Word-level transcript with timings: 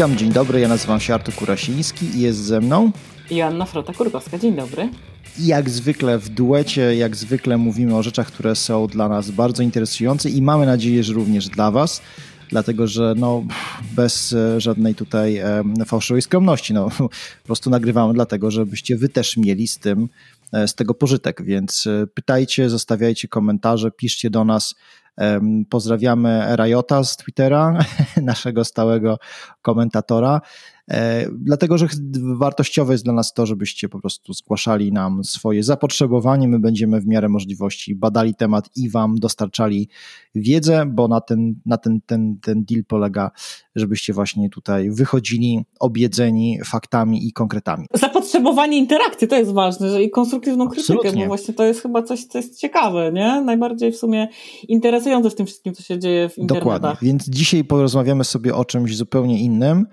Witam, 0.00 0.16
dzień 0.16 0.32
dobry, 0.32 0.60
ja 0.60 0.68
nazywam 0.68 1.00
się 1.00 1.14
Artur 1.14 1.34
Kurasiński 1.34 2.06
i 2.06 2.20
jest 2.20 2.38
ze 2.38 2.60
mną. 2.60 2.92
Joanna 3.30 3.64
Frota-Kurkowska, 3.64 4.38
dzień 4.38 4.56
dobry. 4.56 4.88
I 5.38 5.46
jak 5.46 5.70
zwykle 5.70 6.18
w 6.18 6.28
duecie, 6.28 6.96
jak 6.96 7.16
zwykle 7.16 7.56
mówimy 7.56 7.96
o 7.96 8.02
rzeczach, 8.02 8.26
które 8.26 8.56
są 8.56 8.86
dla 8.86 9.08
nas 9.08 9.30
bardzo 9.30 9.62
interesujące 9.62 10.30
i 10.30 10.42
mamy 10.42 10.66
nadzieję, 10.66 11.04
że 11.04 11.12
również 11.12 11.48
dla 11.48 11.70
Was 11.70 12.02
dlatego 12.50 12.86
że 12.86 13.14
no, 13.16 13.44
bez 13.92 14.32
e, 14.32 14.60
żadnej 14.60 14.94
tutaj 14.94 15.36
e, 15.36 15.62
fałszywej 15.86 16.22
skromności, 16.22 16.74
no, 16.74 16.88
po 17.42 17.46
prostu 17.46 17.70
nagrywamy 17.70 18.14
dlatego, 18.14 18.50
żebyście 18.50 18.96
wy 18.96 19.08
też 19.08 19.36
mieli 19.36 19.68
z 19.68 19.78
tym, 19.78 20.08
e, 20.52 20.68
z 20.68 20.74
tego 20.74 20.94
pożytek, 20.94 21.42
więc 21.44 21.88
pytajcie, 22.14 22.70
zostawiajcie 22.70 23.28
komentarze, 23.28 23.90
piszcie 23.90 24.30
do 24.30 24.44
nas, 24.44 24.74
Pozdrawiamy 25.70 26.56
Rajota 26.56 27.04
z 27.04 27.16
Twittera, 27.16 27.78
naszego 28.22 28.64
stałego 28.64 29.18
komentatora. 29.62 30.40
E, 30.90 31.26
dlatego, 31.32 31.78
że 31.78 31.86
wartościowe 32.36 32.94
jest 32.94 33.04
dla 33.04 33.12
nas 33.12 33.32
to, 33.32 33.46
żebyście 33.46 33.88
po 33.88 34.00
prostu 34.00 34.32
zgłaszali 34.32 34.92
nam 34.92 35.24
swoje 35.24 35.62
zapotrzebowanie. 35.62 36.48
My 36.48 36.58
będziemy 36.58 37.00
w 37.00 37.06
miarę 37.06 37.28
możliwości 37.28 37.94
badali 37.94 38.34
temat 38.34 38.70
i 38.76 38.90
Wam 38.90 39.16
dostarczali 39.18 39.88
wiedzę, 40.34 40.86
bo 40.86 41.08
na 41.08 41.20
ten, 41.20 41.54
na 41.66 41.78
ten, 41.78 42.00
ten, 42.06 42.38
ten 42.42 42.64
deal 42.64 42.84
polega, 42.84 43.30
żebyście 43.76 44.12
właśnie 44.12 44.50
tutaj 44.50 44.90
wychodzili 44.90 45.64
obiedzeni 45.80 46.58
faktami 46.64 47.26
i 47.28 47.32
konkretami. 47.32 47.86
Zapotrzebowanie 47.94 48.78
interakcji 48.78 49.28
to 49.28 49.36
jest 49.36 49.52
ważne, 49.52 50.02
i 50.02 50.10
konstruktywną 50.10 50.68
krytykę, 50.68 50.94
Absolutnie. 50.94 51.22
bo 51.22 51.28
właśnie 51.28 51.54
to 51.54 51.64
jest 51.64 51.82
chyba 51.82 52.02
coś, 52.02 52.24
co 52.24 52.38
jest 52.38 52.58
ciekawe, 52.58 53.12
nie? 53.12 53.40
Najbardziej 53.40 53.92
w 53.92 53.96
sumie 53.96 54.28
interesujące 54.68 55.30
w 55.30 55.34
tym 55.34 55.46
wszystkim, 55.46 55.74
co 55.74 55.82
się 55.82 55.98
dzieje 55.98 56.28
w 56.28 56.38
internecie. 56.38 56.64
Dokładnie, 56.64 57.08
więc 57.08 57.28
dzisiaj 57.28 57.64
porozmawiamy 57.64 58.24
sobie 58.24 58.54
o 58.54 58.64
czymś 58.64 58.96
zupełnie 58.96 59.40
innym. 59.40 59.86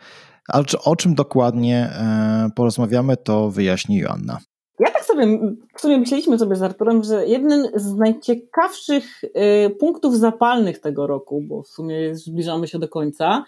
Ale 0.47 0.63
o 0.85 0.95
czym 0.95 1.15
dokładnie 1.15 1.89
e, 1.93 2.49
porozmawiamy, 2.55 3.17
to 3.17 3.49
wyjaśni 3.49 3.97
Joanna. 3.97 4.39
Ja 4.79 4.91
tak 4.91 5.05
sobie, 5.05 5.39
w 5.75 5.81
sumie 5.81 5.97
myśleliśmy 5.97 6.39
sobie 6.39 6.55
z 6.55 6.61
Arturem, 6.61 7.03
że 7.03 7.27
jednym 7.27 7.65
z 7.75 7.95
najciekawszych 7.95 9.21
e, 9.33 9.69
punktów 9.69 10.17
zapalnych 10.17 10.79
tego 10.79 11.07
roku, 11.07 11.41
bo 11.41 11.63
w 11.63 11.67
sumie 11.67 12.15
zbliżamy 12.15 12.67
się 12.67 12.79
do 12.79 12.87
końca, 12.87 13.43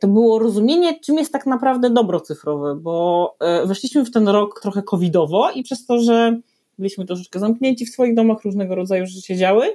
to 0.00 0.08
było 0.08 0.38
rozumienie, 0.38 1.00
czym 1.00 1.18
jest 1.18 1.32
tak 1.32 1.46
naprawdę 1.46 1.90
dobro 1.90 2.20
cyfrowe, 2.20 2.76
bo 2.76 3.36
e, 3.40 3.66
weszliśmy 3.66 4.04
w 4.04 4.10
ten 4.10 4.28
rok 4.28 4.60
trochę 4.60 4.82
covidowo 4.82 5.50
i 5.50 5.62
przez 5.62 5.86
to, 5.86 5.98
że 5.98 6.40
byliśmy 6.78 7.06
troszeczkę 7.06 7.38
zamknięci 7.38 7.86
w 7.86 7.90
swoich 7.90 8.14
domach, 8.14 8.44
różnego 8.44 8.74
rodzaju 8.74 9.06
rzeczy 9.06 9.22
się 9.22 9.36
działy, 9.36 9.74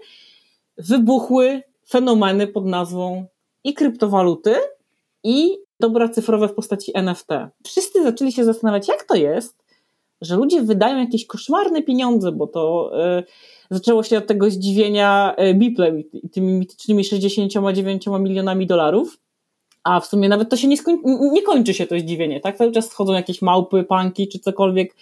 wybuchły 0.77 1.61
fenomeny 1.89 2.47
pod 2.47 2.65
nazwą 2.65 3.25
i 3.63 3.73
kryptowaluty, 3.73 4.55
i 5.23 5.66
dobra 5.79 6.09
cyfrowe 6.09 6.47
w 6.47 6.53
postaci 6.53 6.91
NFT. 6.95 7.27
Wszyscy 7.65 8.03
zaczęli 8.03 8.31
się 8.31 8.43
zastanawiać, 8.45 8.87
jak 8.87 9.03
to 9.03 9.15
jest, 9.15 9.63
że 10.21 10.35
ludzie 10.35 10.61
wydają 10.61 10.97
jakieś 10.97 11.25
koszmarne 11.25 11.83
pieniądze, 11.83 12.31
bo 12.31 12.47
to 12.47 12.91
y, 13.19 13.23
zaczęło 13.71 14.03
się 14.03 14.17
od 14.17 14.27
tego 14.27 14.49
zdziwienia 14.49 15.35
y, 15.39 15.53
Biplem 15.53 15.99
i 15.99 16.29
tymi 16.29 16.53
mitycznymi 16.53 17.03
69 17.03 18.07
milionami 18.19 18.67
dolarów. 18.67 19.17
A 19.83 19.99
w 19.99 20.05
sumie 20.05 20.29
nawet 20.29 20.49
to 20.49 20.57
się 20.57 20.67
nie, 20.67 20.77
skoń- 20.77 21.31
nie 21.31 21.41
kończy 21.41 21.73
się 21.73 21.87
to 21.87 21.99
zdziwienie, 21.99 22.39
tak? 22.39 22.57
Cały 22.57 22.71
czas 22.71 22.89
schodzą 22.89 23.13
jakieś 23.13 23.41
małpy, 23.41 23.83
panki 23.83 24.27
czy 24.27 24.39
cokolwiek 24.39 24.95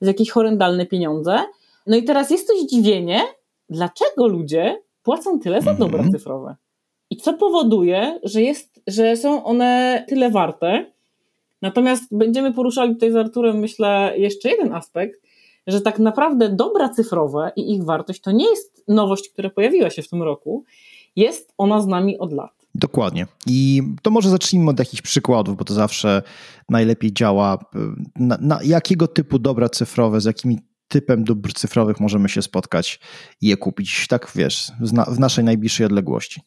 z 0.00 0.06
jakieś 0.06 0.30
horrendalne 0.30 0.86
pieniądze. 0.86 1.38
No 1.86 1.96
i 1.96 2.04
teraz 2.04 2.30
jest 2.30 2.48
to 2.48 2.58
zdziwienie, 2.58 3.20
dlaczego 3.68 4.26
ludzie 4.26 4.82
płacą 5.02 5.40
tyle 5.40 5.62
za 5.62 5.74
dobra 5.74 5.98
mhm. 5.98 6.12
cyfrowe. 6.12 6.56
I 7.10 7.16
co 7.16 7.34
powoduje, 7.34 8.20
że, 8.22 8.42
jest, 8.42 8.71
że 8.86 9.16
są 9.16 9.44
one 9.44 10.04
tyle 10.08 10.30
warte. 10.30 10.92
Natomiast 11.62 12.04
będziemy 12.10 12.52
poruszali 12.52 12.94
tutaj 12.94 13.12
z 13.12 13.16
Arturem, 13.16 13.58
myślę, 13.58 14.14
jeszcze 14.16 14.48
jeden 14.48 14.72
aspekt, 14.72 15.20
że 15.66 15.80
tak 15.80 15.98
naprawdę 15.98 16.48
dobra 16.48 16.88
cyfrowe 16.88 17.52
i 17.56 17.74
ich 17.74 17.84
wartość 17.84 18.20
to 18.20 18.30
nie 18.30 18.50
jest 18.50 18.84
nowość, 18.88 19.28
która 19.28 19.50
pojawiła 19.50 19.90
się 19.90 20.02
w 20.02 20.08
tym 20.08 20.22
roku, 20.22 20.64
jest 21.16 21.52
ona 21.58 21.80
z 21.80 21.86
nami 21.86 22.18
od 22.18 22.32
lat. 22.32 22.62
Dokładnie. 22.74 23.26
I 23.46 23.82
to 24.02 24.10
może 24.10 24.30
zacznijmy 24.30 24.70
od 24.70 24.78
jakichś 24.78 25.02
przykładów, 25.02 25.56
bo 25.56 25.64
to 25.64 25.74
zawsze 25.74 26.22
najlepiej 26.68 27.12
działa. 27.12 27.58
Na, 28.16 28.38
na 28.40 28.58
jakiego 28.64 29.08
typu 29.08 29.38
dobra 29.38 29.68
cyfrowe, 29.68 30.20
z 30.20 30.24
jakimi 30.24 30.58
typem 30.88 31.24
dóbr 31.24 31.52
cyfrowych 31.52 32.00
możemy 32.00 32.28
się 32.28 32.42
spotkać 32.42 33.00
i 33.40 33.48
je 33.48 33.56
kupić, 33.56 34.06
tak 34.08 34.32
wiesz, 34.34 34.72
w 35.08 35.18
naszej 35.18 35.44
najbliższej 35.44 35.86
odległości. 35.86 36.40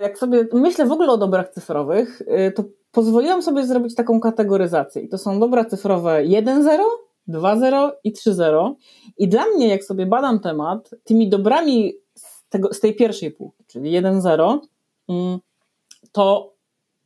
Jak 0.00 0.18
sobie 0.18 0.46
myślę 0.52 0.86
w 0.86 0.92
ogóle 0.92 1.12
o 1.12 1.18
dobrach 1.18 1.48
cyfrowych, 1.48 2.20
y, 2.20 2.52
to 2.52 2.64
pozwoliłam 2.92 3.42
sobie 3.42 3.66
zrobić 3.66 3.94
taką 3.94 4.20
kategoryzację. 4.20 5.02
I 5.02 5.08
to 5.08 5.18
są 5.18 5.40
dobra 5.40 5.64
cyfrowe 5.64 6.24
1.0, 6.24 6.82
2.0 7.28 7.90
i 8.04 8.12
3.0. 8.12 8.74
I 9.18 9.28
dla 9.28 9.44
mnie, 9.46 9.68
jak 9.68 9.84
sobie 9.84 10.06
badam 10.06 10.40
temat, 10.40 10.90
tymi 11.04 11.28
dobrami 11.28 11.94
z, 12.14 12.48
tego, 12.48 12.74
z 12.74 12.80
tej 12.80 12.94
pierwszej 12.94 13.30
półki, 13.30 13.64
czyli 13.66 13.90
1.0, 13.90 14.58
mm, 15.08 15.38
to 16.12 16.52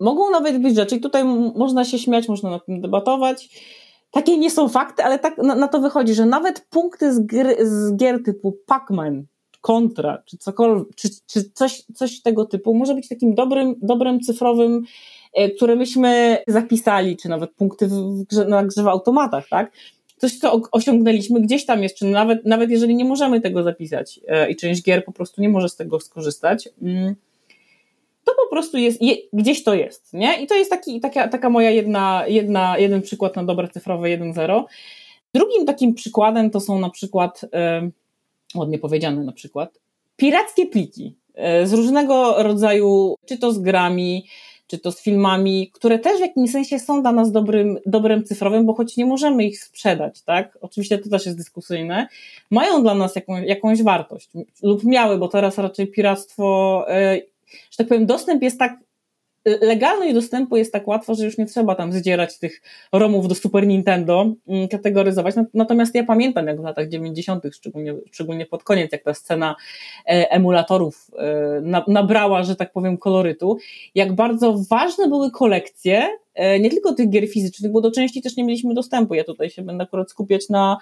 mogą 0.01 0.31
nawet 0.31 0.63
być 0.63 0.77
rzeczy, 0.77 0.97
i 0.97 1.01
tutaj 1.01 1.25
można 1.55 1.85
się 1.85 1.99
śmiać, 1.99 2.29
można 2.29 2.51
nad 2.51 2.67
tym 2.67 2.81
debatować. 2.81 3.63
Takie 4.11 4.39
nie 4.39 4.51
są 4.51 4.69
fakty, 4.69 5.05
ale 5.05 5.19
tak 5.19 5.39
na, 5.39 5.55
na 5.55 5.69
to 5.69 5.81
wychodzi, 5.81 6.15
że 6.15 6.27
nawet 6.27 6.67
punkty 6.71 7.15
z, 7.15 7.21
gry, 7.21 7.57
z 7.61 7.97
gier 7.97 8.23
typu 8.23 8.57
Pac-Man, 8.67 9.23
kontra, 9.63 10.23
czy 10.27 10.39
cokolwiek, 10.39 10.95
czy, 10.97 11.09
czy 11.27 11.51
coś, 11.55 11.83
coś 11.95 12.21
tego 12.21 12.45
typu 12.45 12.75
może 12.75 12.95
być 12.95 13.09
takim 13.09 13.35
dobrym, 13.35 13.75
dobrym 13.83 14.21
cyfrowym, 14.21 14.83
e, 15.35 15.51
które 15.51 15.77
myśmy 15.77 16.39
zapisali, 16.47 17.17
czy 17.17 17.29
nawet 17.29 17.51
punkty 17.51 17.87
w 17.87 18.23
grze, 18.23 18.45
na 18.45 18.65
grze 18.65 18.83
w 18.83 18.89
automatach, 18.89 19.49
tak? 19.49 19.73
Coś, 20.17 20.39
co 20.39 20.61
osiągnęliśmy 20.73 21.41
gdzieś 21.41 21.67
tam 21.67 21.83
jeszcze, 21.83 22.07
nawet, 22.07 22.47
nawet 22.47 22.71
jeżeli 22.71 22.95
nie 22.95 23.05
możemy 23.05 23.41
tego 23.41 23.63
zapisać 23.63 24.21
e, 24.29 24.51
i 24.51 24.57
część 24.57 24.83
gier 24.83 25.05
po 25.05 25.13
prostu 25.13 25.43
nie 25.43 25.49
może 25.49 25.69
z 25.69 25.77
tego 25.77 26.01
skorzystać, 26.01 26.69
mm, 26.83 27.15
to 28.25 28.33
po 28.45 28.51
prostu 28.51 28.79
jest, 28.79 29.03
je, 29.03 29.17
gdzieś 29.33 29.65
to 29.65 29.75
jest, 29.75 30.13
nie? 30.13 30.43
I 30.43 30.47
to 30.47 30.55
jest 30.55 30.71
taki, 30.71 31.01
taka, 31.01 31.29
taka 31.29 31.51
moja 31.51 31.71
jedna, 31.71 32.25
jedna, 32.27 32.79
jeden 32.79 33.03
przykład 33.03 33.37
na 33.37 33.45
dobre 33.45 33.69
cyfrowe 33.69 34.09
1.0. 34.09 34.65
Drugim 35.35 35.67
takim 35.67 35.95
przykładem 35.95 36.51
to 36.51 36.61
są 36.61 36.81
na 36.81 36.91
przykład 36.91 37.41
ładnie 38.55 38.79
powiedziane 38.79 39.25
na 39.25 39.33
przykład, 39.33 39.79
pirackie 40.17 40.67
pliki 40.67 41.17
e, 41.35 41.67
z 41.67 41.73
różnego 41.73 42.43
rodzaju, 42.43 43.15
czy 43.27 43.39
to 43.39 43.53
z 43.53 43.59
grami, 43.59 44.27
czy 44.67 44.79
to 44.79 44.93
z 44.93 45.03
filmami, 45.03 45.71
które 45.73 45.99
też 45.99 46.19
w 46.19 46.21
jakimś 46.21 46.51
sensie 46.51 46.79
są 46.79 47.03
dla 47.03 47.13
nas 47.13 47.33
dobrym, 47.33 47.79
dobrem 47.87 48.25
cyfrowym, 48.25 48.67
bo 48.67 48.75
choć 48.75 48.97
nie 48.97 49.07
możemy 49.07 49.45
ich 49.45 49.65
sprzedać, 49.65 50.23
tak? 50.23 50.59
Oczywiście 50.61 50.99
to 50.99 51.11
też 51.11 51.27
jest 51.27 51.39
dyskusyjne, 51.39 52.09
mają 52.51 52.83
dla 52.83 52.95
nas 52.95 53.15
jakąś, 53.47 53.83
wartość 53.83 54.31
lub 54.63 54.85
miały, 54.85 55.19
bo 55.19 55.29
teraz 55.29 55.59
raczej 55.59 55.87
piractwo, 55.87 56.85
e, 56.89 57.17
że 57.71 57.77
tak 57.77 57.89
powiem, 57.89 58.07
dostęp 58.07 58.43
jest 58.43 58.59
tak 58.59 58.79
legalność 59.45 60.15
dostępu 60.15 60.57
jest 60.57 60.73
tak 60.73 60.89
łatwa, 60.89 61.15
że 61.15 61.25
już 61.25 61.39
nie 61.39 61.47
trzeba 61.47 61.75
tam 61.75 61.93
zdzierać 61.93 62.39
tych 62.39 62.63
romów 62.93 63.29
do 63.29 63.35
Super 63.35 63.67
Nintendo, 63.67 64.35
mm, 64.49 64.69
kategoryzować. 64.69 65.35
Natomiast 65.55 65.95
ja 65.95 66.05
pamiętam, 66.05 66.47
jak 66.47 66.61
w 66.61 66.65
latach 66.65 66.89
90., 66.89 67.55
szczególnie, 67.55 67.95
szczególnie 68.13 68.47
pod 68.47 68.65
koniec, 68.65 68.93
jak 68.93 69.03
ta 69.03 69.15
scena 69.15 69.57
e, 70.07 70.31
emulatorów 70.31 71.11
e, 71.19 71.83
nabrała, 71.89 72.43
że 72.43 72.57
tak 72.57 72.73
powiem, 72.73 72.99
kolorytu, 72.99 73.59
jak 73.95 74.13
bardzo 74.13 74.59
ważne 74.71 75.09
były 75.09 75.31
kolekcje, 75.31 76.09
e, 76.35 76.61
nie 76.61 76.71
tylko 76.71 76.93
tych 76.93 77.11
gier 77.11 77.29
fizycznych, 77.29 77.73
bo 77.73 77.81
do 77.81 77.91
części 77.91 78.23
też 78.23 78.37
nie 78.37 78.45
mieliśmy 78.45 78.75
dostępu. 78.75 79.15
Ja 79.15 79.25
tutaj 79.25 79.51
się 79.51 79.63
będę 79.63 79.85
akurat 79.85 80.11
skupiać 80.11 80.49
na 80.49 80.79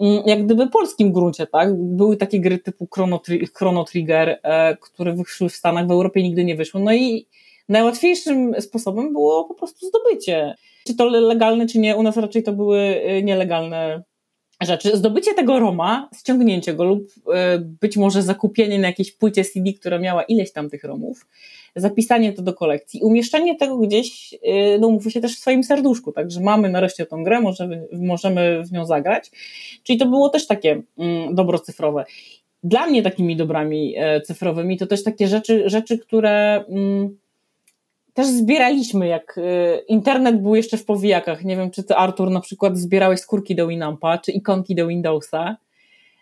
mm, 0.00 0.22
jak 0.26 0.44
gdyby 0.44 0.66
polskim 0.66 1.12
gruncie, 1.12 1.46
tak? 1.46 1.74
Były 1.74 2.16
takie 2.16 2.40
gry 2.40 2.58
typu 2.58 2.88
Chrono, 2.94 3.20
Chrono 3.54 3.84
Trigger, 3.84 4.40
które 4.80 5.12
wyszły 5.12 5.48
w 5.48 5.56
Stanach, 5.56 5.86
w 5.86 5.90
Europie 5.90 6.22
nigdy 6.22 6.44
nie 6.44 6.56
wyszły. 6.56 6.80
No 6.80 6.94
i 6.94 7.26
Najłatwiejszym 7.68 8.54
sposobem 8.60 9.12
było 9.12 9.44
po 9.44 9.54
prostu 9.54 9.86
zdobycie. 9.86 10.54
Czy 10.86 10.94
to 10.94 11.04
legalne, 11.04 11.66
czy 11.66 11.78
nie, 11.78 11.96
u 11.96 12.02
nas 12.02 12.16
raczej 12.16 12.42
to 12.42 12.52
były 12.52 12.78
y, 12.78 13.22
nielegalne 13.22 14.02
rzeczy. 14.60 14.96
Zdobycie 14.96 15.34
tego 15.34 15.60
Roma, 15.60 16.10
ściągnięcie 16.18 16.74
go 16.74 16.84
lub 16.84 17.02
y, 17.02 17.32
być 17.80 17.96
może 17.96 18.22
zakupienie 18.22 18.78
na 18.78 18.86
jakiejś 18.86 19.12
płycie 19.12 19.44
CD, 19.44 19.72
która 19.72 19.98
miała 19.98 20.22
ileś 20.22 20.52
tam 20.52 20.70
tych 20.70 20.84
Romów, 20.84 21.26
zapisanie 21.76 22.32
to 22.32 22.42
do 22.42 22.54
kolekcji, 22.54 23.00
umieszczanie 23.02 23.56
tego 23.56 23.78
gdzieś, 23.78 24.34
y, 24.34 24.78
no 24.80 24.90
mówmy 24.90 25.10
się 25.10 25.20
też 25.20 25.36
w 25.36 25.38
swoim 25.38 25.64
serduszku, 25.64 26.12
tak, 26.12 26.30
że 26.30 26.40
mamy 26.40 26.70
nareszcie 26.70 27.06
tą 27.06 27.24
grę, 27.24 27.40
możemy, 27.40 27.88
możemy 27.92 28.62
w 28.64 28.72
nią 28.72 28.86
zagrać. 28.86 29.30
Czyli 29.82 29.98
to 29.98 30.06
było 30.06 30.28
też 30.28 30.46
takie 30.46 30.82
mm, 30.98 31.34
dobro 31.34 31.58
cyfrowe. 31.58 32.04
Dla 32.64 32.86
mnie 32.86 33.02
takimi 33.02 33.36
dobrami 33.36 33.94
cyfrowymi 34.24 34.78
to 34.78 34.86
też 34.86 35.04
takie 35.04 35.28
rzeczy, 35.28 35.62
rzeczy 35.66 35.98
które 35.98 36.64
mm, 36.68 37.18
też 38.14 38.26
zbieraliśmy, 38.26 39.06
jak 39.06 39.38
y, 39.38 39.84
internet 39.88 40.42
był 40.42 40.54
jeszcze 40.54 40.76
w 40.76 40.84
powijakach. 40.84 41.44
Nie 41.44 41.56
wiem, 41.56 41.70
czy 41.70 41.82
ty, 41.82 41.94
Artur, 41.94 42.30
na 42.30 42.40
przykład 42.40 42.78
zbierałeś 42.78 43.20
skórki 43.20 43.54
do 43.54 43.68
Winampa, 43.68 44.18
czy 44.18 44.32
ikonki 44.32 44.74
do 44.74 44.86
Windowsa. 44.86 45.56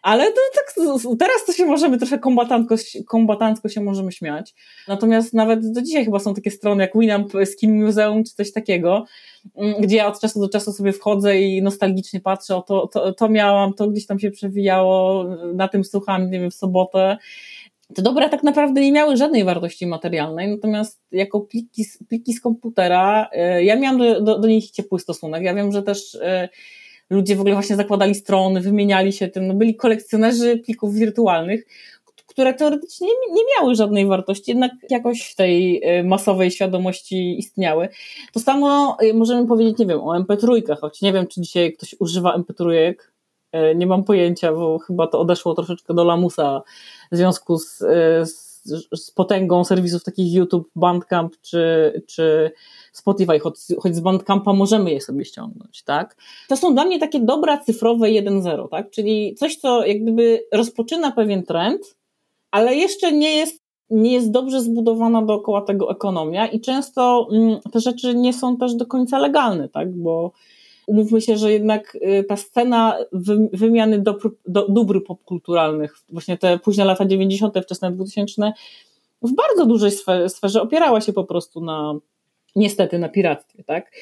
Ale 0.02 0.26
to, 0.26 0.40
tak, 0.54 0.74
teraz 1.18 1.44
to 1.46 1.52
się 1.52 1.66
możemy 1.66 1.98
trochę 1.98 2.18
kombatancko, 2.18 2.74
kombatancko 3.06 3.68
się 3.68 3.80
możemy 3.80 4.12
śmiać. 4.12 4.54
Natomiast 4.88 5.34
nawet 5.34 5.72
do 5.72 5.82
dzisiaj 5.82 6.04
chyba 6.04 6.18
są 6.18 6.34
takie 6.34 6.50
strony 6.50 6.82
jak 6.82 6.98
Winamp 6.98 7.32
Skin 7.44 7.84
Museum 7.84 8.24
czy 8.24 8.34
coś 8.34 8.52
takiego, 8.52 9.04
mm, 9.56 9.74
gdzie 9.80 9.96
ja 9.96 10.06
od 10.06 10.20
czasu 10.20 10.40
do 10.40 10.48
czasu 10.48 10.72
sobie 10.72 10.92
wchodzę 10.92 11.40
i 11.40 11.62
nostalgicznie 11.62 12.20
patrzę, 12.20 12.56
o 12.56 12.62
to, 12.62 12.86
to, 12.86 13.12
to 13.12 13.28
miałam, 13.28 13.74
to 13.74 13.88
gdzieś 13.88 14.06
tam 14.06 14.18
się 14.18 14.30
przewijało, 14.30 15.24
na 15.54 15.68
tym 15.68 15.84
słucham, 15.84 16.30
nie 16.30 16.40
wiem, 16.40 16.50
w 16.50 16.54
sobotę. 16.54 17.16
Te 17.94 18.02
dobra 18.02 18.28
tak 18.28 18.42
naprawdę 18.42 18.80
nie 18.80 18.92
miały 18.92 19.16
żadnej 19.16 19.44
wartości 19.44 19.86
materialnej, 19.86 20.48
natomiast 20.48 21.00
jako 21.12 21.40
pliki, 21.40 21.84
pliki 22.08 22.32
z 22.32 22.40
komputera, 22.40 23.28
e, 23.32 23.64
ja 23.64 23.76
miałam 23.76 23.98
do, 23.98 24.20
do, 24.20 24.38
do 24.38 24.48
nich 24.48 24.70
ciepły 24.70 24.98
stosunek. 24.98 25.42
Ja 25.42 25.54
wiem, 25.54 25.72
że 25.72 25.82
też 25.82 26.14
e, 26.14 26.48
ludzie 27.10 27.36
w 27.36 27.40
ogóle 27.40 27.54
właśnie 27.54 27.76
zakładali 27.76 28.14
strony, 28.14 28.60
wymieniali 28.60 29.12
się 29.12 29.28
tym, 29.28 29.46
no 29.46 29.54
byli 29.54 29.76
kolekcjonerzy 29.76 30.58
plików 30.58 30.94
wirtualnych, 30.94 31.66
które 32.26 32.54
teoretycznie 32.54 33.08
nie 33.32 33.42
miały 33.56 33.74
żadnej 33.74 34.06
wartości, 34.06 34.50
jednak 34.50 34.72
jakoś 34.90 35.22
w 35.22 35.36
tej 35.36 35.82
e, 35.82 36.04
masowej 36.04 36.50
świadomości 36.50 37.38
istniały. 37.38 37.88
To 38.32 38.40
samo 38.40 38.96
możemy 39.14 39.46
powiedzieć, 39.46 39.78
nie 39.78 39.86
wiem, 39.86 40.00
o 40.00 40.20
MP3, 40.20 40.76
choć 40.80 41.02
nie 41.02 41.12
wiem, 41.12 41.26
czy 41.26 41.40
dzisiaj 41.40 41.72
ktoś 41.72 41.94
używa 41.98 42.38
MP3, 42.38 42.94
nie 43.74 43.86
mam 43.86 44.04
pojęcia, 44.04 44.52
bo 44.52 44.78
chyba 44.78 45.06
to 45.06 45.20
odeszło 45.20 45.54
troszeczkę 45.54 45.94
do 45.94 46.04
lamusa 46.04 46.62
w 47.12 47.16
związku 47.16 47.58
z, 47.58 47.78
z, 48.22 48.50
z 48.94 49.10
potęgą 49.10 49.64
serwisów 49.64 50.04
takich 50.04 50.32
YouTube, 50.32 50.70
Bandcamp 50.76 51.36
czy, 51.40 51.92
czy 52.06 52.50
Spotify, 52.92 53.38
choć, 53.38 53.54
choć 53.78 53.96
z 53.96 54.00
Bandcampa 54.00 54.52
możemy 54.52 54.90
je 54.90 55.00
sobie 55.00 55.24
ściągnąć, 55.24 55.82
tak? 55.82 56.16
To 56.48 56.56
są 56.56 56.74
dla 56.74 56.84
mnie 56.84 56.98
takie 56.98 57.20
dobra 57.20 57.58
cyfrowe 57.58 58.08
1.0, 58.08 58.68
tak? 58.68 58.90
Czyli 58.90 59.34
coś, 59.34 59.56
co 59.56 59.86
jak 59.86 60.02
gdyby 60.02 60.46
rozpoczyna 60.52 61.12
pewien 61.12 61.42
trend, 61.42 61.96
ale 62.50 62.74
jeszcze 62.74 63.12
nie 63.12 63.36
jest 63.36 63.60
nie 63.90 64.12
jest 64.12 64.30
dobrze 64.30 64.60
zbudowana 64.60 65.22
dookoła 65.22 65.62
tego 65.62 65.90
ekonomia 65.90 66.46
i 66.46 66.60
często 66.60 67.28
mm, 67.32 67.60
te 67.72 67.80
rzeczy 67.80 68.14
nie 68.14 68.32
są 68.32 68.56
też 68.56 68.74
do 68.74 68.86
końca 68.86 69.18
legalne, 69.18 69.68
tak? 69.68 69.96
Bo 69.96 70.32
umówmy 70.86 71.20
się, 71.20 71.36
że 71.36 71.52
jednak 71.52 71.94
y, 71.94 72.24
ta 72.24 72.36
scena 72.36 72.98
wymiany 73.52 73.98
dóbr, 73.98 74.30
dóbr 74.68 75.04
popkulturalnych, 75.04 75.96
właśnie 76.08 76.38
te 76.38 76.58
późne 76.58 76.84
lata 76.84 77.04
90., 77.04 77.54
wczesne 77.62 77.92
2000, 77.92 78.52
w 79.22 79.34
bardzo 79.34 79.66
dużej 79.66 79.90
sferze 80.28 80.62
opierała 80.62 81.00
się 81.00 81.12
po 81.12 81.24
prostu 81.24 81.60
na, 81.60 81.94
niestety, 82.56 82.98
na 82.98 83.08
piractwie, 83.08 83.64
tak? 83.64 83.92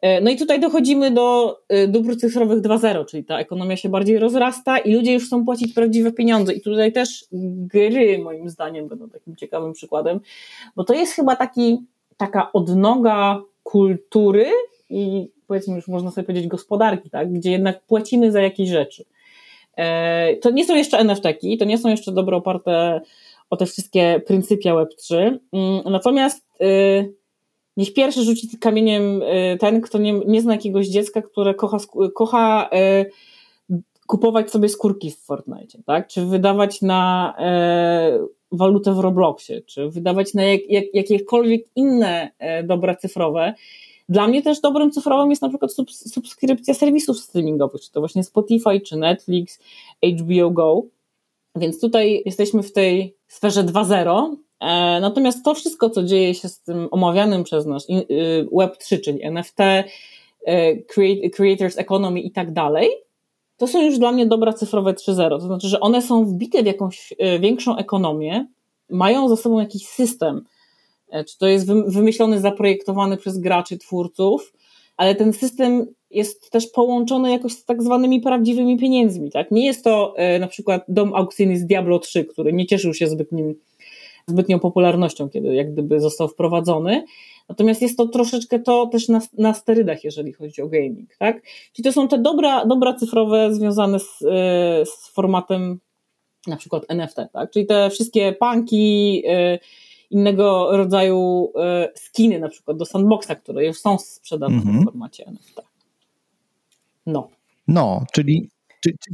E, 0.00 0.20
no 0.20 0.30
i 0.30 0.36
tutaj 0.36 0.60
dochodzimy 0.60 1.10
do 1.10 1.58
y, 1.72 1.88
dóbr 1.88 2.16
cyfrowych 2.16 2.60
2.0, 2.60 3.06
czyli 3.06 3.24
ta 3.24 3.38
ekonomia 3.38 3.76
się 3.76 3.88
bardziej 3.88 4.18
rozrasta 4.18 4.78
i 4.78 4.94
ludzie 4.94 5.12
już 5.12 5.26
chcą 5.26 5.44
płacić 5.44 5.74
prawdziwe 5.74 6.12
pieniądze. 6.12 6.52
I 6.52 6.60
tutaj 6.60 6.92
też 6.92 7.24
gry, 7.32 8.18
moim 8.18 8.50
zdaniem, 8.50 8.88
będą 8.88 9.08
takim 9.08 9.36
ciekawym 9.36 9.72
przykładem, 9.72 10.20
bo 10.76 10.84
to 10.84 10.94
jest 10.94 11.12
chyba 11.12 11.36
taki, 11.36 11.78
taka 12.16 12.52
odnoga 12.52 13.42
kultury 13.62 14.46
i 14.90 15.28
powiedzmy 15.46 15.74
już 15.74 15.88
można 15.88 16.10
sobie 16.10 16.24
powiedzieć 16.24 16.48
gospodarki, 16.48 17.10
tak? 17.10 17.32
gdzie 17.32 17.50
jednak 17.50 17.82
płacimy 17.82 18.32
za 18.32 18.40
jakieś 18.40 18.68
rzeczy. 18.68 19.04
E, 19.76 20.36
to 20.36 20.50
nie 20.50 20.64
są 20.64 20.74
jeszcze 20.74 20.98
NFT-ki, 20.98 21.58
to 21.58 21.64
nie 21.64 21.78
są 21.78 21.88
jeszcze 21.88 22.12
dobre 22.12 22.36
oparte 22.36 23.00
o 23.50 23.56
te 23.56 23.66
wszystkie 23.66 24.20
pryncypia 24.26 24.74
Web3, 24.74 25.38
mm, 25.52 25.80
natomiast 25.84 26.46
y, 26.60 27.14
niech 27.76 27.94
pierwszy 27.94 28.22
rzuci 28.22 28.58
kamieniem 28.58 29.22
y, 29.22 29.56
ten, 29.60 29.80
kto 29.80 29.98
nie, 29.98 30.12
nie 30.12 30.42
zna 30.42 30.52
jakiegoś 30.52 30.86
dziecka, 30.86 31.22
które 31.22 31.54
kocha, 31.54 31.78
kocha 32.14 32.70
y, 32.74 33.10
kupować 34.06 34.50
sobie 34.50 34.68
skórki 34.68 35.10
w 35.10 35.18
Fortnite, 35.18 35.78
tak? 35.86 36.08
Czy 36.08 36.26
wydawać 36.26 36.82
na 36.82 37.34
e, 37.38 38.26
walutę 38.52 38.94
w 38.94 38.98
Robloxie, 38.98 39.62
czy 39.62 39.90
wydawać 39.90 40.34
na 40.34 40.42
jak, 40.44 40.60
jak, 40.70 40.84
jakiekolwiek 40.94 41.64
inne 41.76 42.30
e, 42.38 42.62
dobra 42.62 42.94
cyfrowe. 42.94 43.54
Dla 44.08 44.28
mnie 44.28 44.42
też 44.42 44.60
dobrym 44.60 44.90
cyfrowym 44.90 45.30
jest 45.30 45.42
na 45.42 45.48
przykład 45.48 45.72
subskrypcja 45.90 46.74
serwisów 46.74 47.18
streamingowych, 47.18 47.80
czy 47.80 47.92
to 47.92 48.00
właśnie 48.00 48.24
Spotify, 48.24 48.80
czy 48.80 48.96
Netflix, 48.96 49.58
HBO 50.02 50.50
Go. 50.50 50.82
Więc 51.56 51.80
tutaj 51.80 52.22
jesteśmy 52.26 52.62
w 52.62 52.72
tej 52.72 53.16
sferze 53.28 53.64
2.0. 53.64 54.36
E, 54.60 55.00
natomiast 55.00 55.44
to 55.44 55.54
wszystko, 55.54 55.90
co 55.90 56.02
dzieje 56.02 56.34
się 56.34 56.48
z 56.48 56.60
tym 56.60 56.88
omawianym 56.90 57.44
przez 57.44 57.66
nas 57.66 57.86
y, 57.90 58.48
Web3, 58.52 59.00
czyli 59.00 59.22
NFT, 59.22 59.60
e, 59.60 60.76
Creators 61.30 61.78
Economy 61.78 62.20
i 62.20 62.30
tak 62.30 62.52
dalej, 62.52 62.90
to 63.56 63.66
są 63.66 63.82
już 63.82 63.98
dla 63.98 64.12
mnie 64.12 64.26
dobra 64.26 64.52
cyfrowe 64.52 64.92
3.0. 64.92 65.28
To 65.28 65.40
znaczy, 65.40 65.68
że 65.68 65.80
one 65.80 66.02
są 66.02 66.24
wbite 66.24 66.62
w 66.62 66.66
jakąś 66.66 67.14
e, 67.18 67.38
większą 67.38 67.76
ekonomię, 67.76 68.46
mają 68.90 69.28
za 69.28 69.36
sobą 69.36 69.60
jakiś 69.60 69.86
system, 69.86 70.44
czy 71.28 71.38
to 71.38 71.46
jest 71.46 71.66
wymyślony, 71.86 72.40
zaprojektowany 72.40 73.16
przez 73.16 73.38
graczy, 73.38 73.78
twórców, 73.78 74.52
ale 74.96 75.14
ten 75.14 75.32
system 75.32 75.86
jest 76.10 76.50
też 76.50 76.66
połączony 76.66 77.30
jakoś 77.30 77.52
z 77.52 77.64
tak 77.64 77.82
zwanymi 77.82 78.20
prawdziwymi 78.20 78.78
pieniędzmi. 78.78 79.30
Tak? 79.30 79.50
Nie 79.50 79.66
jest 79.66 79.84
to 79.84 80.14
e, 80.16 80.38
na 80.38 80.46
przykład 80.46 80.84
dom 80.88 81.14
aukcyjny 81.14 81.58
z 81.58 81.66
Diablo 81.66 81.98
3, 81.98 82.24
który 82.24 82.52
nie 82.52 82.66
cieszył 82.66 82.94
się 82.94 83.08
zbytnim, 83.08 83.54
zbytnią 84.26 84.58
popularnością, 84.58 85.28
kiedy 85.28 85.54
jak 85.54 85.72
gdyby 85.72 86.00
został 86.00 86.28
wprowadzony. 86.28 87.04
Natomiast 87.48 87.82
jest 87.82 87.96
to 87.96 88.08
troszeczkę 88.08 88.58
to 88.58 88.86
też 88.86 89.08
na, 89.08 89.20
na 89.38 89.54
sterydach, 89.54 90.04
jeżeli 90.04 90.32
chodzi 90.32 90.62
o 90.62 90.68
gaming. 90.68 91.16
Tak? 91.18 91.42
Czyli 91.72 91.84
to 91.84 91.92
są 91.92 92.08
te 92.08 92.18
dobra, 92.18 92.66
dobra 92.66 92.94
cyfrowe 92.94 93.54
związane 93.54 93.98
z, 94.00 94.22
e, 94.22 94.86
z 94.86 95.08
formatem 95.08 95.78
na 96.46 96.56
przykład 96.56 96.84
NFT. 96.88 97.16
Tak? 97.32 97.50
Czyli 97.50 97.66
te 97.66 97.90
wszystkie 97.90 98.32
punki, 98.32 99.22
innego 100.10 100.76
rodzaju 100.76 101.52
e, 101.60 101.88
skiny, 101.94 102.40
na 102.40 102.48
przykład 102.48 102.76
do 102.76 102.86
sandboxa, 102.86 103.34
które 103.42 103.66
już 103.66 103.78
są 103.78 103.98
sprzedawane 103.98 104.62
-hmm. 104.62 104.80
w 104.80 104.84
formacie 104.84 105.26
NFT. 105.26 105.60
No. 107.06 107.28
No, 107.68 108.04
czyli, 108.12 108.50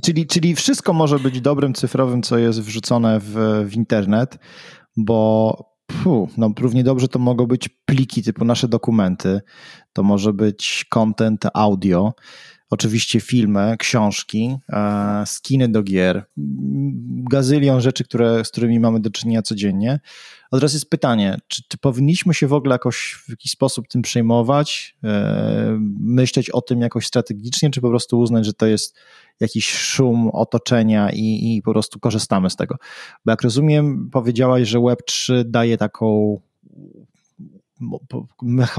czyli, 0.02 0.26
czyli 0.26 0.54
wszystko 0.54 0.92
może 0.92 1.18
być 1.18 1.40
dobrym 1.40 1.74
cyfrowym, 1.74 2.22
co 2.22 2.38
jest 2.38 2.62
wrzucone 2.62 3.20
w, 3.20 3.34
w 3.66 3.76
internet, 3.76 4.38
bo 4.96 5.72
Puh, 6.02 6.38
no 6.38 6.50
równie 6.60 6.84
dobrze 6.84 7.08
to 7.08 7.18
mogą 7.18 7.46
być 7.46 7.68
pliki 7.68 8.22
typu 8.22 8.44
nasze 8.44 8.68
dokumenty, 8.68 9.40
to 9.92 10.02
może 10.02 10.32
być 10.32 10.86
content 10.88 11.44
audio, 11.54 12.12
oczywiście 12.72 13.20
filmy, 13.20 13.76
książki, 13.78 14.56
e, 14.69 15.22
skiny 15.26 15.69
do 15.69 15.82
gier, 15.82 16.24
gazylion 17.31 17.81
rzeczy, 17.81 18.05
które, 18.05 18.44
z 18.44 18.50
którymi 18.50 18.81
mamy 18.81 19.00
do 19.00 19.10
czynienia 19.10 19.43
codziennie. 19.43 20.00
A 20.50 20.56
teraz 20.56 20.72
jest 20.72 20.91
pytanie, 20.91 21.38
czy, 21.48 21.62
czy 21.69 21.79
powinniśmy 21.79 22.34
się 22.34 22.46
w 22.46 22.52
ogóle 22.52 22.74
jakoś 22.74 23.22
w 23.26 23.31
jakiś 23.31 23.52
sposób 23.52 23.88
tym 23.88 24.02
przejmować, 24.02 24.96
e, 25.05 25.79
myśleć 26.00 26.50
o 26.50 26.62
tym 26.62 26.81
jakoś 26.81 27.06
strategicznie, 27.06 27.70
czy 27.70 27.81
po 27.81 27.88
prostu 27.88 28.19
uznać, 28.19 28.46
że 28.46 28.52
to 28.52 28.67
jest 28.67 28.96
jakiś 29.41 29.72
szum 29.72 30.31
otoczenia 30.32 31.10
i, 31.12 31.56
i 31.56 31.62
po 31.62 31.72
prostu 31.72 32.00
korzystamy 32.00 32.50
z 32.50 32.56
tego? 32.56 32.76
Bo 33.24 33.32
jak 33.32 33.43
rozumiem, 33.43 34.10
powiedziałaś, 34.12 34.69
że 34.69 34.79
Web3 34.79 35.44
daje 35.44 35.76
taką 35.76 36.41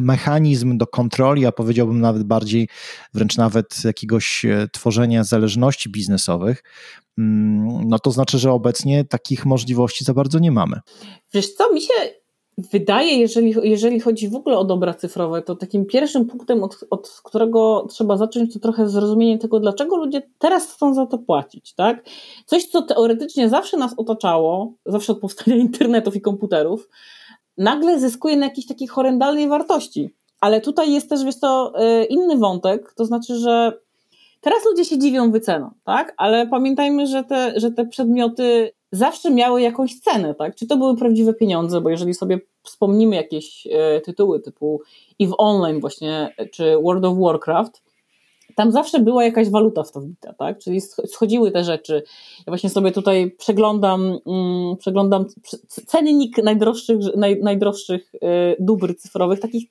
mechanizm 0.01 0.77
do 0.77 0.87
kontroli, 0.87 1.45
a 1.45 1.51
powiedziałbym 1.51 2.01
nawet 2.01 2.23
bardziej, 2.23 2.69
wręcz 3.13 3.37
nawet 3.37 3.83
jakiegoś 3.83 4.45
e, 4.45 4.67
tworzenia 4.73 5.23
zależności 5.23 5.89
biznesowych, 5.89 6.63
mm, 7.17 7.87
no 7.87 7.99
to 7.99 8.11
znaczy, 8.11 8.37
że 8.37 8.51
obecnie 8.51 9.05
takich 9.05 9.45
możliwości 9.45 10.05
za 10.05 10.13
bardzo 10.13 10.39
nie 10.39 10.51
mamy. 10.51 10.79
Wiesz 11.33 11.53
co, 11.53 11.73
mi 11.73 11.81
się 11.81 11.93
wydaje, 12.57 13.17
jeżeli, 13.17 13.55
jeżeli 13.63 13.99
chodzi 13.99 14.29
w 14.29 14.35
ogóle 14.35 14.57
o 14.57 14.65
dobra 14.65 14.93
cyfrowe, 14.93 15.41
to 15.41 15.55
takim 15.55 15.85
pierwszym 15.85 16.25
punktem, 16.25 16.63
od, 16.63 16.79
od 16.89 17.21
którego 17.23 17.87
trzeba 17.89 18.17
zacząć, 18.17 18.53
to 18.53 18.59
trochę 18.59 18.89
zrozumienie 18.89 19.37
tego, 19.37 19.59
dlaczego 19.59 19.97
ludzie 19.97 20.21
teraz 20.39 20.73
chcą 20.73 20.93
za 20.93 21.05
to 21.05 21.17
płacić, 21.17 21.73
tak? 21.73 22.05
Coś, 22.45 22.65
co 22.65 22.81
teoretycznie 22.81 23.49
zawsze 23.49 23.77
nas 23.77 23.93
otaczało, 23.97 24.73
zawsze 24.85 25.13
od 25.13 25.19
powstania 25.19 25.57
internetów 25.67 26.15
i 26.15 26.21
komputerów, 26.21 26.89
nagle 27.57 27.99
zyskuje 27.99 28.37
na 28.37 28.45
jakiejś 28.45 28.67
takiej 28.67 28.87
horrendalnej 28.87 29.47
wartości. 29.47 30.09
Ale 30.41 30.61
tutaj 30.61 30.93
jest 30.93 31.09
też, 31.09 31.23
wiesz 31.23 31.39
to, 31.39 31.73
y, 32.01 32.05
inny 32.05 32.37
wątek, 32.37 32.93
to 32.93 33.05
znaczy, 33.05 33.35
że 33.35 33.73
teraz 34.41 34.65
ludzie 34.65 34.85
się 34.85 34.99
dziwią 34.99 35.31
wyceną, 35.31 35.71
tak? 35.83 36.13
Ale 36.17 36.47
pamiętajmy, 36.47 37.07
że 37.07 37.23
te, 37.23 37.53
że 37.55 37.71
te 37.71 37.85
przedmioty 37.85 38.71
zawsze 38.91 39.31
miały 39.31 39.61
jakąś 39.61 39.99
cenę, 39.99 40.35
tak? 40.35 40.55
Czy 40.55 40.67
to 40.67 40.77
były 40.77 40.97
prawdziwe 40.97 41.33
pieniądze, 41.33 41.81
bo 41.81 41.89
jeżeli 41.89 42.13
sobie 42.13 42.39
wspomnimy 42.63 43.15
jakieś 43.15 43.67
y, 43.67 44.01
tytuły 44.01 44.39
typu 44.39 44.81
EVE 45.21 45.37
Online 45.37 45.79
właśnie, 45.79 46.35
czy 46.51 46.77
World 46.83 47.05
of 47.05 47.17
Warcraft, 47.17 47.81
tam 48.55 48.71
zawsze 48.71 48.99
była 48.99 49.23
jakaś 49.23 49.49
waluta 49.49 49.83
w 49.83 49.91
to 49.91 50.01
wbita, 50.01 50.33
tak? 50.33 50.59
Czyli 50.59 50.81
schodziły 50.81 51.51
te 51.51 51.63
rzeczy. 51.63 52.03
Ja 52.37 52.51
właśnie 52.51 52.69
sobie 52.69 52.91
tutaj 52.91 53.31
przeglądam, 53.31 54.19
mm, 54.25 54.77
przeglądam 54.77 55.25
cennik 55.67 56.37
najdroższych, 56.43 56.97
naj, 57.15 57.39
najdroższych 57.41 58.15
y, 58.15 58.19
dóbr 58.59 58.95
cyfrowych, 58.95 59.39
takich 59.39 59.63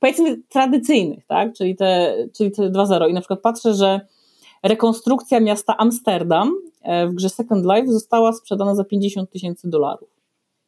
powiedzmy 0.00 0.36
tradycyjnych, 0.48 1.26
tak? 1.26 1.52
Czyli 1.52 1.76
te, 1.76 2.16
czyli 2.36 2.50
te 2.50 2.62
2.0 2.62 3.10
i 3.10 3.12
na 3.14 3.20
przykład 3.20 3.40
patrzę, 3.40 3.74
że 3.74 4.00
rekonstrukcja 4.62 5.40
miasta 5.40 5.76
Amsterdam 5.76 6.54
w 7.08 7.14
grze 7.14 7.28
Second 7.28 7.66
Life 7.66 7.92
została 7.92 8.32
sprzedana 8.32 8.74
za 8.74 8.84
50 8.84 9.30
tysięcy 9.30 9.70
dolarów. 9.70 10.08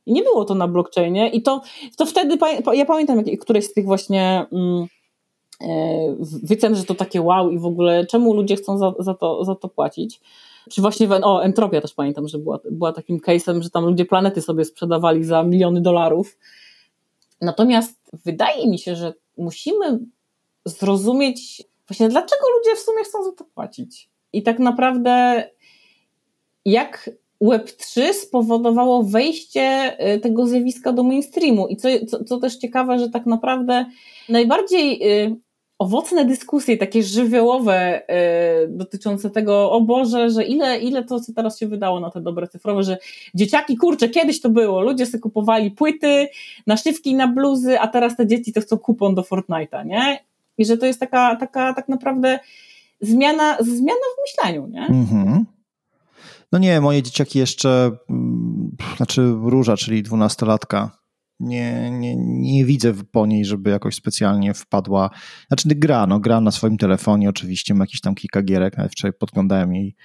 I 0.07 0.13
nie 0.13 0.23
było 0.23 0.45
to 0.45 0.55
na 0.55 0.69
blockchainie 0.69 1.31
i 1.31 1.43
to, 1.43 1.63
to 1.97 2.07
wtedy, 2.07 2.39
ja 2.73 2.87
pamiętam 2.87 3.25
któreś 3.41 3.65
z 3.65 3.73
tych 3.73 3.87
właśnie 3.87 4.47
mm, 4.53 4.87
wycen, 6.43 6.75
że 6.77 6.85
to 6.85 6.95
takie 6.95 7.23
wow 7.23 7.50
i 7.50 7.59
w 7.59 7.67
ogóle 7.67 8.07
czemu 8.07 8.35
ludzie 8.35 8.57
chcą 8.57 8.79
za, 8.79 8.95
za, 8.99 9.15
to, 9.15 9.45
za 9.45 9.55
to 9.55 9.69
płacić. 9.69 10.21
Czy 10.71 10.81
właśnie, 10.81 11.09
o, 11.11 11.45
Entropia 11.45 11.81
też 11.81 11.95
pamiętam, 11.95 12.29
że 12.29 12.38
była, 12.38 12.61
była 12.71 12.93
takim 12.93 13.19
case'em, 13.19 13.62
że 13.62 13.71
tam 13.71 13.85
ludzie 13.85 14.05
planety 14.05 14.43
sobie 14.43 14.65
sprzedawali 14.65 15.25
za 15.25 15.43
miliony 15.43 15.81
dolarów. 15.81 16.38
Natomiast 17.41 18.11
wydaje 18.25 18.69
mi 18.69 18.79
się, 18.79 18.97
że 18.97 19.15
musimy 19.37 19.99
zrozumieć 20.65 21.62
właśnie, 21.88 22.09
dlaczego 22.09 22.43
ludzie 22.59 22.77
w 22.77 22.79
sumie 22.79 23.05
chcą 23.05 23.25
za 23.25 23.33
to 23.33 23.45
płacić. 23.45 24.11
I 24.33 24.43
tak 24.43 24.59
naprawdę, 24.59 25.45
jak 26.65 27.11
Web3 27.43 28.12
spowodowało 28.12 29.03
wejście 29.03 29.97
y, 30.15 30.21
tego 30.21 30.47
zjawiska 30.47 30.93
do 30.93 31.03
mainstreamu. 31.03 31.69
I 31.69 31.77
co, 31.77 31.88
co, 32.09 32.25
co 32.25 32.38
też 32.38 32.57
ciekawe, 32.57 32.99
że 32.99 33.11
tak 33.11 33.27
naprawdę 33.27 33.87
najbardziej 34.29 35.12
y, 35.25 35.37
owocne 35.79 36.25
dyskusje, 36.25 36.77
takie 36.77 37.03
żywiołowe 37.03 38.03
y, 38.65 38.69
dotyczące 38.69 39.31
tego, 39.31 39.73
o 39.73 39.81
Boże, 39.81 40.31
że 40.31 40.45
ile, 40.45 40.79
ile 40.79 41.05
to 41.05 41.21
co 41.21 41.33
teraz 41.33 41.59
się 41.59 41.67
wydało 41.67 42.01
na 42.01 42.11
te 42.11 42.21
dobre 42.21 42.49
cyfrowe, 42.49 42.83
że 42.83 42.99
dzieciaki, 43.35 43.77
kurczę, 43.77 44.09
kiedyś 44.09 44.41
to 44.41 44.49
było, 44.49 44.81
ludzie 44.81 45.07
sobie 45.07 45.21
kupowali 45.21 45.71
płyty, 45.71 46.29
naszywki 46.67 47.15
na 47.15 47.29
bluzy, 47.29 47.81
a 47.81 47.89
teraz 47.89 48.17
te 48.17 48.27
dzieci 48.27 48.53
to 48.53 48.61
chcą 48.61 48.79
kupon 48.79 49.15
do 49.15 49.23
Fortnite'a, 49.23 49.87
nie? 49.87 50.25
I 50.59 50.65
że 50.65 50.79
to 50.79 50.87
jest 50.87 51.01
taka, 51.01 51.37
taka 51.37 51.75
tak 51.75 51.89
naprawdę 51.89 52.39
zmiana, 53.01 53.57
zmiana 53.61 54.07
w 54.17 54.21
myśleniu, 54.23 54.67
nie? 54.67 54.87
Mhm. 54.87 55.45
No 56.53 56.59
nie, 56.59 56.81
moje 56.81 57.03
dzieciaki 57.03 57.39
jeszcze, 57.39 57.91
mm, 58.11 58.77
znaczy 58.97 59.35
Róża, 59.43 59.77
czyli 59.77 60.03
dwunastolatka, 60.03 60.91
nie, 61.40 61.90
nie, 61.90 62.16
nie 62.16 62.64
widzę 62.64 62.95
po 63.12 63.26
niej, 63.26 63.45
żeby 63.45 63.71
jakoś 63.71 63.95
specjalnie 63.95 64.54
wpadła. 64.54 65.11
Znaczy 65.49 65.68
gra, 65.68 66.07
no 66.07 66.21
gra 66.21 66.40
na 66.40 66.50
swoim 66.50 66.76
telefonie 66.76 67.28
oczywiście, 67.28 67.75
ma 67.75 67.83
jakieś 67.83 68.00
tam 68.00 68.14
kilka 68.14 68.42
gierek, 68.42 68.76
nawet 68.76 68.92
wczoraj 68.92 69.12
podglądałem 69.12 69.75
jej 69.75 69.97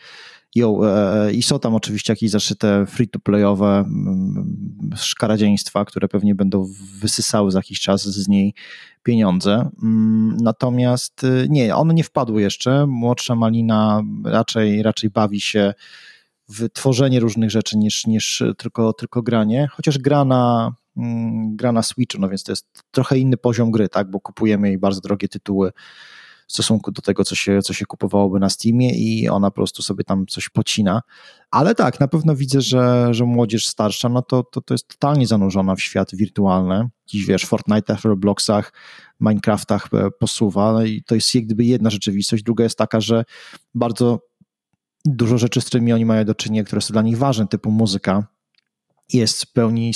ją, 0.55 0.83
e, 0.83 1.25
e, 1.25 1.33
i 1.33 1.43
są 1.43 1.59
tam 1.59 1.75
oczywiście 1.75 2.13
jakieś 2.13 2.29
zaszyte 2.29 2.85
free-to-playowe 2.85 3.85
szkaradziejstwa, 4.95 5.85
które 5.85 6.07
pewnie 6.07 6.35
będą 6.35 6.69
wysysały 6.99 7.51
za 7.51 7.59
jakiś 7.59 7.79
czas 7.79 8.03
z 8.03 8.27
niej 8.27 8.53
pieniądze. 9.03 9.69
Mm, 9.83 10.37
natomiast 10.41 11.23
y, 11.23 11.47
nie, 11.49 11.75
one 11.75 11.93
nie 11.93 12.03
wpadły 12.03 12.41
jeszcze. 12.41 12.87
Młodsza 12.87 13.35
Malina 13.35 14.01
raczej, 14.25 14.83
raczej 14.83 15.09
bawi 15.09 15.41
się 15.41 15.73
w 16.49 16.69
tworzenie 16.69 17.19
różnych 17.19 17.51
rzeczy 17.51 17.77
niż, 17.77 18.07
niż 18.07 18.43
tylko, 18.57 18.93
tylko 18.93 19.21
granie, 19.21 19.67
chociaż 19.71 19.97
gra 19.97 20.25
na, 20.25 20.73
gra 21.55 21.71
na 21.71 21.83
Switchu, 21.83 22.21
no 22.21 22.29
więc 22.29 22.43
to 22.43 22.51
jest 22.51 22.83
trochę 22.91 23.17
inny 23.17 23.37
poziom 23.37 23.71
gry, 23.71 23.89
tak, 23.89 24.11
bo 24.11 24.19
kupujemy 24.19 24.67
jej 24.67 24.77
bardzo 24.77 25.01
drogie 25.01 25.27
tytuły 25.27 25.71
w 26.47 26.53
stosunku 26.53 26.91
do 26.91 27.01
tego, 27.01 27.23
co 27.23 27.35
się, 27.35 27.61
co 27.61 27.73
się 27.73 27.85
kupowałoby 27.85 28.39
na 28.39 28.49
Steamie 28.49 28.95
i 28.95 29.29
ona 29.29 29.51
po 29.51 29.55
prostu 29.55 29.83
sobie 29.83 30.03
tam 30.03 30.27
coś 30.27 30.49
pocina. 30.49 31.01
Ale 31.51 31.75
tak, 31.75 31.99
na 31.99 32.07
pewno 32.07 32.35
widzę, 32.35 32.61
że, 32.61 33.07
że 33.11 33.25
młodzież 33.25 33.67
starsza, 33.67 34.09
no 34.09 34.21
to, 34.21 34.43
to, 34.43 34.61
to 34.61 34.73
jest 34.73 34.87
totalnie 34.87 35.27
zanurzona 35.27 35.75
w 35.75 35.81
świat 35.81 36.15
wirtualny. 36.15 36.89
Dziś 37.07 37.25
wiesz, 37.25 37.47
Fortnite'ach, 37.47 38.05
Robloxach, 38.05 38.73
Minecraftach 39.19 39.89
e, 39.93 40.11
posuwa 40.11 40.73
no 40.73 40.83
i 40.83 41.03
to 41.03 41.15
jest 41.15 41.35
jak 41.35 41.45
gdyby 41.45 41.65
jedna 41.65 41.89
rzeczywistość. 41.89 42.43
Druga 42.43 42.63
jest 42.63 42.77
taka, 42.77 43.01
że 43.01 43.23
bardzo 43.75 44.19
dużo 45.05 45.37
rzeczy, 45.37 45.61
z 45.61 45.65
którymi 45.65 45.93
oni 45.93 46.05
mają 46.05 46.25
do 46.25 46.35
czynienia, 46.35 46.63
które 46.63 46.81
są 46.81 46.91
dla 46.91 47.01
nich 47.01 47.17
ważne, 47.17 47.47
typu 47.47 47.71
muzyka, 47.71 48.27
jest 49.13 49.43
w 49.43 49.51
pełni 49.51 49.91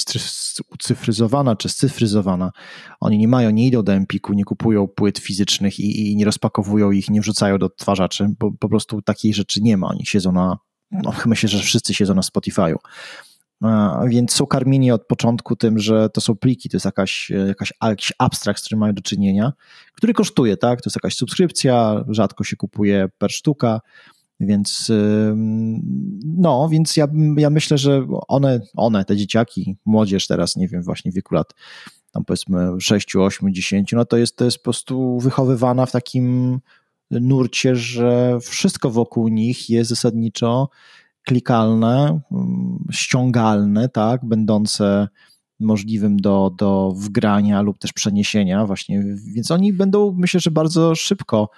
ucyfryzowana 0.73 1.55
czy 1.55 1.69
scyfryzowana. 1.69 2.51
Oni 2.99 3.17
nie 3.17 3.27
mają, 3.27 3.49
nie 3.49 3.67
idą 3.67 3.83
do 3.83 3.93
Empiku, 3.93 4.33
nie 4.33 4.43
kupują 4.43 4.87
płyt 4.87 5.19
fizycznych 5.19 5.79
i, 5.79 6.11
i 6.11 6.15
nie 6.15 6.25
rozpakowują 6.25 6.91
ich, 6.91 7.09
nie 7.09 7.21
wrzucają 7.21 7.57
do 7.57 7.65
odtwarzaczy, 7.65 8.27
bo 8.39 8.51
po 8.51 8.69
prostu 8.69 9.01
takiej 9.01 9.33
rzeczy 9.33 9.61
nie 9.61 9.77
ma. 9.77 9.87
Oni 9.87 10.05
siedzą 10.05 10.31
na, 10.31 10.57
no 10.91 11.13
myślę, 11.25 11.49
że 11.49 11.59
wszyscy 11.59 11.93
siedzą 11.93 12.15
na 12.15 12.21
Spotify'u. 12.21 12.75
Więc 14.07 14.33
są 14.33 14.45
karmieni 14.45 14.91
od 14.91 15.07
początku 15.07 15.55
tym, 15.55 15.79
że 15.79 16.09
to 16.09 16.21
są 16.21 16.35
pliki, 16.35 16.69
to 16.69 16.77
jest 16.77 16.85
jakaś, 16.85 17.29
jakaś, 17.47 17.73
jakiś 17.83 18.13
abstrakt, 18.19 18.59
z 18.59 18.61
którym 18.61 18.79
mają 18.79 18.93
do 18.93 19.01
czynienia, 19.01 19.53
który 19.93 20.13
kosztuje, 20.13 20.57
tak? 20.57 20.81
To 20.81 20.89
jest 20.89 20.95
jakaś 20.95 21.15
subskrypcja, 21.15 22.03
rzadko 22.09 22.43
się 22.43 22.55
kupuje 22.55 23.07
per 23.17 23.31
sztuka, 23.31 23.81
więc 24.39 24.91
no, 26.37 26.69
więc 26.69 26.97
ja, 26.97 27.07
ja 27.37 27.49
myślę, 27.49 27.77
że 27.77 28.07
one, 28.27 28.61
one, 28.75 29.05
te 29.05 29.17
dzieciaki, 29.17 29.77
młodzież 29.85 30.27
teraz, 30.27 30.55
nie 30.55 30.67
wiem, 30.67 30.83
właśnie 30.83 31.11
w 31.11 31.15
wieku 31.15 31.35
lat 31.35 31.53
tam 32.11 32.25
powiedzmy 32.25 32.67
6, 32.79 33.15
8, 33.15 33.53
10, 33.53 33.91
no 33.91 34.05
to 34.05 34.17
jest, 34.17 34.37
to 34.37 34.45
jest 34.45 34.57
po 34.57 34.63
prostu 34.63 35.19
wychowywana 35.19 35.85
w 35.85 35.91
takim 35.91 36.59
nurcie, 37.11 37.75
że 37.75 38.39
wszystko 38.41 38.89
wokół 38.89 39.27
nich 39.27 39.69
jest 39.69 39.89
zasadniczo 39.89 40.69
klikalne, 41.27 42.19
ściągalne, 42.91 43.89
tak, 43.89 44.25
będące 44.25 45.07
możliwym 45.59 46.17
do, 46.17 46.51
do 46.57 46.93
wgrania 46.95 47.61
lub 47.61 47.79
też 47.79 47.93
przeniesienia 47.93 48.65
właśnie, 48.65 49.03
więc 49.33 49.51
oni 49.51 49.73
będą, 49.73 50.13
myślę, 50.17 50.39
że 50.39 50.51
bardzo 50.51 50.95
szybko 50.95 51.49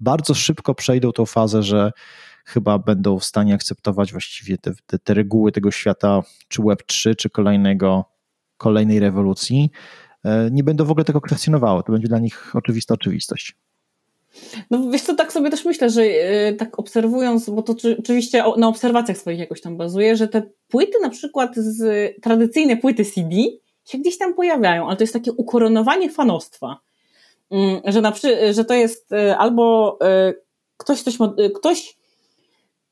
bardzo 0.00 0.34
szybko 0.34 0.74
przejdą 0.74 1.12
tą 1.12 1.26
fazę, 1.26 1.62
że 1.62 1.92
chyba 2.44 2.78
będą 2.78 3.18
w 3.18 3.24
stanie 3.24 3.54
akceptować 3.54 4.12
właściwie 4.12 4.58
te, 4.58 4.72
te, 4.86 4.98
te 4.98 5.14
reguły 5.14 5.52
tego 5.52 5.70
świata, 5.70 6.22
czy 6.48 6.62
Web3, 6.62 7.16
czy 7.16 7.30
kolejnego, 7.30 8.04
kolejnej 8.56 9.00
rewolucji. 9.00 9.70
E, 10.24 10.48
nie 10.52 10.64
będą 10.64 10.84
w 10.84 10.90
ogóle 10.90 11.04
tego 11.04 11.20
kwestionowały. 11.20 11.82
To 11.82 11.92
będzie 11.92 12.08
dla 12.08 12.18
nich 12.18 12.56
oczywista 12.56 12.94
oczywistość. 12.94 13.56
No 14.70 14.90
wiesz 14.90 15.02
co, 15.02 15.14
tak 15.14 15.32
sobie 15.32 15.50
też 15.50 15.64
myślę, 15.64 15.90
że 15.90 16.06
yy, 16.06 16.54
tak 16.54 16.78
obserwując, 16.78 17.50
bo 17.50 17.62
to 17.62 17.74
oczywiście 17.98 18.44
na 18.58 18.68
obserwacjach 18.68 19.18
swoich 19.18 19.38
jakoś 19.38 19.60
tam 19.60 19.76
bazuje, 19.76 20.16
że 20.16 20.28
te 20.28 20.42
płyty 20.68 20.98
na 21.02 21.10
przykład 21.10 21.56
z 21.56 22.12
tradycyjne 22.22 22.76
płyty 22.76 23.04
CD 23.04 23.36
się 23.84 23.98
gdzieś 23.98 24.18
tam 24.18 24.34
pojawiają, 24.34 24.86
ale 24.86 24.96
to 24.96 25.02
jest 25.02 25.12
takie 25.12 25.32
ukoronowanie 25.32 26.10
fanostwa. 26.10 26.80
Mm, 27.50 27.80
że, 27.84 28.00
na 28.00 28.12
że 28.52 28.64
to 28.64 28.74
jest 28.74 29.12
y, 29.12 29.36
albo 29.36 29.98
y, 30.28 30.42
ktoś, 30.76 31.02
ktoś, 31.02 31.18
ma, 31.18 31.34
y, 31.40 31.50
ktoś, 31.50 31.96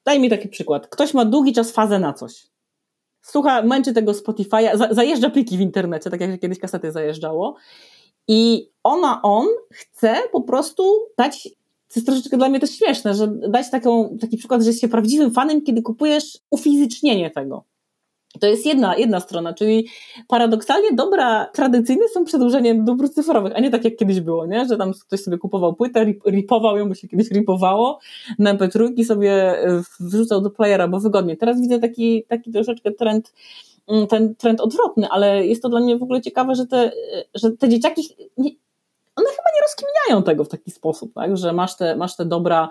daj 0.04 0.20
mi 0.20 0.30
taki 0.30 0.48
przykład, 0.48 0.86
ktoś 0.86 1.14
ma 1.14 1.24
długi 1.24 1.52
czas 1.52 1.72
fazę 1.72 1.98
na 1.98 2.12
coś. 2.12 2.46
Słucha, 3.22 3.62
męczy 3.62 3.92
tego 3.92 4.12
Spotify'a, 4.12 4.76
za, 4.76 4.88
zajeżdża 4.94 5.30
pliki 5.30 5.56
w 5.56 5.60
internecie, 5.60 6.10
tak 6.10 6.20
jak 6.20 6.40
kiedyś 6.40 6.58
kasety 6.58 6.92
zajeżdżało. 6.92 7.56
I 8.28 8.70
ona, 8.82 9.22
on 9.22 9.46
chce 9.72 10.16
po 10.32 10.40
prostu 10.40 11.06
dać, 11.18 11.42
to 11.88 11.94
jest 11.96 12.06
troszeczkę 12.06 12.36
dla 12.36 12.48
mnie 12.48 12.60
też 12.60 12.70
śmieszne, 12.70 13.14
że 13.14 13.28
dać 13.48 13.70
taką, 13.70 14.16
taki 14.20 14.36
przykład, 14.36 14.62
że 14.62 14.68
jest 14.68 14.80
się 14.80 14.88
prawdziwym 14.88 15.30
fanem, 15.30 15.62
kiedy 15.62 15.82
kupujesz 15.82 16.38
ufizycznienie 16.50 17.30
tego. 17.30 17.64
To 18.40 18.46
jest 18.46 18.66
jedna, 18.66 18.96
jedna 18.96 19.20
strona, 19.20 19.54
czyli 19.54 19.88
paradoksalnie 20.28 20.92
dobra 20.92 21.46
tradycyjne 21.46 22.08
są 22.08 22.24
przedłużeniem 22.24 22.84
dóbr 22.84 23.10
cyfrowych, 23.10 23.52
a 23.56 23.60
nie 23.60 23.70
tak 23.70 23.84
jak 23.84 23.96
kiedyś 23.96 24.20
było, 24.20 24.46
nie? 24.46 24.66
że 24.66 24.76
tam 24.76 24.92
ktoś 25.06 25.20
sobie 25.20 25.38
kupował 25.38 25.74
płytę, 25.74 26.04
ripował 26.26 26.76
ją, 26.76 26.88
bo 26.88 26.94
się 26.94 27.08
kiedyś 27.08 27.30
ripowało, 27.30 27.98
na 28.38 28.50
mp 28.50 28.68
sobie 29.04 29.32
e, 29.32 29.82
wrzucał 30.00 30.40
do 30.40 30.50
playera, 30.50 30.88
bo 30.88 31.00
wygodnie. 31.00 31.36
Teraz 31.36 31.60
widzę 31.60 31.78
taki, 31.78 32.24
taki 32.28 32.52
troszeczkę 32.52 32.92
trend, 32.92 33.32
mm, 33.88 34.06
ten 34.06 34.34
trend 34.34 34.60
odwrotny, 34.60 35.08
ale 35.08 35.46
jest 35.46 35.62
to 35.62 35.68
dla 35.68 35.80
mnie 35.80 35.96
w 35.96 36.02
ogóle 36.02 36.20
ciekawe, 36.20 36.54
że 36.54 36.66
te, 36.66 36.76
e, 36.76 36.92
że 37.34 37.50
te 37.50 37.68
dzieciaki 37.68 38.02
nie, 38.38 38.50
one 39.16 39.28
chyba 39.30 39.50
nie 39.54 39.62
rozkminiają 39.62 40.22
tego 40.22 40.44
w 40.44 40.48
taki 40.48 40.70
sposób, 40.70 41.14
tak? 41.14 41.36
że 41.36 41.52
masz 41.52 41.76
te, 41.76 41.96
masz 41.96 42.16
te 42.16 42.24
dobra, 42.24 42.68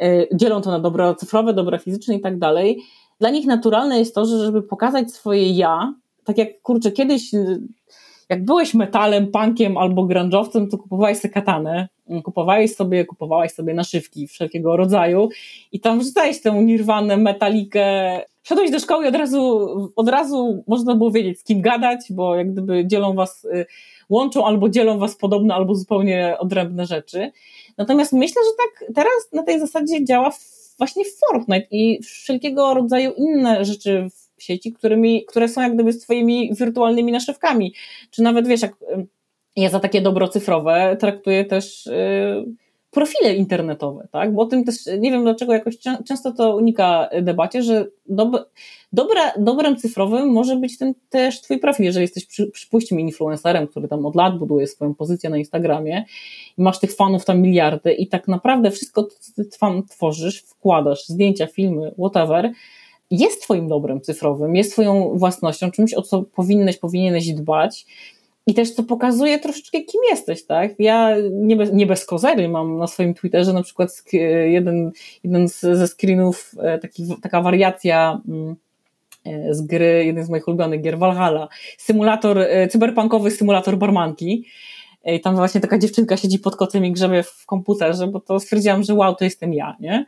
e, 0.00 0.36
dzielą 0.36 0.60
to 0.60 0.70
na 0.70 0.80
dobra 0.80 1.14
cyfrowe, 1.14 1.54
dobra 1.54 1.78
fizyczne 1.78 2.14
i 2.14 2.20
tak 2.20 2.38
dalej 2.38 2.82
dla 3.20 3.30
nich 3.30 3.46
naturalne 3.46 3.98
jest 3.98 4.14
to, 4.14 4.26
że 4.26 4.44
żeby 4.44 4.62
pokazać 4.62 5.10
swoje 5.10 5.52
ja, 5.52 5.94
tak 6.24 6.38
jak 6.38 6.62
kurczę, 6.62 6.92
kiedyś 6.92 7.30
jak 8.28 8.44
byłeś 8.44 8.74
metalem, 8.74 9.26
punkiem 9.26 9.76
albo 9.76 10.02
grunge'owcem, 10.02 10.70
to 10.70 10.78
kupowałeś 10.78 11.18
sobie 11.18 11.34
katanę, 11.34 11.88
kupowałeś 12.24 12.74
sobie, 12.74 13.04
kupowałaś 13.04 13.52
sobie 13.52 13.74
naszywki 13.74 14.26
wszelkiego 14.26 14.76
rodzaju 14.76 15.28
i 15.72 15.80
tam 15.80 15.98
wrzucałeś 16.00 16.40
tę 16.40 16.64
nirwanę, 16.64 17.16
metalikę. 17.16 17.84
Szedłeś 18.42 18.70
do 18.70 18.78
szkoły 18.78 19.04
i 19.04 19.08
od 19.08 19.14
razu, 19.14 19.68
od 19.96 20.08
razu 20.08 20.64
można 20.66 20.94
było 20.94 21.10
wiedzieć, 21.10 21.40
z 21.40 21.44
kim 21.44 21.60
gadać, 21.60 22.00
bo 22.10 22.36
jak 22.36 22.52
gdyby 22.52 22.86
dzielą 22.86 23.14
was, 23.14 23.44
y, 23.44 23.66
łączą 24.08 24.46
albo 24.46 24.68
dzielą 24.68 24.98
was 24.98 25.16
podobne, 25.16 25.54
albo 25.54 25.74
zupełnie 25.74 26.36
odrębne 26.38 26.86
rzeczy. 26.86 27.30
Natomiast 27.76 28.12
myślę, 28.12 28.42
że 28.44 28.50
tak 28.56 28.94
teraz 28.94 29.32
na 29.32 29.42
tej 29.42 29.60
zasadzie 29.60 30.04
działa 30.04 30.30
właśnie 30.78 31.04
Fortnite 31.04 31.66
i 31.70 32.02
wszelkiego 32.02 32.74
rodzaju 32.74 33.12
inne 33.16 33.64
rzeczy 33.64 34.06
w 34.36 34.42
sieci, 34.42 34.72
którymi, 34.72 35.24
które 35.24 35.48
są 35.48 35.60
jak 35.62 35.74
gdyby 35.74 35.92
swoimi 35.92 36.54
wirtualnymi 36.54 37.12
naszywkami. 37.12 37.74
Czy 38.10 38.22
nawet 38.22 38.46
wiesz, 38.46 38.62
jak 38.62 38.72
ja 39.56 39.68
za 39.68 39.80
takie 39.80 40.00
dobro 40.00 40.28
cyfrowe 40.28 40.96
traktuję 41.00 41.44
też 41.44 41.86
yy, 41.86 42.54
profile 42.90 43.34
internetowe, 43.34 44.08
tak? 44.12 44.34
Bo 44.34 44.42
o 44.42 44.46
tym 44.46 44.64
też 44.64 44.74
nie 44.98 45.10
wiem 45.10 45.22
dlaczego 45.22 45.52
jakoś 45.52 45.78
często 46.06 46.32
to 46.32 46.56
unika 46.56 47.08
debacie, 47.22 47.62
że 47.62 47.86
dob 48.06 48.50
dobra, 48.92 49.32
dobrem 49.38 49.76
cyfrowym 49.76 50.28
może 50.28 50.56
być 50.56 50.78
ten 50.78 50.94
też 51.08 51.40
twój 51.40 51.58
profil, 51.58 51.84
jeżeli 51.84 52.02
jesteś 52.02 52.26
przy, 52.26 52.46
przypuśćmy 52.46 53.00
influencerem, 53.00 53.66
który 53.66 53.88
tam 53.88 54.06
od 54.06 54.16
lat 54.16 54.38
buduje 54.38 54.66
swoją 54.66 54.94
pozycję 54.94 55.30
na 55.30 55.38
Instagramie 55.38 56.04
i 56.58 56.62
masz 56.62 56.78
tych 56.78 56.96
fanów 56.96 57.24
tam 57.24 57.40
miliardy 57.40 57.92
i 57.92 58.06
tak 58.06 58.28
naprawdę 58.28 58.70
wszystko, 58.70 59.04
co 59.04 59.32
ty 59.36 59.58
fan 59.58 59.82
tworzysz, 59.82 60.42
wkładasz, 60.42 61.06
zdjęcia, 61.06 61.46
filmy, 61.46 61.94
whatever, 61.98 62.52
jest 63.10 63.42
twoim 63.42 63.68
dobrem 63.68 64.00
cyfrowym, 64.00 64.56
jest 64.56 64.72
twoją 64.72 65.18
własnością, 65.18 65.70
czymś 65.70 65.94
o 65.94 66.02
co 66.02 66.22
powinnyś, 66.22 66.76
powinieneś 66.76 67.32
dbać 67.32 67.86
i 68.46 68.54
też 68.54 68.74
to 68.74 68.82
pokazuje 68.82 69.38
troszeczkę, 69.38 69.80
kim 69.80 70.00
jesteś, 70.10 70.44
tak? 70.46 70.74
Ja 70.78 71.16
nie 71.32 71.56
bez, 71.56 71.72
nie 71.72 71.86
bez 71.86 72.06
kozery 72.06 72.48
mam 72.48 72.78
na 72.78 72.86
swoim 72.86 73.14
Twitterze 73.14 73.52
na 73.52 73.62
przykład 73.62 74.04
jeden, 74.46 74.90
jeden 75.24 75.48
ze 75.48 75.88
screenów, 75.88 76.54
e, 76.58 76.78
taki, 76.78 77.06
taka 77.22 77.42
wariacja 77.42 78.20
mm, 78.28 78.56
z 79.50 79.66
gry, 79.66 80.04
jeden 80.04 80.24
z 80.24 80.30
moich 80.30 80.48
ulubionych 80.48 80.82
gier, 80.82 80.98
Valhalla. 80.98 81.48
Symulator, 81.78 82.38
e, 82.38 82.68
cyberpunkowy 82.68 83.30
symulator 83.30 83.78
barmanki. 83.78 84.44
I 85.04 85.20
tam 85.20 85.36
właśnie 85.36 85.60
taka 85.60 85.78
dziewczynka 85.78 86.16
siedzi 86.16 86.38
pod 86.38 86.56
kotem 86.56 86.84
i 86.84 86.92
grzebie 86.92 87.22
w 87.22 87.46
komputerze, 87.46 88.06
bo 88.06 88.20
to 88.20 88.40
stwierdziłam, 88.40 88.82
że 88.82 88.94
wow, 88.94 89.14
to 89.14 89.24
jestem 89.24 89.54
ja, 89.54 89.76
nie? 89.80 90.06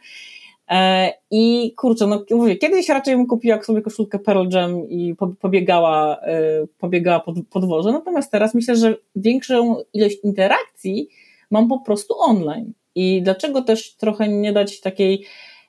E, 0.70 1.12
I 1.30 1.74
kurczę, 1.76 2.06
no 2.06 2.24
mówię, 2.30 2.56
kiedyś 2.56 2.88
raczej 2.88 3.16
bym 3.16 3.26
kupiła 3.26 3.62
sobie 3.62 3.82
koszulkę 3.82 4.18
Pearl 4.18 4.48
Jam 4.52 4.88
i 4.88 5.14
pobiegała, 5.40 6.20
e, 6.20 6.66
pobiegała 6.78 7.20
pod 7.20 7.36
podworze, 7.50 7.92
natomiast 7.92 8.30
teraz 8.30 8.54
myślę, 8.54 8.76
że 8.76 8.96
większą 9.16 9.76
ilość 9.92 10.16
interakcji 10.24 11.08
mam 11.50 11.68
po 11.68 11.78
prostu 11.78 12.14
online. 12.20 12.72
I 12.94 13.22
dlaczego 13.22 13.62
też 13.62 13.96
trochę 13.96 14.28
nie 14.28 14.52
dać 14.52 14.80
takiej 14.80 15.24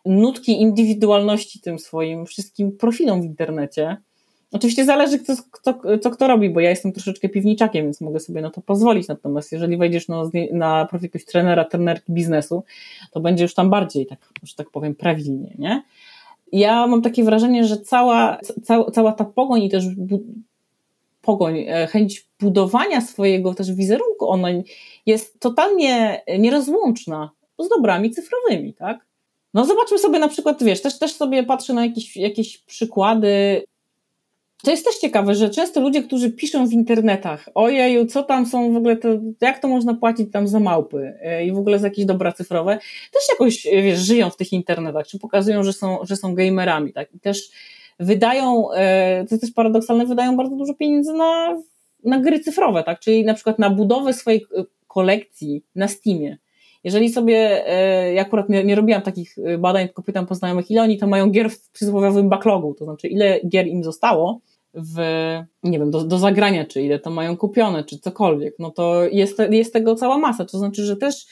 nutki 0.06 0.62
indywidualności 0.62 1.60
tym 1.60 1.80
swoim 1.80 2.26
wszystkim 2.26 2.78
profilom 2.78 3.22
w 3.22 3.26
internecie? 3.26 3.98
Oczywiście 4.52 4.86
zależy, 4.86 5.20
kto, 5.20 5.34
kto, 5.52 5.98
co 5.98 6.12
kto 6.12 6.28
robi, 6.28 6.50
bo 6.50 6.60
ja 6.60 6.70
jestem 6.70 6.92
troszeczkę 6.92 7.30
piwniczakiem, 7.30 7.86
więc 7.86 8.02
mogę 8.02 8.20
sobie 8.20 8.42
na 8.42 8.50
to 8.50 8.62
pozwolić. 8.62 9.08
Natomiast 9.08 9.52
jeżeli 9.52 9.78
wejdziesz 9.78 10.08
no, 10.08 10.30
na 10.52 10.86
profil 10.86 11.06
jakiegoś 11.06 11.26
trenera, 11.26 11.66
trenerki 11.66 12.14
biznesu, 12.14 12.64
to 13.12 13.20
będzie 13.20 13.44
już 13.44 13.54
tam 13.54 13.70
bardziej, 13.70 14.06
tak, 14.06 14.20
że 14.44 14.56
tak 14.56 14.70
powiem, 14.70 14.96
prawilnie, 14.96 15.56
nie? 15.60 15.84
Ja 16.52 16.88
mam 16.88 17.02
takie 17.02 17.24
wrażenie, 17.24 17.64
że 17.64 17.78
cała, 17.78 18.40
cała, 18.64 18.92
cała 18.92 19.12
ta 19.12 19.26
pogoń 19.26 19.64
i 19.64 19.70
też 19.70 19.86
pogoń, 21.22 21.60
e, 21.68 21.88
chęć 21.88 22.28
budowania 22.40 23.02
swojego 23.02 23.54
też 23.54 23.74
wizerunku 23.74 24.30
online 24.30 24.64
jest 25.06 25.40
totalnie 25.40 26.22
nierozłączna 26.40 27.32
z 27.60 27.70
dobrami 27.70 28.12
cyfrowymi, 28.12 28.74
tak? 28.74 29.11
No 29.54 29.66
zobaczmy 29.66 30.00
sobie 30.00 30.20
na 30.20 30.28
przykład, 30.28 30.64
wiesz, 30.64 30.82
też, 30.82 31.00
też 31.00 31.14
sobie 31.14 31.44
patrzę 31.44 31.74
na 31.74 31.86
jakieś, 31.86 32.18
jakieś 32.18 32.58
przykłady. 32.58 33.64
To 34.64 34.72
jest 34.72 34.86
też 34.86 34.98
ciekawe, 34.98 35.36
że 35.36 35.50
często 35.50 35.82
ludzie, 35.82 36.04
którzy 36.04 36.32
piszą 36.32 36.68
w 36.68 36.72
internetach, 36.72 37.50
ojeju, 37.54 38.06
co 38.06 38.24
tam 38.24 38.46
są 38.46 38.74
w 38.74 38.78
ogóle, 38.78 38.98
to, 38.98 39.10
jak 39.42 39.60
to 39.60 39.68
można 39.68 39.94
płacić 39.94 40.32
tam 40.32 40.48
za 40.48 40.60
małpy 40.60 41.14
e, 41.22 41.46
i 41.46 41.52
w 41.52 41.58
ogóle 41.58 41.80
za 41.80 41.88
jakieś 41.88 42.06
dobra 42.06 42.32
cyfrowe, 42.32 42.80
też 43.14 43.22
jakoś, 43.30 43.68
e, 43.68 43.82
wiesz, 43.82 44.00
żyją 44.00 44.30
w 44.30 44.38
tych 44.38 44.54
internetach, 44.54 45.08
czy 45.08 45.20
pokazują, 45.20 45.64
że 45.64 45.74
są, 45.74 45.98
że 46.04 46.16
są 46.16 46.36
gamerami, 46.36 46.94
tak, 46.94 47.14
i 47.14 47.20
też 47.20 47.52
wydają, 48.00 48.72
e, 48.72 49.26
to 49.30 49.36
jest 49.36 49.42
też 49.44 49.52
paradoksalne, 49.52 50.06
wydają 50.06 50.38
bardzo 50.38 50.56
dużo 50.56 50.74
pieniędzy 50.74 51.14
na, 51.14 51.62
na 52.04 52.20
gry 52.20 52.40
cyfrowe, 52.40 52.84
tak, 52.84 53.00
czyli 53.00 53.26
na 53.26 53.34
przykład 53.34 53.60
na 53.60 53.70
budowę 53.70 54.14
swojej 54.14 54.46
kolekcji 54.88 55.64
na 55.76 55.88
Steamie. 55.88 56.38
Jeżeli 56.84 57.10
sobie, 57.10 57.64
ja 58.14 58.22
akurat 58.22 58.50
nie, 58.50 58.64
nie 58.64 58.76
robiłam 58.76 59.02
takich 59.02 59.36
badań, 59.60 59.86
tylko 59.86 60.04
pytam 60.04 60.26
poznajomych, 60.26 60.72
ile 60.72 60.82
oni 60.82 60.98
to 60.98 61.08
mają 61.08 61.30
gier 61.32 61.50
w 61.50 61.70
przysłowiowym 61.70 62.30
backlogu, 62.30 62.74
to 62.74 62.86
znaczy 62.86 63.08
ile 63.08 63.40
gier 63.50 63.68
im 63.68 63.84
zostało, 63.84 64.40
w, 64.74 64.98
nie 65.64 65.80
wiem, 65.80 65.92
do, 65.92 66.04
do 66.04 66.18
zagrania, 66.18 66.66
czy 66.66 66.82
ile 66.82 67.00
to 67.00 67.10
mają 67.10 67.38
kupione, 67.38 67.84
czy 67.84 68.00
cokolwiek, 68.00 68.56
no 68.60 68.72
to 68.72 69.04
jest, 69.12 69.38
jest 69.50 69.74
tego 69.74 69.96
cała 69.96 70.18
masa. 70.18 70.46
To 70.46 70.58
znaczy, 70.58 70.86
że 70.86 70.96
też 70.96 71.26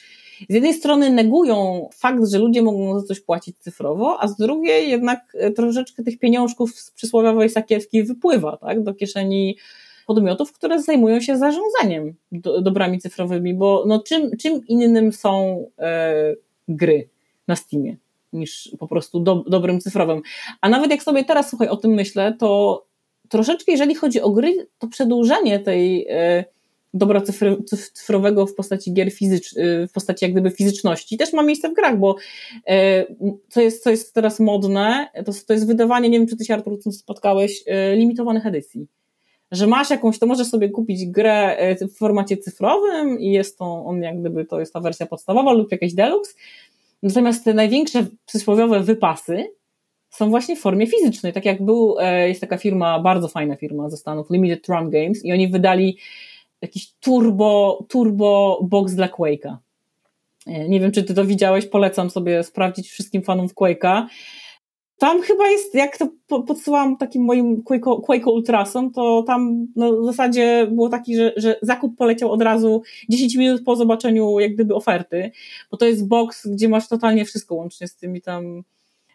z 0.48 0.54
jednej 0.54 0.74
strony 0.74 1.10
negują 1.10 1.88
fakt, 1.94 2.26
że 2.28 2.38
ludzie 2.38 2.62
mogą 2.62 3.00
za 3.00 3.06
coś 3.06 3.20
płacić 3.20 3.58
cyfrowo, 3.58 4.16
a 4.20 4.28
z 4.28 4.36
drugiej 4.36 4.90
jednak 4.90 5.20
e, 5.34 5.50
troszeczkę 5.50 6.02
tych 6.02 6.18
pieniążków 6.18 6.74
z 6.74 6.90
przysłowiowej 6.90 7.50
sakiewki 7.50 8.02
wypływa, 8.02 8.56
tak, 8.56 8.82
do 8.82 8.94
kieszeni 8.94 9.56
podmiotów, 10.14 10.52
które 10.52 10.82
zajmują 10.82 11.20
się 11.20 11.38
zarządzaniem 11.38 12.14
do, 12.32 12.60
dobrami 12.60 12.98
cyfrowymi, 12.98 13.54
bo 13.54 13.84
no 13.86 14.02
czym, 14.02 14.36
czym 14.36 14.66
innym 14.66 15.12
są 15.12 15.64
e, 15.78 16.14
gry 16.68 17.08
na 17.48 17.56
Steamie 17.56 17.96
niż 18.32 18.76
po 18.78 18.88
prostu 18.88 19.20
do, 19.20 19.44
dobrym 19.46 19.80
cyfrowym. 19.80 20.22
A 20.60 20.68
nawet 20.68 20.90
jak 20.90 21.02
sobie 21.02 21.24
teraz, 21.24 21.50
słuchaj, 21.50 21.68
o 21.68 21.76
tym 21.76 21.90
myślę, 21.90 22.34
to 22.38 22.82
troszeczkę, 23.28 23.72
jeżeli 23.72 23.94
chodzi 23.94 24.20
o 24.20 24.30
gry, 24.30 24.66
to 24.78 24.88
przedłużenie 24.88 25.60
tej 25.60 26.06
e, 26.08 26.44
dobra 26.94 27.22
cyfrowego 27.66 28.46
w 28.46 28.54
postaci 28.54 28.92
gier 28.92 29.10
fizycznych, 29.12 29.66
e, 29.66 29.88
w 29.88 29.92
postaci 29.92 30.24
jak 30.24 30.32
gdyby 30.32 30.50
fizyczności 30.50 31.16
też 31.16 31.32
ma 31.32 31.42
miejsce 31.42 31.68
w 31.68 31.74
grach, 31.74 31.98
bo 31.98 32.16
e, 32.66 33.04
co 33.48 33.60
jest, 33.60 33.82
co 33.82 33.90
jest 33.90 34.14
teraz 34.14 34.40
modne, 34.40 35.08
to, 35.26 35.32
to 35.46 35.52
jest 35.52 35.66
wydawanie, 35.66 36.08
nie 36.08 36.18
wiem 36.18 36.28
czy 36.28 36.36
ty 36.36 36.44
się 36.44 36.54
Artur 36.54 36.78
spotkałeś, 36.92 37.64
limitowanych 37.94 38.46
edycji. 38.46 38.86
Że 39.52 39.66
masz 39.66 39.90
jakąś, 39.90 40.18
to 40.18 40.26
możesz 40.26 40.46
sobie 40.46 40.68
kupić 40.68 41.06
grę 41.06 41.56
w 41.80 41.96
formacie 41.98 42.36
cyfrowym 42.36 43.20
i 43.20 43.32
jest 43.32 43.58
to, 43.58 43.84
on 43.84 44.02
jak 44.02 44.20
gdyby 44.20 44.44
to 44.44 44.60
jest 44.60 44.72
ta 44.72 44.80
wersja 44.80 45.06
podstawowa 45.06 45.52
lub 45.52 45.72
jakaś 45.72 45.94
deluxe. 45.94 46.34
Natomiast 47.02 47.44
te 47.44 47.54
największe 47.54 48.06
przysłowiowe 48.26 48.80
wypasy, 48.80 49.50
są 50.10 50.30
właśnie 50.30 50.56
w 50.56 50.60
formie 50.60 50.86
fizycznej. 50.86 51.32
Tak 51.32 51.44
jak 51.44 51.64
był, 51.64 51.96
e, 51.98 52.28
jest 52.28 52.40
taka 52.40 52.58
firma, 52.58 53.00
bardzo 53.00 53.28
fajna 53.28 53.56
firma 53.56 53.90
ze 53.90 53.96
Stanów, 53.96 54.30
Limited 54.30 54.68
Run 54.68 54.90
Games 54.90 55.24
i 55.24 55.32
oni 55.32 55.48
wydali 55.48 55.98
jakiś 56.62 56.92
turbo, 56.92 57.84
turbo 57.88 58.60
box 58.62 58.94
dla 58.94 59.08
Quake'a. 59.08 59.56
E, 60.46 60.68
nie 60.68 60.80
wiem, 60.80 60.92
czy 60.92 61.02
ty 61.02 61.14
to 61.14 61.24
widziałeś, 61.24 61.66
polecam 61.66 62.10
sobie 62.10 62.42
sprawdzić 62.42 62.88
wszystkim 62.88 63.22
fanom 63.22 63.46
Quake'a. 63.46 64.06
Tam 65.00 65.22
chyba 65.22 65.48
jest, 65.48 65.74
jak 65.74 65.98
to 65.98 66.08
podsyłam 66.42 66.96
takim 66.96 67.24
moim 67.24 67.62
Quake'o, 67.62 68.02
Quake 68.02 68.26
Ultrasom, 68.26 68.92
to 68.92 69.24
tam 69.26 69.66
no, 69.76 69.92
w 69.92 70.04
zasadzie 70.04 70.66
było 70.70 70.88
taki, 70.88 71.16
że, 71.16 71.32
że 71.36 71.56
zakup 71.62 71.96
poleciał 71.96 72.32
od 72.32 72.42
razu 72.42 72.82
10 73.08 73.36
minut 73.36 73.64
po 73.64 73.76
zobaczeniu 73.76 74.40
jak 74.40 74.54
gdyby 74.54 74.74
oferty, 74.74 75.30
bo 75.70 75.76
to 75.76 75.86
jest 75.86 76.08
box, 76.08 76.46
gdzie 76.46 76.68
masz 76.68 76.88
totalnie 76.88 77.24
wszystko 77.24 77.54
łącznie 77.54 77.88
z 77.88 77.96
tymi 77.96 78.22
tam 78.22 78.62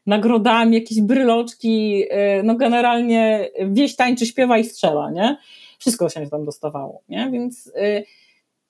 nagrodami, 0.06 0.76
jakieś 0.76 1.02
bryloczki, 1.02 2.04
y, 2.04 2.44
no 2.44 2.56
generalnie 2.56 3.50
wieś 3.70 3.96
tańczy, 3.96 4.26
śpiewa 4.26 4.58
i 4.58 4.64
strzela, 4.64 5.12
nie? 5.12 5.38
Wszystko 5.80 6.10
się 6.10 6.28
tam 6.28 6.46
dostawało, 6.46 7.02
nie? 7.10 7.30
Więc 7.32 7.68
y, 7.68 8.04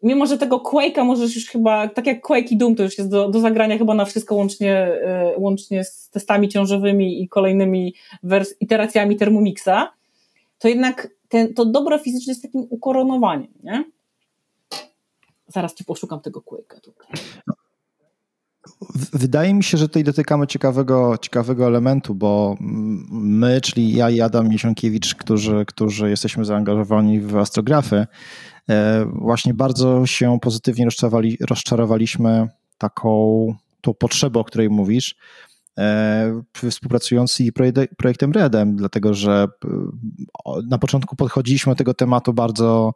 mimo, 0.03 0.25
że 0.25 0.37
tego 0.37 0.57
Quake'a 0.57 1.05
możesz 1.05 1.35
już 1.35 1.45
chyba, 1.45 1.87
tak 1.87 2.07
jak 2.07 2.21
Quake 2.21 2.51
i 2.51 2.57
Doom, 2.57 2.75
to 2.75 2.83
już 2.83 2.97
jest 2.97 3.09
do, 3.09 3.29
do 3.29 3.39
zagrania 3.39 3.77
chyba 3.77 3.93
na 3.93 4.05
wszystko 4.05 4.35
łącznie, 4.35 4.87
y, 5.35 5.39
łącznie 5.39 5.83
z 5.83 6.09
testami 6.09 6.49
ciążowymi 6.49 7.23
i 7.23 7.27
kolejnymi 7.29 7.93
wers- 8.23 8.55
iteracjami 8.59 9.15
Thermomixa, 9.15 9.93
to 10.59 10.67
jednak 10.67 11.07
ten, 11.29 11.53
to 11.53 11.65
dobro 11.65 11.99
fizyczne 11.99 12.31
jest 12.31 12.41
takim 12.41 12.67
ukoronowaniem, 12.69 13.53
nie? 13.63 13.83
Zaraz 15.47 15.73
ci 15.73 15.85
poszukam 15.85 16.19
tego 16.19 16.39
Quake'a 16.39 16.79
tutaj. 16.81 17.07
Wydaje 19.13 19.53
mi 19.53 19.63
się, 19.63 19.77
że 19.77 19.87
tutaj 19.87 20.03
dotykamy 20.03 20.47
ciekawego, 20.47 21.17
ciekawego 21.21 21.67
elementu, 21.67 22.15
bo 22.15 22.55
my, 23.11 23.61
czyli 23.61 23.93
ja 23.93 24.09
i 24.09 24.21
Adam 24.21 24.49
Miesiąkiewicz, 24.49 25.15
którzy, 25.15 25.65
którzy 25.67 26.09
jesteśmy 26.09 26.45
zaangażowani 26.45 27.19
w 27.19 27.37
astrografy, 27.37 28.07
e, 28.69 29.05
właśnie 29.05 29.53
bardzo 29.53 30.05
się 30.05 30.37
pozytywnie 30.41 30.85
rozczarowali, 30.85 31.37
rozczarowaliśmy 31.49 32.47
taką 32.77 33.47
tą 33.81 33.93
potrzebę, 33.93 34.39
o 34.39 34.43
której 34.43 34.69
mówisz, 34.69 35.15
e, 35.77 36.41
współpracując 36.69 37.31
z 37.31 37.41
projektem 37.97 38.31
Redem, 38.31 38.75
dlatego 38.75 39.13
że 39.13 39.47
e, 39.65 39.67
na 40.69 40.77
początku 40.77 41.15
podchodziliśmy 41.15 41.71
do 41.71 41.75
tego 41.75 41.93
tematu 41.93 42.33
bardzo 42.33 42.93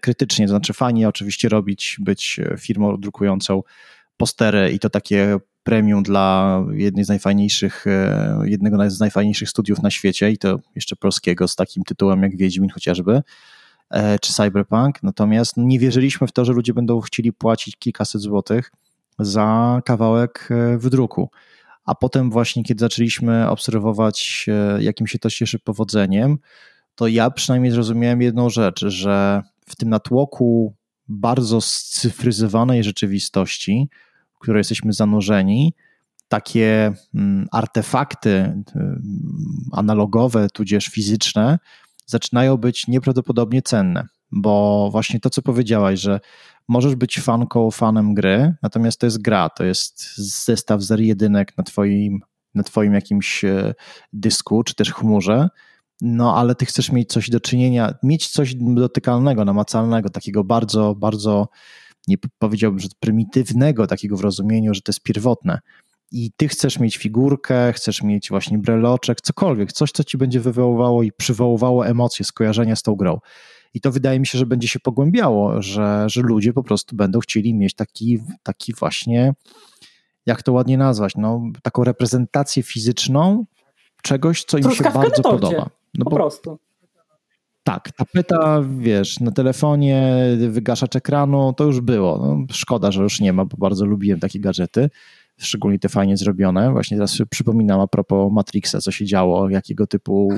krytycznie, 0.00 0.46
to 0.46 0.50
znaczy 0.50 0.72
fajnie 0.72 1.08
oczywiście 1.08 1.48
robić, 1.48 1.96
być 2.00 2.40
firmą 2.58 2.96
drukującą 2.96 3.62
postery 4.16 4.72
i 4.72 4.78
to 4.78 4.90
takie 4.90 5.38
premium 5.66 6.02
dla 6.02 6.62
jednej 6.70 7.04
z 7.04 7.08
najfajniejszych, 7.08 7.86
e, 7.86 8.38
jednego 8.44 8.90
z 8.90 9.00
najfajniejszych 9.00 9.50
studiów 9.50 9.82
na 9.82 9.90
świecie 9.90 10.30
i 10.30 10.38
to 10.38 10.58
jeszcze 10.74 10.96
polskiego 10.96 11.48
z 11.48 11.56
takim 11.56 11.84
tytułem 11.84 12.22
jak 12.22 12.36
Wiedźmin 12.36 12.70
chociażby, 12.70 13.22
e, 13.90 14.18
czy 14.18 14.32
Cyberpunk. 14.32 15.02
Natomiast 15.02 15.56
nie 15.56 15.78
wierzyliśmy 15.78 16.26
w 16.26 16.32
to, 16.32 16.44
że 16.44 16.52
ludzie 16.52 16.74
będą 16.74 17.00
chcieli 17.00 17.32
płacić 17.32 17.76
kilkaset 17.76 18.20
złotych 18.20 18.72
za 19.18 19.80
kawałek 19.84 20.48
e, 20.50 20.78
wydruku. 20.78 21.30
A 21.84 21.94
potem 21.94 22.30
właśnie, 22.30 22.64
kiedy 22.64 22.80
zaczęliśmy 22.80 23.48
obserwować, 23.48 24.46
jakim 24.78 25.06
się 25.06 25.18
to 25.18 25.30
cieszy 25.30 25.58
powodzeniem, 25.58 26.38
to 26.94 27.06
ja 27.06 27.30
przynajmniej 27.30 27.72
zrozumiałem 27.72 28.22
jedną 28.22 28.50
rzecz, 28.50 28.84
że 28.86 29.42
w 29.68 29.76
tym 29.76 29.88
natłoku 29.88 30.74
bardzo 31.08 31.60
scyfryzowanej 31.60 32.84
rzeczywistości, 32.84 33.88
które 34.46 34.60
jesteśmy 34.60 34.92
zanurzeni, 34.92 35.74
takie 36.28 36.92
mm, 37.14 37.46
artefakty 37.52 38.30
y, 38.30 38.62
analogowe, 39.72 40.48
tudzież 40.52 40.86
fizyczne, 40.86 41.58
zaczynają 42.06 42.56
być 42.56 42.86
nieprawdopodobnie 42.88 43.62
cenne, 43.62 44.06
bo 44.32 44.88
właśnie 44.92 45.20
to, 45.20 45.30
co 45.30 45.42
powiedziałaś, 45.42 46.00
że 46.00 46.20
możesz 46.68 46.94
być 46.94 47.20
fanką, 47.20 47.70
fanem 47.70 48.14
gry, 48.14 48.54
natomiast 48.62 49.00
to 49.00 49.06
jest 49.06 49.22
gra, 49.22 49.48
to 49.50 49.64
jest 49.64 50.16
zestaw 50.16 50.82
zer 50.82 51.00
jedynek 51.00 51.58
na 51.58 51.64
twoim, 51.64 52.20
na 52.54 52.62
twoim 52.62 52.94
jakimś 52.94 53.44
e, 53.44 53.74
dysku, 54.12 54.62
czy 54.62 54.74
też 54.74 54.92
chmurze, 54.92 55.48
no 56.00 56.36
ale 56.36 56.54
ty 56.54 56.66
chcesz 56.66 56.92
mieć 56.92 57.12
coś 57.12 57.30
do 57.30 57.40
czynienia, 57.40 57.94
mieć 58.02 58.28
coś 58.28 58.54
dotykalnego, 58.54 59.44
namacalnego, 59.44 60.10
takiego 60.10 60.44
bardzo, 60.44 60.94
bardzo, 60.94 61.48
nie 62.06 62.16
powiedziałbym, 62.38 62.78
że 62.78 62.88
prymitywnego, 63.00 63.86
takiego 63.86 64.16
w 64.16 64.20
rozumieniu, 64.20 64.74
że 64.74 64.80
to 64.80 64.90
jest 64.90 65.02
pierwotne. 65.02 65.58
I 66.12 66.30
ty 66.36 66.48
chcesz 66.48 66.78
mieć 66.78 66.96
figurkę, 66.96 67.72
chcesz 67.72 68.02
mieć 68.02 68.28
właśnie 68.28 68.58
breloczek, 68.58 69.20
cokolwiek, 69.20 69.72
coś, 69.72 69.92
co 69.92 70.04
ci 70.04 70.18
będzie 70.18 70.40
wywoływało 70.40 71.02
i 71.02 71.12
przywoływało 71.12 71.86
emocje, 71.86 72.24
skojarzenia 72.24 72.76
z 72.76 72.82
tą 72.82 72.94
grą. 72.94 73.18
I 73.74 73.80
to 73.80 73.92
wydaje 73.92 74.20
mi 74.20 74.26
się, 74.26 74.38
że 74.38 74.46
będzie 74.46 74.68
się 74.68 74.80
pogłębiało, 74.80 75.62
że, 75.62 76.04
że 76.06 76.20
ludzie 76.20 76.52
po 76.52 76.62
prostu 76.62 76.96
będą 76.96 77.20
chcieli 77.20 77.54
mieć 77.54 77.74
taki, 77.74 78.18
taki 78.42 78.74
właśnie, 78.74 79.34
jak 80.26 80.42
to 80.42 80.52
ładnie 80.52 80.78
nazwać, 80.78 81.12
no, 81.16 81.42
taką 81.62 81.84
reprezentację 81.84 82.62
fizyczną 82.62 83.44
czegoś, 84.02 84.44
co 84.44 84.58
im 84.58 84.70
się 84.70 84.84
bardzo 84.84 85.22
podoba. 85.22 85.70
No 85.94 86.04
po 86.04 86.10
bo, 86.10 86.16
prostu. 86.16 86.58
Tak, 87.66 87.92
tapeta, 87.92 88.62
wiesz, 88.78 89.20
na 89.20 89.30
telefonie, 89.30 90.12
wygaszacz 90.48 90.96
ekranu, 90.96 91.52
to 91.56 91.64
już 91.64 91.80
było. 91.80 92.18
No, 92.18 92.46
szkoda, 92.52 92.92
że 92.92 93.02
już 93.02 93.20
nie 93.20 93.32
ma, 93.32 93.44
bo 93.44 93.56
bardzo 93.56 93.86
lubiłem 93.86 94.20
takie 94.20 94.40
gadżety, 94.40 94.90
szczególnie 95.38 95.78
te 95.78 95.88
fajnie 95.88 96.16
zrobione. 96.16 96.72
Właśnie 96.72 96.96
teraz 96.96 97.18
przypominam 97.30 97.80
a 97.80 97.86
propos 97.86 98.32
Matrixa, 98.32 98.80
co 98.80 98.90
się 98.90 99.04
działo, 99.04 99.50
jakiego 99.50 99.86
typu 99.86 100.28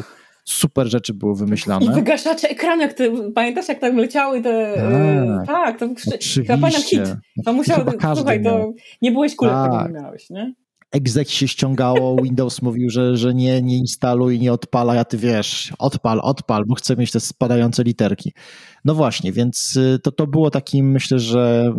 super 0.45 0.87
rzeczy 0.87 1.15
były 1.15 1.37
wymyślane. 1.37 1.87
I 1.87 1.91
wygaszacze 1.91 2.49
ekranu, 2.49 2.83
jak 2.83 2.93
ty, 2.93 3.13
pamiętasz 3.35 3.69
jak 3.69 3.79
tam 3.79 3.97
leciały 3.97 4.43
te... 4.43 4.75
Tak, 5.47 5.47
tak 5.47 5.79
to 5.79 5.87
oczywiście. 5.93 6.45
Chyba 6.45 6.71
hit. 6.71 7.15
To 7.45 7.53
musiał, 7.53 7.81
słuchaj, 8.17 8.43
to 8.43 8.73
nie 9.03 9.13
byłeś 9.13 9.37
kulek, 9.37 9.55
tak. 9.55 9.73
tego 9.73 9.89
nie 9.89 10.03
miałeś, 10.03 10.31
nie? 10.31 10.55
Exec 10.93 11.31
się 11.31 11.49
ściągało, 11.49 12.23
Windows 12.23 12.63
mówił, 12.63 12.91
że, 12.91 13.17
że 13.17 13.35
nie, 13.35 13.63
nie 13.63 13.77
instaluj, 13.77 14.39
nie 14.39 14.53
odpala, 14.53 14.95
ja 14.95 15.05
ty 15.05 15.19
wiesz, 15.19 15.73
odpal, 15.79 16.21
odpal, 16.23 16.65
bo 16.67 16.75
chcę 16.75 16.97
mieć 16.97 17.11
te 17.11 17.21
spadające 17.21 17.83
literki. 17.85 18.33
No 18.85 18.95
właśnie, 18.95 19.33
więc 19.33 19.77
y, 19.77 19.99
to, 20.03 20.13
to 20.13 20.27
było 20.27 20.51
takim, 20.51 20.91
myślę, 20.91 21.19
że 21.19 21.75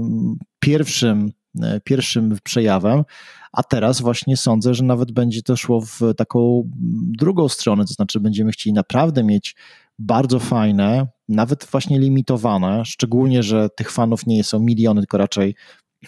pierwszym, 0.60 1.32
y, 1.56 1.82
pierwszym 1.84 2.38
przejawem, 2.43 3.04
a 3.52 3.63
teraz 3.63 4.02
właśnie 4.02 4.38
sądzę, 4.38 4.74
że 4.74 4.84
nawet 4.84 5.12
będzie 5.12 5.41
to 5.41 5.56
szło 5.56 5.82
w 5.82 6.00
taką 6.17 6.69
drugą 7.17 7.50
stronę, 7.50 7.86
to 7.86 7.93
znaczy 7.93 8.19
będziemy 8.19 8.52
chcieli 8.52 8.74
naprawdę 8.74 9.24
mieć 9.24 9.56
bardzo 10.00 10.39
fajne, 10.39 11.08
nawet 11.30 11.67
właśnie 11.72 12.00
limitowane, 12.00 12.86
szczególnie, 12.86 13.43
że 13.43 13.69
tych 13.69 13.91
fanów 13.91 14.26
nie 14.26 14.43
są 14.43 14.60
miliony, 14.60 15.02
tylko 15.02 15.17
raczej 15.17 15.56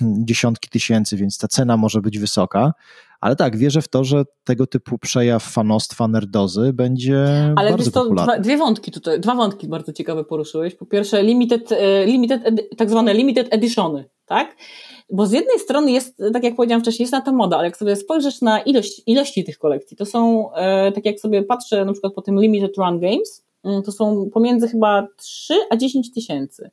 dziesiątki 0.01 0.69
tysięcy, 0.69 1.17
więc 1.17 1.37
ta 1.37 1.47
cena 1.47 1.77
może 1.77 2.01
być 2.01 2.19
wysoka. 2.19 2.73
Ale 3.21 3.35
tak, 3.35 3.57
wierzę 3.57 3.81
w 3.81 3.87
to, 3.87 4.03
że 4.03 4.23
tego 4.43 4.67
typu 4.67 4.97
przejaw 4.97 5.43
fanostwa, 5.43 6.07
nerdozy 6.07 6.73
będzie 6.73 7.25
Ale 7.55 7.71
bardzo 7.71 7.91
to 7.91 8.03
popularny. 8.03 8.33
Dwa, 8.33 8.43
dwie 8.43 8.57
wątki 8.57 8.91
tutaj, 8.91 9.19
dwa 9.19 9.35
wątki 9.35 9.67
bardzo 9.67 9.93
ciekawe 9.93 10.23
poruszyłeś. 10.23 10.75
Po 10.75 10.85
pierwsze 10.85 11.23
limited, 11.23 11.71
e, 11.71 12.05
limited 12.05 12.41
tak 12.77 12.89
zwane 12.89 13.13
limited 13.13 13.47
editiony, 13.51 14.05
tak? 14.25 14.55
Bo 15.11 15.25
z 15.25 15.31
jednej 15.31 15.59
strony 15.59 15.91
jest, 15.91 16.21
tak 16.33 16.43
jak 16.43 16.55
powiedziałam 16.55 16.81
wcześniej, 16.81 17.03
jest 17.03 17.13
na 17.13 17.21
to 17.21 17.33
moda, 17.33 17.57
ale 17.57 17.67
jak 17.67 17.77
sobie 17.77 17.95
spojrzysz 17.95 18.41
na 18.41 18.61
ilość, 18.61 19.01
ilości 19.05 19.43
tych 19.43 19.57
kolekcji, 19.57 19.97
to 19.97 20.05
są, 20.05 20.53
e, 20.53 20.91
tak 20.91 21.05
jak 21.05 21.19
sobie 21.19 21.43
patrzę 21.43 21.85
na 21.85 21.91
przykład 21.91 22.13
po 22.13 22.21
tym 22.21 22.41
limited 22.41 22.77
run 22.77 22.99
games, 22.99 23.45
mm, 23.63 23.83
to 23.83 23.91
są 23.91 24.29
pomiędzy 24.33 24.67
chyba 24.67 25.07
3 25.17 25.53
a 25.69 25.77
10 25.77 26.13
tysięcy. 26.13 26.71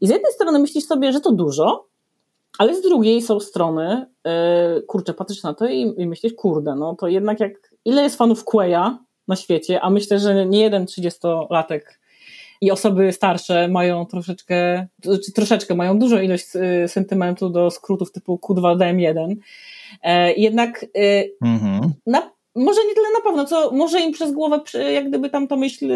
I 0.00 0.06
z 0.06 0.10
jednej 0.10 0.32
strony 0.32 0.58
myślisz 0.58 0.84
sobie, 0.84 1.12
że 1.12 1.20
to 1.20 1.32
dużo, 1.32 1.87
ale 2.58 2.74
z 2.74 2.82
drugiej 2.82 3.22
są 3.22 3.40
strony, 3.40 4.06
yy, 4.24 4.82
kurczę, 4.82 5.14
patrzysz 5.14 5.42
na 5.42 5.54
to 5.54 5.68
i, 5.68 5.94
i 5.96 6.06
myślisz, 6.06 6.32
kurde, 6.32 6.74
no 6.74 6.94
to 6.94 7.08
jednak 7.08 7.40
jak, 7.40 7.52
ile 7.84 8.02
jest 8.02 8.16
fanów 8.16 8.44
Quaya 8.44 8.98
na 9.28 9.36
świecie, 9.36 9.80
a 9.80 9.90
myślę, 9.90 10.18
że 10.18 10.46
nie 10.46 10.60
jeden 10.60 10.84
30-latek 10.84 11.80
i 12.60 12.70
osoby 12.70 13.12
starsze 13.12 13.68
mają 13.68 14.06
troszeczkę, 14.06 14.86
czy 15.02 15.32
troszeczkę, 15.32 15.74
mają 15.74 15.98
dużą 15.98 16.20
ilość 16.20 16.46
y, 16.84 16.88
sentymentu 16.88 17.50
do 17.50 17.70
skrótów 17.70 18.12
typu 18.12 18.40
Q2DM1. 18.48 19.34
E, 20.02 20.32
jednak 20.32 20.86
mhm. 21.40 21.92
na, 22.06 22.30
może 22.54 22.80
nie 22.88 22.94
tyle 22.94 23.08
na 23.14 23.20
pewno, 23.20 23.44
co 23.44 23.70
może 23.70 24.00
im 24.00 24.12
przez 24.12 24.32
głowę 24.32 24.60
jak 24.94 25.08
gdyby 25.08 25.30
tam 25.30 25.48
to 25.48 25.56
myśl 25.56 25.86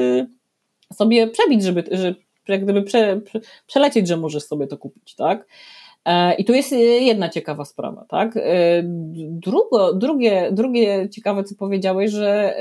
sobie 0.93 1.29
przebić, 1.29 1.63
żeby, 1.63 1.85
żeby 1.91 2.15
jak 2.49 2.65
gdyby 2.65 2.83
prze, 2.83 3.21
przelecieć, 3.67 4.09
że 4.09 4.17
możesz 4.17 4.45
sobie 4.45 4.67
to 4.67 4.79
kupić, 4.79 5.15
tak? 5.15 5.47
E, 6.05 6.35
I 6.35 6.45
tu 6.45 6.53
jest 6.53 6.73
e, 6.73 6.77
jedna 6.77 7.29
ciekawa 7.29 7.65
sprawa, 7.65 8.05
tak? 8.09 8.37
E, 8.37 8.83
drugo, 9.29 9.95
drugie, 9.95 10.49
drugie 10.53 11.09
ciekawe, 11.11 11.45
co 11.45 11.55
powiedziałeś, 11.55 12.11
że 12.11 12.55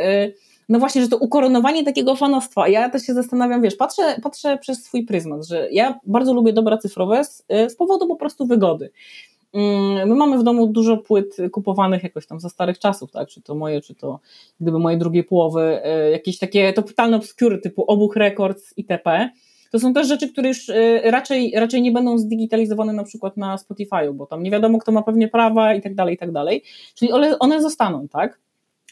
no 0.69 0.79
właśnie, 0.79 1.01
że 1.01 1.07
to 1.07 1.17
ukoronowanie 1.17 1.83
takiego 1.83 2.15
fanostwa. 2.15 2.67
Ja 2.67 2.89
też 2.89 3.03
się 3.03 3.13
zastanawiam, 3.13 3.61
wiesz, 3.61 3.75
patrzę, 3.75 4.15
patrzę 4.23 4.57
przez 4.57 4.83
swój 4.83 5.05
pryzmat, 5.05 5.47
że 5.47 5.67
ja 5.71 5.99
bardzo 6.05 6.33
lubię 6.33 6.53
dobra 6.53 6.77
cyfrowe 6.77 7.25
z, 7.25 7.45
z 7.49 7.75
powodu 7.75 8.07
po 8.07 8.15
prostu 8.15 8.45
wygody. 8.45 8.91
Mm, 9.53 10.09
my 10.09 10.15
mamy 10.15 10.37
w 10.37 10.43
domu 10.43 10.67
dużo 10.67 10.97
płyt 10.97 11.37
kupowanych 11.51 12.03
jakoś 12.03 12.27
tam 12.27 12.39
za 12.39 12.49
starych 12.49 12.79
czasów, 12.79 13.11
tak? 13.11 13.27
Czy 13.29 13.41
to 13.41 13.55
moje, 13.55 13.81
czy 13.81 13.95
to 13.95 14.19
gdyby 14.61 14.79
mojej 14.79 14.99
drugiej 14.99 15.23
połowy, 15.23 15.81
jakieś 16.11 16.39
takie 16.39 16.73
totalne 16.73 17.17
obskury 17.17 17.57
typu 17.57 17.83
Obuch 17.87 18.15
Records 18.15 18.73
itp. 18.77 19.29
To 19.71 19.79
są 19.79 19.93
też 19.93 20.07
rzeczy, 20.07 20.29
które 20.31 20.47
już 20.47 20.69
y, 20.69 21.01
raczej, 21.03 21.53
raczej 21.55 21.81
nie 21.81 21.91
będą 21.91 22.17
zdigitalizowane 22.17 22.93
na 22.93 23.03
przykład 23.03 23.37
na 23.37 23.55
Spotify'u, 23.55 24.13
bo 24.13 24.25
tam 24.25 24.43
nie 24.43 24.51
wiadomo, 24.51 24.79
kto 24.79 24.91
ma 24.91 25.01
pewnie 25.01 25.27
prawa 25.27 25.73
i 25.73 25.81
tak 25.81 25.95
dalej, 25.95 26.15
i 26.15 26.17
tak 26.17 26.31
dalej. 26.31 26.63
Czyli 26.95 27.11
one, 27.11 27.39
one 27.39 27.61
zostaną, 27.61 28.07
tak? 28.07 28.39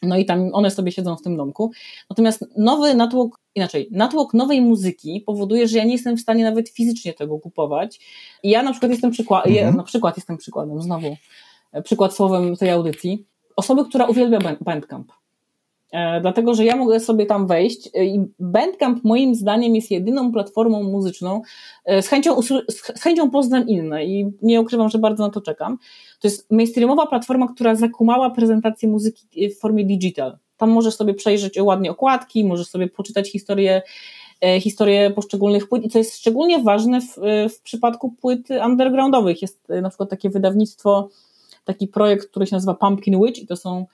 No 0.03 0.17
i 0.17 0.25
tam 0.25 0.49
one 0.53 0.71
sobie 0.71 0.91
siedzą 0.91 1.15
w 1.15 1.21
tym 1.21 1.37
domku. 1.37 1.71
Natomiast 2.09 2.45
nowy 2.57 2.95
natłok, 2.95 3.39
inaczej, 3.55 3.89
natłok 3.91 4.33
nowej 4.33 4.61
muzyki 4.61 5.23
powoduje, 5.25 5.67
że 5.67 5.77
ja 5.77 5.83
nie 5.83 5.91
jestem 5.91 6.17
w 6.17 6.21
stanie 6.21 6.43
nawet 6.43 6.69
fizycznie 6.69 7.13
tego 7.13 7.39
kupować. 7.39 7.99
I 8.43 8.49
ja 8.49 8.63
na 8.63 8.71
przykład 8.71 8.91
jestem 8.91 9.11
przykładem, 9.11 9.51
mhm. 9.51 9.67
ja 9.67 9.77
na 9.77 9.83
przykład 9.83 10.17
jestem 10.17 10.37
przykładem, 10.37 10.81
znowu 10.81 11.17
e, 11.71 11.81
przykład 11.81 12.13
słowem 12.13 12.55
tej 12.55 12.69
audycji, 12.69 13.25
osoby, 13.55 13.85
która 13.85 14.05
uwielbia 14.05 14.39
Bandcamp. 14.61 15.11
E, 15.91 16.21
dlatego, 16.21 16.53
że 16.53 16.65
ja 16.65 16.75
mogę 16.75 16.99
sobie 16.99 17.25
tam 17.25 17.47
wejść 17.47 17.89
e, 17.93 18.05
i 18.05 18.25
Bandcamp 18.39 19.03
moim 19.03 19.35
zdaniem 19.35 19.75
jest 19.75 19.91
jedyną 19.91 20.31
platformą 20.31 20.83
muzyczną, 20.83 21.41
e, 21.85 22.01
z 22.01 22.07
chęcią, 22.07 22.41
z 22.69 23.01
chęcią 23.01 23.31
poznam 23.31 23.67
inne 23.67 24.05
i 24.05 24.31
nie 24.41 24.61
ukrywam, 24.61 24.89
że 24.89 24.97
bardzo 24.97 25.23
na 25.23 25.29
to 25.29 25.41
czekam. 25.41 25.77
To 26.19 26.27
jest 26.27 26.51
mainstreamowa 26.51 27.07
platforma, 27.07 27.47
która 27.47 27.75
zakumała 27.75 28.29
prezentację 28.29 28.89
muzyki 28.89 29.49
w 29.49 29.59
formie 29.59 29.85
digital. 29.85 30.37
Tam 30.57 30.69
możesz 30.69 30.95
sobie 30.95 31.13
przejrzeć 31.13 31.61
ładnie 31.61 31.91
okładki, 31.91 32.45
możesz 32.45 32.67
sobie 32.67 32.87
poczytać 32.87 33.31
historię 33.31 33.81
historię 34.59 35.11
poszczególnych 35.11 35.69
płyt 35.69 35.83
i 35.83 35.89
co 35.89 35.97
jest 35.97 36.17
szczególnie 36.17 36.59
ważne 36.59 37.01
w, 37.01 37.15
w 37.49 37.61
przypadku 37.61 38.11
płyt 38.11 38.47
undergroundowych. 38.65 39.41
Jest 39.41 39.69
na 39.81 39.89
przykład 39.89 40.09
takie 40.09 40.29
wydawnictwo, 40.29 41.09
taki 41.65 41.87
projekt, 41.87 42.29
który 42.29 42.47
się 42.47 42.55
nazywa 42.55 42.73
Pumpkin 42.73 43.21
Witch 43.23 43.41
i 43.41 43.47
to 43.47 43.55
są 43.55 43.85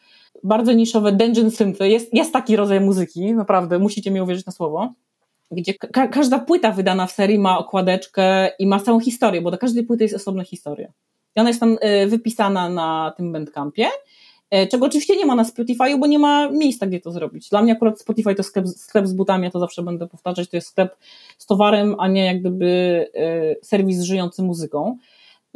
bardzo 0.45 0.73
niszowe 0.73 1.11
dungeon 1.11 1.51
synthy. 1.51 1.89
Jest, 1.89 2.13
jest 2.13 2.33
taki 2.33 2.55
rodzaj 2.55 2.81
muzyki, 2.81 3.33
naprawdę, 3.33 3.79
musicie 3.79 4.11
mi 4.11 4.21
uwierzyć 4.21 4.45
na 4.45 4.51
słowo, 4.51 4.93
gdzie 5.51 5.73
ka 5.73 6.07
każda 6.07 6.39
płyta 6.39 6.71
wydana 6.71 7.07
w 7.07 7.11
serii 7.11 7.39
ma 7.39 7.57
okładeczkę 7.57 8.49
i 8.59 8.67
ma 8.67 8.79
całą 8.79 8.99
historię, 8.99 9.41
bo 9.41 9.51
do 9.51 9.57
każdej 9.57 9.83
płyty 9.83 10.03
jest 10.03 10.15
osobna 10.15 10.43
historia. 10.43 10.91
I 11.35 11.39
ona 11.39 11.49
jest 11.49 11.59
tam 11.59 11.77
y, 12.03 12.07
wypisana 12.07 12.69
na 12.69 13.13
tym 13.17 13.31
Bandcampie, 13.31 13.87
y, 14.55 14.67
czego 14.67 14.85
oczywiście 14.85 15.17
nie 15.17 15.25
ma 15.25 15.35
na 15.35 15.43
Spotify, 15.43 15.97
bo 15.99 16.07
nie 16.07 16.19
ma 16.19 16.49
miejsca, 16.49 16.87
gdzie 16.87 16.99
to 16.99 17.11
zrobić. 17.11 17.49
Dla 17.49 17.61
mnie 17.61 17.73
akurat 17.73 17.99
Spotify 18.01 18.35
to 18.35 18.43
sklep, 18.43 18.67
sklep 18.67 19.07
z 19.07 19.13
butami, 19.13 19.43
ja 19.43 19.51
to 19.51 19.59
zawsze 19.59 19.83
będę 19.83 20.07
powtarzać, 20.07 20.49
to 20.49 20.57
jest 20.57 20.67
sklep 20.67 20.95
z 21.37 21.45
towarem, 21.45 21.95
a 21.99 22.07
nie 22.07 22.25
jak 22.25 22.39
gdyby 22.39 22.65
y, 23.15 23.65
serwis 23.65 24.01
żyjący 24.01 24.43
muzyką. 24.43 24.97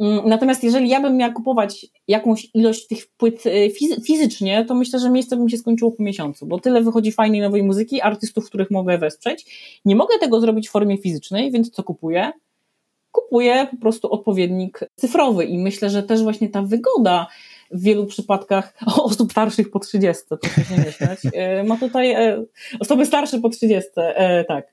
Mm, 0.00 0.28
natomiast 0.28 0.64
jeżeli 0.64 0.88
ja 0.88 1.00
bym 1.00 1.16
miała 1.16 1.32
kupować 1.32 1.86
jakąś 2.08 2.48
ilość 2.54 2.86
tych 2.86 3.06
płyt 3.16 3.46
y, 3.46 3.72
fizycznie, 4.06 4.64
to 4.64 4.74
myślę, 4.74 4.98
że 4.98 5.10
miejsce 5.10 5.36
by 5.36 5.42
mi 5.42 5.50
się 5.50 5.58
skończyło 5.58 5.92
po 5.92 6.02
miesiącu, 6.02 6.46
bo 6.46 6.60
tyle 6.60 6.82
wychodzi 6.82 7.12
fajnej 7.12 7.40
nowej 7.40 7.62
muzyki, 7.62 8.00
artystów, 8.00 8.46
których 8.46 8.70
mogę 8.70 8.98
wesprzeć. 8.98 9.46
Nie 9.84 9.96
mogę 9.96 10.18
tego 10.18 10.40
zrobić 10.40 10.68
w 10.68 10.70
formie 10.70 10.98
fizycznej, 10.98 11.52
więc 11.52 11.70
co 11.70 11.82
kupuję? 11.82 12.32
Kupuję 13.12 13.66
po 13.70 13.76
prostu 13.76 14.12
odpowiednik 14.12 14.80
cyfrowy 14.96 15.44
i 15.44 15.58
myślę, 15.58 15.90
że 15.90 16.02
też 16.02 16.22
właśnie 16.22 16.48
ta 16.48 16.62
wygoda 16.62 17.26
w 17.70 17.82
wielu 17.82 18.06
przypadkach 18.06 18.74
osób 19.02 19.30
starszych 19.30 19.70
po 19.70 19.78
30, 19.78 20.22
to 20.28 20.48
się 20.48 20.76
nie 20.76 20.84
myśleć, 20.84 21.20
y, 21.60 21.64
ma 21.64 21.76
tutaj 21.76 22.30
y, 22.30 22.46
osoby 22.80 23.06
starsze 23.06 23.40
po 23.40 23.48
30, 23.48 23.90
tak 24.48 24.72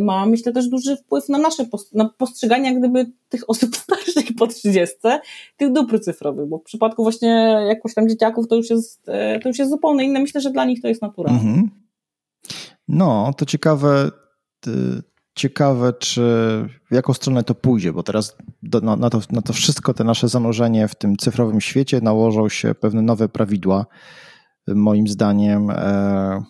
ma 0.00 0.26
myślę 0.26 0.52
też 0.52 0.68
duży 0.68 0.96
wpływ 0.96 1.28
na 1.28 1.38
nasze 1.38 1.64
na 1.92 2.08
postrzeganie 2.18 2.68
jak 2.68 2.78
gdyby 2.78 3.12
tych 3.28 3.50
osób 3.50 3.76
starszych 3.82 4.36
po 4.38 4.46
30, 4.46 4.96
tych 5.56 5.72
dóbr 5.72 6.00
cyfrowych, 6.00 6.48
bo 6.48 6.58
w 6.58 6.62
przypadku 6.62 7.02
właśnie 7.02 7.28
jakoś 7.68 7.94
tam 7.94 8.08
dzieciaków 8.08 8.48
to 8.48 8.56
już 8.56 8.70
jest, 8.70 9.08
e, 9.08 9.40
to 9.40 9.48
już 9.48 9.58
jest 9.58 9.70
zupełnie 9.70 10.04
inne. 10.04 10.20
Myślę, 10.20 10.40
że 10.40 10.50
dla 10.50 10.64
nich 10.64 10.82
to 10.82 10.88
jest 10.88 11.02
naturalne. 11.02 11.40
Mhm. 11.40 11.70
No, 12.88 13.32
to 13.36 13.46
ciekawe, 13.46 14.10
ciekawe, 15.34 15.92
czy 15.92 16.22
w 16.90 16.94
jaką 16.94 17.12
stronę 17.12 17.44
to 17.44 17.54
pójdzie, 17.54 17.92
bo 17.92 18.02
teraz 18.02 18.36
do, 18.62 18.80
na, 18.80 18.96
na, 18.96 19.10
to, 19.10 19.20
na 19.30 19.42
to 19.42 19.52
wszystko, 19.52 19.94
te 19.94 20.04
nasze 20.04 20.28
zanurzenie 20.28 20.88
w 20.88 20.94
tym 20.94 21.16
cyfrowym 21.16 21.60
świecie 21.60 22.00
nałożą 22.00 22.48
się 22.48 22.74
pewne 22.74 23.02
nowe 23.02 23.28
prawidła, 23.28 23.86
moim 24.66 25.08
zdaniem 25.08 25.70
e, 25.70 26.42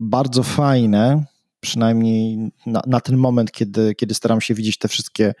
bardzo 0.00 0.42
fajne, 0.42 1.24
przynajmniej 1.62 2.38
na, 2.66 2.82
na, 2.86 3.00
ten 3.00 3.16
moment, 3.16 3.52
kiedy, 3.52 3.94
kiedy 3.94 4.14
staram 4.14 4.40
się 4.40 4.54
widzieć 4.54 4.78
te 4.78 4.88
wszystkie 4.88 5.32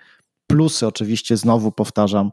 plusy, 0.46 0.86
oczywiście 0.86 1.36
znowu 1.36 1.72
powtarzam, 1.72 2.30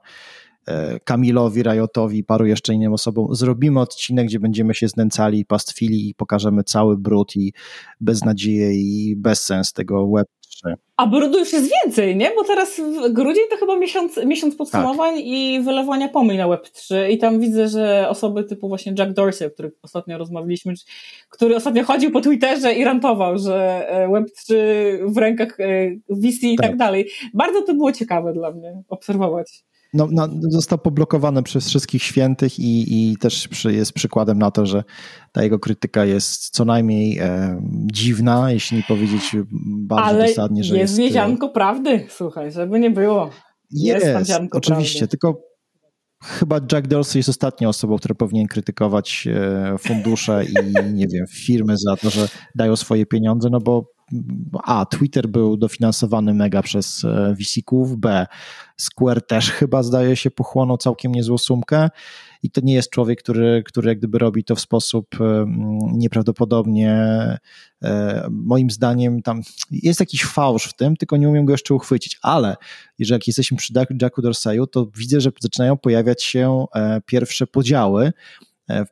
E, 0.70 1.00
Kamilowi, 1.00 1.64
Rajotowi, 1.64 2.24
paru 2.24 2.46
jeszcze 2.46 2.74
innym 2.74 2.94
osobom. 2.94 3.36
Zrobimy 3.36 3.80
odcinek, 3.80 4.28
gdzie 4.28 4.40
będziemy 4.40 4.76
się 4.76 4.88
znęcali, 4.88 5.46
pastwili 5.46 6.10
i 6.10 6.16
pokażemy 6.16 6.64
cały 6.64 6.98
brud 6.98 7.36
i 7.36 7.54
beznadzieję 8.02 8.74
i 8.74 9.16
bezsens 9.16 9.74
tego 9.74 10.08
web 10.12 10.28
3. 10.64 10.76
A 10.98 11.08
brudu 11.08 11.40
już 11.40 11.54
jest 11.54 11.70
więcej, 11.84 12.16
nie? 12.16 12.32
Bo 12.36 12.44
teraz 12.44 12.82
grudzień 13.10 13.44
to 13.50 13.58
chyba 13.58 13.76
miesiąc, 13.76 14.18
miesiąc 14.26 14.56
podsumowań 14.56 15.16
tak. 15.16 15.24
i 15.26 15.62
wylewania 15.64 16.10
pomyj 16.10 16.38
na 16.38 16.48
Web3 16.48 17.10
i 17.10 17.18
tam 17.18 17.40
widzę, 17.40 17.68
że 17.68 18.10
osoby 18.10 18.44
typu 18.44 18.68
właśnie 18.68 18.94
Jack 18.98 19.12
Dorsey, 19.12 19.48
o 19.48 19.52
którym 19.52 19.72
ostatnio 19.82 20.18
rozmawialiśmy, 20.18 20.74
który 21.30 21.56
ostatnio 21.56 21.84
chodził 21.84 22.12
po 22.12 22.22
Twitterze 22.22 22.74
i 22.74 22.84
rantował, 22.84 23.38
że 23.38 23.88
e, 23.90 24.08
Web3 24.08 24.56
w 25.14 25.18
rękach 25.18 25.60
e, 25.60 25.66
VC 26.10 26.44
i 26.44 26.56
tak. 26.56 26.68
tak 26.68 26.78
dalej. 26.78 27.10
Bardzo 27.34 27.62
to 27.62 27.74
było 27.74 27.92
ciekawe 27.92 28.34
dla 28.34 28.52
mnie 28.52 28.82
obserwować 28.90 29.69
no, 29.94 30.08
no, 30.12 30.28
został 30.42 30.78
poblokowany 30.78 31.44
przez 31.44 31.68
wszystkich 31.68 32.04
świętych 32.04 32.60
i, 32.60 33.12
i 33.12 33.18
też 33.18 33.48
przy, 33.48 33.74
jest 33.74 33.94
przykładem 33.94 34.40
na 34.40 34.52
to, 34.52 34.66
że 34.66 34.84
ta 35.32 35.44
jego 35.44 35.60
krytyka 35.60 36.06
jest 36.06 36.50
co 36.50 36.66
najmniej 36.66 37.18
e, 37.20 37.62
dziwna, 37.94 38.52
jeśli 38.52 38.78
nie 38.78 38.84
powiedzieć 38.84 39.36
bardzo 39.88 40.06
Ale 40.06 40.28
dosadnie, 40.28 40.64
że 40.64 40.78
jest... 40.78 40.98
jest 40.98 40.98
wiedzianko 40.98 41.50
prawdy, 41.50 42.06
słuchaj, 42.10 42.52
żeby 42.52 42.80
nie 42.80 42.92
było. 42.92 43.30
Jest, 43.72 44.06
jest 44.06 44.32
oczywiście, 44.52 45.00
prawdy. 45.00 45.12
tylko 45.12 45.42
chyba 46.24 46.60
Jack 46.72 46.88
Dorsey 46.88 47.20
jest 47.20 47.30
ostatnią 47.30 47.70
osobą, 47.70 47.98
która 47.98 48.16
powinien 48.16 48.48
krytykować 48.48 49.28
e, 49.32 49.78
fundusze 49.78 50.44
i 50.46 50.54
nie 50.94 51.08
wiem, 51.08 51.26
firmy 51.28 51.78
za 51.78 51.96
to, 51.96 52.10
że 52.10 52.28
dają 52.56 52.76
swoje 52.76 53.06
pieniądze, 53.06 53.50
no 53.52 53.60
bo 53.60 53.99
a, 54.64 54.86
Twitter 54.86 55.28
był 55.28 55.58
dofinansowany 55.58 56.34
mega 56.34 56.62
przez 56.62 57.04
e, 57.06 57.36
VC-ków, 57.40 57.98
B, 57.98 58.28
Square 58.78 59.28
też 59.28 59.52
chyba 59.52 59.84
zdaje 59.84 60.16
się 60.16 60.32
pochłonął 60.32 60.78
całkiem 60.78 61.12
niezłą 61.12 61.38
sumkę. 61.38 61.90
I 62.44 62.52
to 62.52 62.62
nie 62.64 62.74
jest 62.74 62.90
człowiek, 62.90 63.20
który, 63.20 63.64
który 63.66 63.90
jak 63.90 63.98
gdyby 63.98 64.20
robi 64.20 64.44
to 64.44 64.56
w 64.56 64.60
sposób 64.60 65.08
e, 65.22 65.46
nieprawdopodobnie. 65.94 66.94
E, 67.84 68.28
moim 68.32 68.70
zdaniem 68.70 69.22
tam 69.22 69.42
jest 69.72 70.00
jakiś 70.00 70.26
fałsz 70.26 70.66
w 70.66 70.74
tym, 70.74 70.96
tylko 70.96 71.18
nie 71.18 71.30
umiem 71.30 71.46
go 71.46 71.54
jeszcze 71.54 71.74
uchwycić, 71.74 72.20
ale 72.22 72.56
jeżeli 73.00 73.16
jak 73.16 73.28
jesteśmy 73.28 73.58
przy 73.58 73.74
Jacku 74.02 74.22
Dorseyu, 74.22 74.68
to 74.68 74.88
widzę, 74.98 75.22
że 75.22 75.32
zaczynają 75.42 75.78
pojawiać 75.78 76.24
się 76.24 76.66
pierwsze 77.06 77.48
podziały. 77.48 78.12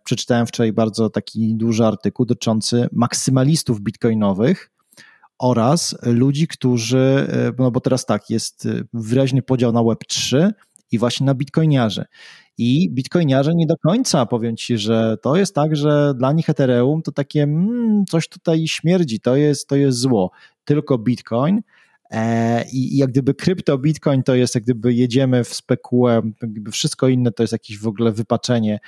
Przeczytałem 0.03 0.47
wczoraj 0.47 0.73
bardzo 0.73 1.09
taki 1.09 1.55
duży 1.55 1.85
artykuł 1.85 2.25
dotyczący 2.25 2.87
maksymalistów 2.91 3.81
bitcoinowych, 3.81 4.71
oraz 5.39 5.95
ludzi, 6.03 6.47
którzy, 6.47 7.27
e, 7.29 7.51
no 7.59 7.71
bo 7.71 7.79
teraz 7.79 8.05
tak, 8.05 8.29
jest 8.29 8.65
e, 8.65 8.83
wyraźny 8.93 9.41
podział 9.41 9.71
na 9.71 9.79
Web3 9.79 10.51
i 10.91 10.97
właśnie 10.97 11.25
na 11.25 11.33
bitcoiniarzy. 11.33 12.05
I 12.57 12.89
bitcoiniarze 12.89 13.55
nie 13.55 13.67
do 13.67 13.77
końca, 13.77 14.25
powiem 14.25 14.57
ci, 14.57 14.77
że 14.77 15.17
to 15.21 15.35
jest 15.35 15.55
tak, 15.55 15.75
że 15.75 16.13
dla 16.17 16.31
nich 16.31 16.49
Ethereum 16.49 17.01
to 17.01 17.11
takie 17.11 17.43
mm, 17.43 18.05
coś 18.09 18.29
tutaj 18.29 18.67
śmierdzi, 18.67 19.19
to 19.19 19.35
jest, 19.35 19.67
to 19.67 19.75
jest 19.75 19.97
zło. 19.97 20.31
Tylko 20.65 20.97
bitcoin 20.97 21.61
I 22.71 22.97
jak 22.97 23.09
gdyby 23.09 23.33
krypto, 23.33 23.77
bitcoin 23.77 24.23
to 24.23 24.35
jest 24.35 24.55
jak 24.55 24.63
gdyby 24.63 24.93
jedziemy 24.93 25.43
w 25.43 25.53
spekułę, 25.53 26.21
wszystko 26.71 27.07
inne 27.07 27.31
to 27.31 27.43
jest 27.43 27.53
jakieś 27.53 27.79
w 27.79 27.87
ogóle 27.87 28.11
wypaczenie, 28.11 28.79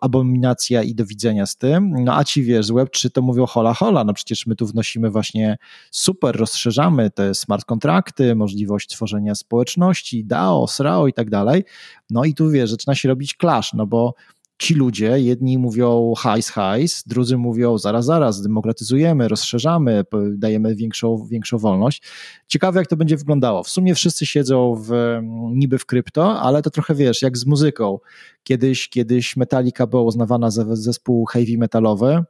abominacja 0.00 0.82
i 0.82 0.94
do 0.94 1.06
widzenia 1.06 1.46
z 1.46 1.56
tym. 1.56 2.04
No 2.04 2.16
a 2.16 2.24
ci 2.24 2.42
wiesz, 2.42 2.66
z 2.66 2.70
Web3 2.70 3.10
to 3.10 3.22
mówią 3.22 3.46
hola 3.46 3.74
hola, 3.74 4.04
no 4.04 4.12
przecież 4.12 4.46
my 4.46 4.56
tu 4.56 4.66
wnosimy 4.66 5.10
właśnie 5.10 5.56
super, 5.90 6.36
rozszerzamy 6.36 7.10
te 7.10 7.34
smart 7.34 7.64
kontrakty, 7.64 8.34
możliwość 8.34 8.88
tworzenia 8.88 9.34
społeczności, 9.34 10.24
DAO, 10.24 10.66
SRAO 10.66 11.06
i 11.06 11.12
tak 11.12 11.30
dalej. 11.30 11.64
No 12.10 12.24
i 12.24 12.34
tu 12.34 12.50
wiesz, 12.50 12.70
zaczyna 12.70 12.94
się 12.94 13.08
robić 13.08 13.36
clash, 13.40 13.72
no 13.74 13.86
bo 13.86 14.14
ci 14.58 14.74
ludzie, 14.74 15.20
jedni 15.20 15.58
mówią 15.58 16.14
hajs, 16.16 16.50
hajs, 16.50 17.02
drudzy 17.06 17.36
mówią 17.36 17.78
zaraz, 17.78 18.04
zaraz, 18.04 18.42
demokratyzujemy, 18.42 19.28
rozszerzamy, 19.28 20.04
dajemy 20.34 20.74
większą, 20.74 21.26
większą 21.30 21.58
wolność. 21.58 22.02
Ciekawe, 22.46 22.80
jak 22.80 22.88
to 22.88 22.96
będzie 22.96 23.16
wyglądało. 23.16 23.62
W 23.62 23.68
sumie 23.68 23.94
wszyscy 23.94 24.26
siedzą 24.26 24.74
w, 24.74 25.20
niby 25.52 25.78
w 25.78 25.86
krypto, 25.86 26.40
ale 26.40 26.62
to 26.62 26.70
trochę 26.70 26.94
wiesz, 26.94 27.22
jak 27.22 27.38
z 27.38 27.46
muzyką. 27.46 27.98
Kiedyś, 28.42 28.88
kiedyś 28.88 29.36
Metallica 29.36 29.86
była 29.86 30.02
uznawana 30.02 30.50
za 30.50 30.76
zespół 30.76 31.24
heavy 31.24 31.58
metalowy, 31.58 32.24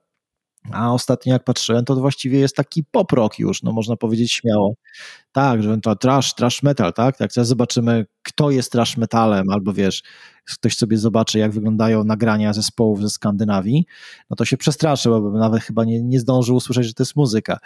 a 0.73 0.93
ostatnio 0.93 1.33
jak 1.33 1.45
patrzyłem, 1.45 1.85
to 1.85 1.95
właściwie 1.95 2.39
jest 2.39 2.57
taki 2.57 2.85
pop 2.85 3.13
rock 3.13 3.39
już, 3.39 3.63
no 3.63 3.73
można 3.73 3.97
powiedzieć 3.97 4.33
śmiało. 4.33 4.75
Tak, 5.33 5.63
że 5.63 5.79
to 5.79 5.97
trash, 5.97 6.35
trash 6.35 6.63
metal, 6.63 6.93
tak? 6.93 7.21
Jak 7.21 7.33
teraz 7.33 7.49
zobaczymy, 7.49 8.07
kto 8.23 8.51
jest 8.51 8.73
trash 8.73 8.97
metalem, 8.97 9.45
albo 9.51 9.73
wiesz, 9.73 10.03
ktoś 10.45 10.77
sobie 10.77 10.99
zobaczy, 10.99 11.39
jak 11.39 11.53
wyglądają 11.53 12.05
nagrania 12.05 12.53
zespołów 12.53 13.03
ze 13.03 13.11
Skandynawii, 13.11 13.87
no 14.31 14.37
to 14.37 14.45
się 14.45 14.57
przestraszy, 14.57 15.09
bo 15.09 15.31
nawet 15.31 15.63
chyba 15.63 15.85
nie, 15.85 16.03
nie 16.03 16.21
zdążył 16.21 16.57
usłyszeć, 16.57 16.87
że 16.87 16.95
to 16.95 17.03
jest 17.03 17.17
muzyka. 17.17 17.59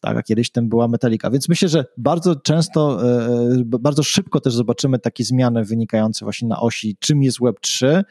Tak, 0.00 0.16
a 0.16 0.22
kiedyś 0.22 0.50
tym 0.50 0.68
była 0.68 0.88
metalika. 0.88 1.30
Więc 1.30 1.48
myślę, 1.48 1.68
że 1.68 1.84
bardzo 1.96 2.36
często, 2.36 3.08
e, 3.08 3.26
e, 3.26 3.64
bardzo 3.64 4.02
szybko 4.02 4.40
też 4.40 4.54
zobaczymy 4.54 4.98
takie 4.98 5.24
zmiany 5.24 5.64
wynikające 5.64 6.24
właśnie 6.24 6.48
na 6.48 6.60
osi, 6.60 6.96
czym 7.00 7.22
jest 7.22 7.38
Web3, 7.38 7.86
E, 7.86 8.04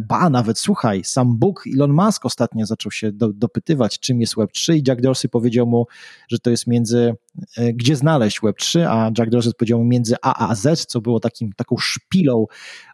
ba, 0.00 0.30
nawet 0.30 0.58
słuchaj, 0.58 1.04
sam 1.04 1.36
Bóg 1.36 1.64
Elon 1.74 1.92
Musk 1.92 2.26
ostatnio 2.26 2.66
zaczął 2.66 2.92
się 2.92 3.12
do, 3.12 3.32
dopytywać, 3.32 3.98
czym 3.98 4.20
jest 4.20 4.34
Web3 4.34 4.74
i 4.74 4.82
Jack 4.88 5.00
Dorsey 5.00 5.28
powiedział 5.28 5.66
mu, 5.66 5.86
że 6.28 6.38
to 6.38 6.50
jest 6.50 6.66
między, 6.66 7.14
e, 7.56 7.72
gdzie 7.72 7.96
znaleźć 7.96 8.40
Web3, 8.40 8.80
a 8.88 9.10
Jack 9.18 9.30
Dorsey 9.30 9.52
powiedział 9.54 9.78
mu 9.78 9.84
między 9.84 10.14
A 10.22 10.48
a 10.48 10.54
Z, 10.54 10.86
co 10.86 11.00
było 11.00 11.20
takim, 11.20 11.52
taką 11.52 11.76
szpilą 11.78 12.46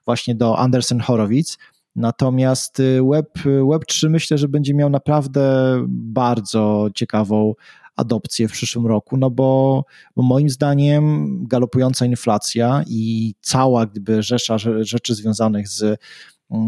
właśnie 0.05 0.35
do 0.35 0.59
Anderson 0.59 1.01
Horowitz. 1.01 1.59
Natomiast 1.97 2.81
e, 2.81 3.03
Web, 3.11 3.39
Web3 3.45 4.11
myślę, 4.11 4.39
że 4.39 4.49
będzie 4.49 4.75
miał 4.75 4.91
naprawdę 4.91 5.77
bardzo 5.89 6.89
ciekawą 6.95 7.55
adopcję 7.97 8.49
w 8.49 8.53
przyszłym 8.53 8.87
roku, 8.87 9.17
no 9.17 9.31
bo, 9.31 9.85
bo 10.17 10.23
moim 10.23 10.51
zdaniem 10.51 11.29
galopująca 11.47 12.07
inflacja 12.07 12.85
i 12.87 13.35
cała 13.41 13.87
gdyby 13.87 14.23
rzesza 14.23 14.59
rzeczy 14.81 15.15
związanych 15.15 15.69
z 15.69 16.01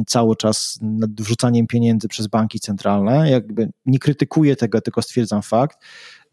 cały 0.06 0.36
czas 0.36 0.78
nad 0.82 1.10
wrzucaniem 1.10 1.66
pieniędzy 1.66 2.08
przez 2.08 2.26
banki 2.26 2.60
centralne, 2.60 3.30
jakby 3.30 3.68
nie 3.86 3.98
krytykuję 3.98 4.56
tego, 4.56 4.80
tylko 4.80 5.02
stwierdzam 5.02 5.42
fakt, 5.42 5.78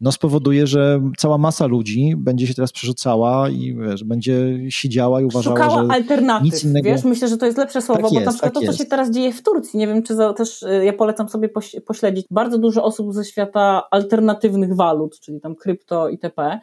no 0.00 0.12
spowoduje, 0.12 0.66
że 0.66 1.00
cała 1.18 1.38
masa 1.38 1.66
ludzi 1.66 2.14
będzie 2.16 2.46
się 2.46 2.54
teraz 2.54 2.72
przerzucała 2.72 3.48
i 3.50 3.76
wiesz, 3.76 4.04
będzie 4.04 4.58
siedziała 4.68 5.20
i 5.20 5.24
uważała, 5.24 5.56
Szukała 5.56 5.82
że 5.82 5.92
alternatyw, 5.92 6.44
nic 6.44 6.64
innego... 6.64 6.88
wiesz, 6.88 7.04
myślę, 7.04 7.28
że 7.28 7.36
to 7.36 7.46
jest 7.46 7.58
lepsze 7.58 7.82
słowo, 7.82 8.02
tak 8.02 8.10
bo 8.10 8.14
jest, 8.14 8.26
na 8.26 8.32
przykład 8.32 8.54
tak 8.54 8.62
to, 8.62 8.72
co 8.72 8.78
się 8.78 8.84
teraz 8.84 9.10
dzieje 9.10 9.32
w 9.32 9.42
Turcji, 9.42 9.78
nie 9.78 9.86
wiem, 9.86 10.02
czy 10.02 10.14
za, 10.14 10.32
też 10.32 10.62
y, 10.62 10.84
ja 10.84 10.92
polecam 10.92 11.28
sobie 11.28 11.48
pośledzić, 11.86 12.26
bardzo 12.30 12.58
dużo 12.58 12.84
osób 12.84 13.12
ze 13.12 13.24
świata 13.24 13.82
alternatywnych 13.90 14.76
walut, 14.76 15.20
czyli 15.20 15.40
tam 15.40 15.54
krypto 15.54 16.08
itp., 16.08 16.60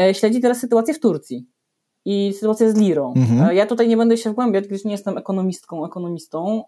e, 0.00 0.14
śledzi 0.14 0.40
teraz 0.40 0.58
sytuację 0.58 0.94
w 0.94 1.00
Turcji 1.00 1.46
i 2.04 2.32
sytuacja 2.32 2.70
z 2.70 2.74
lirą. 2.74 3.14
Mhm. 3.16 3.56
Ja 3.56 3.66
tutaj 3.66 3.88
nie 3.88 3.96
będę 3.96 4.16
się 4.16 4.30
wgłębiać, 4.30 4.66
gdyż 4.66 4.84
nie 4.84 4.92
jestem 4.92 5.18
ekonomistką, 5.18 5.86
ekonomistą. 5.86 6.62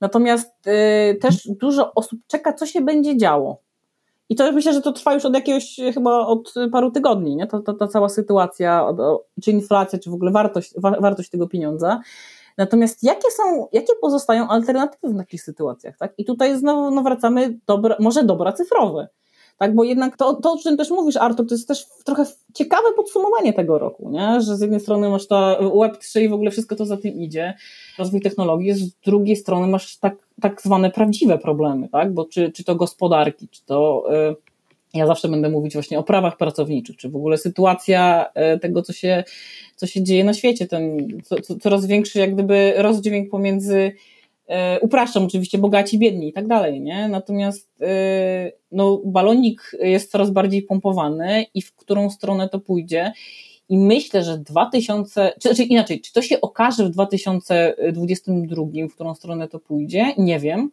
Natomiast 0.00 0.66
y, 0.66 1.14
też 1.14 1.48
dużo 1.60 1.94
osób 1.94 2.20
czeka, 2.26 2.52
co 2.52 2.66
się 2.66 2.80
będzie 2.80 3.16
działo. 3.16 3.60
I 4.28 4.36
to 4.36 4.52
myślę, 4.52 4.72
że 4.72 4.80
to 4.80 4.92
trwa 4.92 5.14
już 5.14 5.24
od 5.24 5.34
jakiegoś, 5.34 5.76
chyba 5.94 6.18
od 6.18 6.54
paru 6.72 6.90
tygodni, 6.90 7.36
nie? 7.36 7.46
To, 7.46 7.60
to, 7.60 7.74
ta 7.74 7.88
cała 7.88 8.08
sytuacja, 8.08 8.86
czy 9.42 9.50
inflacja, 9.50 9.98
czy 9.98 10.10
w 10.10 10.14
ogóle 10.14 10.30
wartość, 10.30 10.74
wa, 10.76 11.00
wartość 11.00 11.30
tego 11.30 11.48
pieniądza. 11.48 12.00
Natomiast 12.58 13.02
jakie 13.02 13.30
są, 13.30 13.68
jakie 13.72 13.92
pozostają 14.00 14.48
alternatywy 14.48 15.14
w 15.14 15.16
takich 15.16 15.42
sytuacjach, 15.42 15.96
tak? 15.98 16.14
I 16.18 16.24
tutaj 16.24 16.58
znowu 16.58 16.90
no, 16.90 17.02
wracamy, 17.02 17.58
dobra, 17.66 17.96
może 18.00 18.24
dobra 18.24 18.52
cyfrowe 18.52 19.08
tak? 19.58 19.74
Bo 19.74 19.84
jednak 19.84 20.16
to, 20.16 20.34
to, 20.34 20.52
o 20.52 20.58
czym 20.58 20.76
też 20.76 20.90
mówisz, 20.90 21.16
Artur, 21.16 21.46
to 21.48 21.54
jest 21.54 21.68
też 21.68 21.86
trochę 22.04 22.24
ciekawe 22.54 22.92
podsumowanie 22.96 23.52
tego 23.52 23.78
roku, 23.78 24.10
nie? 24.10 24.40
Że 24.40 24.56
z 24.56 24.60
jednej 24.60 24.80
strony 24.80 25.08
masz 25.08 25.26
ta 25.26 25.56
Web3 25.60 26.20
i 26.20 26.28
w 26.28 26.32
ogóle 26.32 26.50
wszystko 26.50 26.76
to 26.76 26.86
za 26.86 26.96
tym 26.96 27.14
idzie, 27.14 27.54
rozwój 27.98 28.20
technologii, 28.20 28.72
z 28.72 28.94
drugiej 28.94 29.36
strony 29.36 29.66
masz 29.66 29.96
tak, 29.96 30.16
tak 30.40 30.62
zwane 30.62 30.90
prawdziwe 30.90 31.38
problemy, 31.38 31.88
tak? 31.88 32.14
Bo 32.14 32.24
czy, 32.24 32.52
czy 32.52 32.64
to 32.64 32.74
gospodarki, 32.74 33.48
czy 33.48 33.64
to 33.64 34.04
y, 34.30 34.36
ja 34.94 35.06
zawsze 35.06 35.28
będę 35.28 35.48
mówić 35.50 35.72
właśnie 35.72 35.98
o 35.98 36.02
prawach 36.02 36.36
pracowniczych, 36.36 36.96
czy 36.96 37.08
w 37.08 37.16
ogóle 37.16 37.38
sytuacja 37.38 38.26
e, 38.34 38.58
tego, 38.58 38.82
co 38.82 38.92
się, 38.92 39.24
co 39.76 39.86
się 39.86 40.02
dzieje 40.02 40.24
na 40.24 40.34
świecie, 40.34 40.66
ten 40.66 41.08
co, 41.24 41.56
coraz 41.60 41.86
większy 41.86 42.18
jak 42.18 42.34
gdyby 42.34 42.74
rozdźwięk 42.76 43.30
pomiędzy 43.30 43.92
upraszczam 44.80 45.24
oczywiście 45.24 45.58
bogaci, 45.58 45.98
biedni 45.98 46.28
i 46.28 46.32
tak 46.32 46.46
dalej, 46.46 46.80
nie? 46.80 47.08
Natomiast 47.08 47.70
e, 47.80 48.52
no, 48.72 49.00
balonik 49.04 49.76
jest 49.80 50.10
coraz 50.10 50.30
bardziej 50.30 50.62
pompowany 50.62 51.46
i 51.54 51.62
w 51.62 51.74
którą 51.74 52.10
stronę 52.10 52.48
to 52.48 52.60
pójdzie. 52.60 53.12
I 53.68 53.78
myślę, 53.78 54.24
że 54.24 54.38
2000, 54.38 55.32
czy, 55.40 55.54
czy 55.54 55.62
inaczej, 55.62 56.00
czy 56.00 56.12
to 56.12 56.22
się 56.22 56.40
okaże 56.40 56.84
w 56.84 56.90
2022, 56.90 58.64
w 58.90 58.94
którą 58.94 59.14
stronę 59.14 59.48
to 59.48 59.58
pójdzie, 59.58 60.14
nie 60.18 60.38
wiem. 60.38 60.70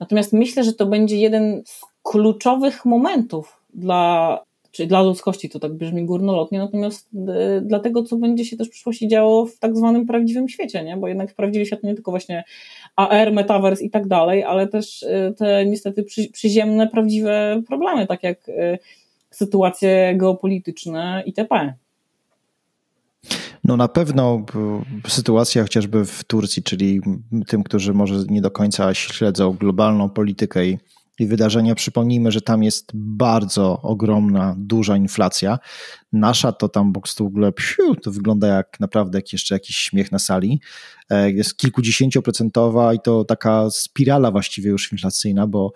Natomiast 0.00 0.32
myślę, 0.32 0.64
że 0.64 0.72
to 0.72 0.86
będzie 0.86 1.16
jeden 1.16 1.62
z 1.66 1.80
kluczowych 2.02 2.84
momentów 2.84 3.62
dla, 3.74 4.44
czy 4.72 4.86
dla 4.86 5.02
ludzkości, 5.02 5.48
to 5.48 5.58
tak 5.58 5.74
brzmi 5.74 6.04
górnolotnie, 6.04 6.58
natomiast 6.58 7.08
y, 7.14 7.60
dla 7.60 7.80
tego, 7.80 8.02
co 8.02 8.16
będzie 8.16 8.44
się 8.44 8.56
też 8.56 8.68
w 8.68 8.70
przyszłości 8.70 9.08
działo 9.08 9.46
w 9.46 9.58
tak 9.58 9.76
zwanym 9.76 10.06
prawdziwym 10.06 10.48
świecie, 10.48 10.84
nie? 10.84 10.96
bo 10.96 11.08
jednak 11.08 11.30
w 11.30 11.34
prawdziwy 11.34 11.66
świat 11.66 11.82
nie 11.82 11.94
tylko 11.94 12.10
właśnie 12.10 12.44
AR, 12.96 13.32
metaverse 13.32 13.84
i 13.84 13.90
tak 13.90 14.08
dalej, 14.08 14.44
ale 14.44 14.68
też 14.68 15.02
y, 15.02 15.34
te 15.36 15.66
niestety 15.66 16.02
przy, 16.02 16.30
przyziemne, 16.30 16.88
prawdziwe 16.88 17.62
problemy, 17.66 18.06
tak 18.06 18.22
jak 18.22 18.48
y, 18.48 18.78
sytuacje 19.30 20.14
geopolityczne 20.16 21.22
itp. 21.26 21.74
No 23.64 23.76
na 23.76 23.88
pewno 23.88 24.44
sytuacja 25.08 25.62
chociażby 25.62 26.04
w 26.04 26.24
Turcji, 26.24 26.62
czyli 26.62 27.00
tym, 27.46 27.62
którzy 27.62 27.94
może 27.94 28.14
nie 28.28 28.40
do 28.40 28.50
końca 28.50 28.94
śledzą 28.94 29.52
globalną 29.52 30.08
politykę 30.08 30.66
i 30.66 30.78
i 31.20 31.26
wydarzenia. 31.26 31.74
Przypomnijmy, 31.74 32.32
że 32.32 32.40
tam 32.40 32.62
jest 32.62 32.90
bardzo 32.94 33.80
ogromna, 33.82 34.54
duża 34.58 34.96
inflacja. 34.96 35.58
Nasza 36.12 36.52
to 36.52 36.68
tam 36.68 36.92
box 36.92 37.14
to 37.14 37.24
w 37.24 37.26
ogóle 37.26 37.52
psiu, 37.52 37.94
to 37.94 38.10
wygląda 38.10 38.46
jak 38.46 38.80
naprawdę 38.80 39.18
jak 39.18 39.32
jeszcze 39.32 39.54
jakiś 39.54 39.76
śmiech 39.76 40.12
na 40.12 40.18
sali. 40.18 40.60
E, 41.10 41.30
jest 41.30 41.56
kilkudziesięcioprocentowa 41.56 42.94
i 42.94 43.00
to 43.00 43.24
taka 43.24 43.70
spirala 43.70 44.30
właściwie 44.30 44.70
już 44.70 44.92
inflacyjna, 44.92 45.46
bo 45.46 45.72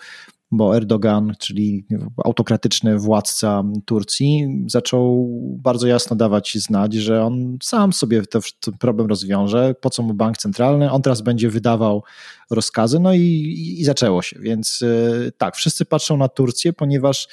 bo 0.57 0.77
Erdogan, 0.77 1.33
czyli 1.39 1.87
autokratyczny 2.25 2.99
władca 2.99 3.63
Turcji, 3.85 4.65
zaczął 4.67 5.29
bardzo 5.63 5.87
jasno 5.87 6.17
dawać 6.17 6.59
znać, 6.59 6.95
że 6.95 7.25
on 7.25 7.59
sam 7.63 7.93
sobie 7.93 8.23
ten 8.27 8.43
problem 8.79 9.09
rozwiąże, 9.09 9.75
po 9.81 9.91
co 9.91 10.03
mu 10.03 10.15
bank 10.15 10.39
centralny, 10.39 10.91
on 10.91 11.03
teraz 11.03 11.21
będzie 11.21 11.51
wydawał 11.51 12.03
rozkazy, 12.51 13.01
no 13.01 13.15
i, 13.15 13.77
i 13.79 13.85
zaczęło 13.85 14.23
się. 14.23 14.39
Więc 14.41 14.83
y, 14.83 15.33
tak, 15.39 15.57
wszyscy 15.57 15.85
patrzą 15.85 16.17
na 16.17 16.29
Turcję, 16.29 16.73
ponieważ 16.73 17.29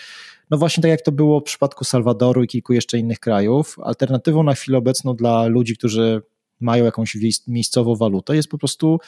no 0.50 0.58
właśnie 0.58 0.82
tak 0.82 0.92
jak 0.92 1.02
to 1.02 1.12
było 1.12 1.40
w 1.40 1.44
przypadku 1.44 1.84
Salwadoru 1.84 2.44
i 2.44 2.48
kilku 2.48 2.74
jeszcze 2.74 2.98
innych 2.98 3.20
krajów, 3.20 3.78
alternatywą 3.84 4.44
na 4.44 4.54
chwilę 4.54 4.78
obecną 4.78 5.16
dla 5.16 5.46
ludzi, 5.46 5.78
którzy 5.78 6.22
mają 6.62 6.86
jakąś 6.86 7.18
miejscową 7.48 7.96
walutę, 7.96 8.36
jest 8.36 8.50
po 8.50 8.58
prostu 8.58 9.00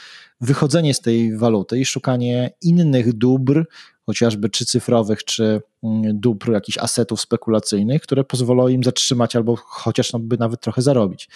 wychodzenie 0.41 0.93
z 0.93 1.02
tej 1.02 1.38
waluty 1.38 1.80
i 1.80 1.86
szukanie 1.86 2.52
innych 2.62 3.13
dóbr, 3.13 3.65
chociażby 4.06 4.50
czy 4.50 4.66
cyfrowych, 4.66 5.24
czy 5.24 5.62
mm, 5.84 6.20
dóbr 6.20 6.52
jakichś 6.52 6.78
asetów 6.78 7.22
spekulacyjnych, 7.22 8.02
które 8.02 8.24
pozwolą 8.24 8.68
im 8.68 8.84
zatrzymać 8.84 9.36
albo 9.36 9.56
chociaż 9.56 10.13
no, 10.13 10.20
nawet 10.39 10.62
trochę 10.62 10.82
zarobić. 10.82 11.30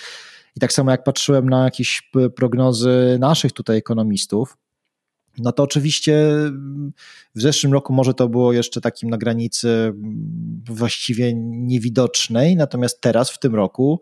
I 0.55 0.59
tak 0.59 0.73
samo 0.73 0.91
jak 0.91 1.03
patrzyłem 1.03 1.49
na 1.49 1.63
jakieś 1.63 2.11
prognozy 2.35 3.17
naszych 3.19 3.51
tutaj 3.51 3.77
ekonomistów, 3.77 4.57
no 5.37 5.51
to 5.51 5.63
oczywiście 5.63 6.29
mm, 6.29 6.93
w 7.35 7.41
zeszłym 7.41 7.73
roku 7.73 7.93
może 7.93 8.13
to 8.13 8.29
było 8.29 8.53
jeszcze 8.53 8.81
takim 8.81 9.09
na 9.09 9.17
granicy 9.17 9.69
mm, 9.69 10.63
właściwie 10.69 11.33
niewidocznej, 11.35 12.55
natomiast 12.55 13.01
teraz 13.01 13.31
w 13.31 13.39
tym 13.39 13.55
roku 13.55 14.01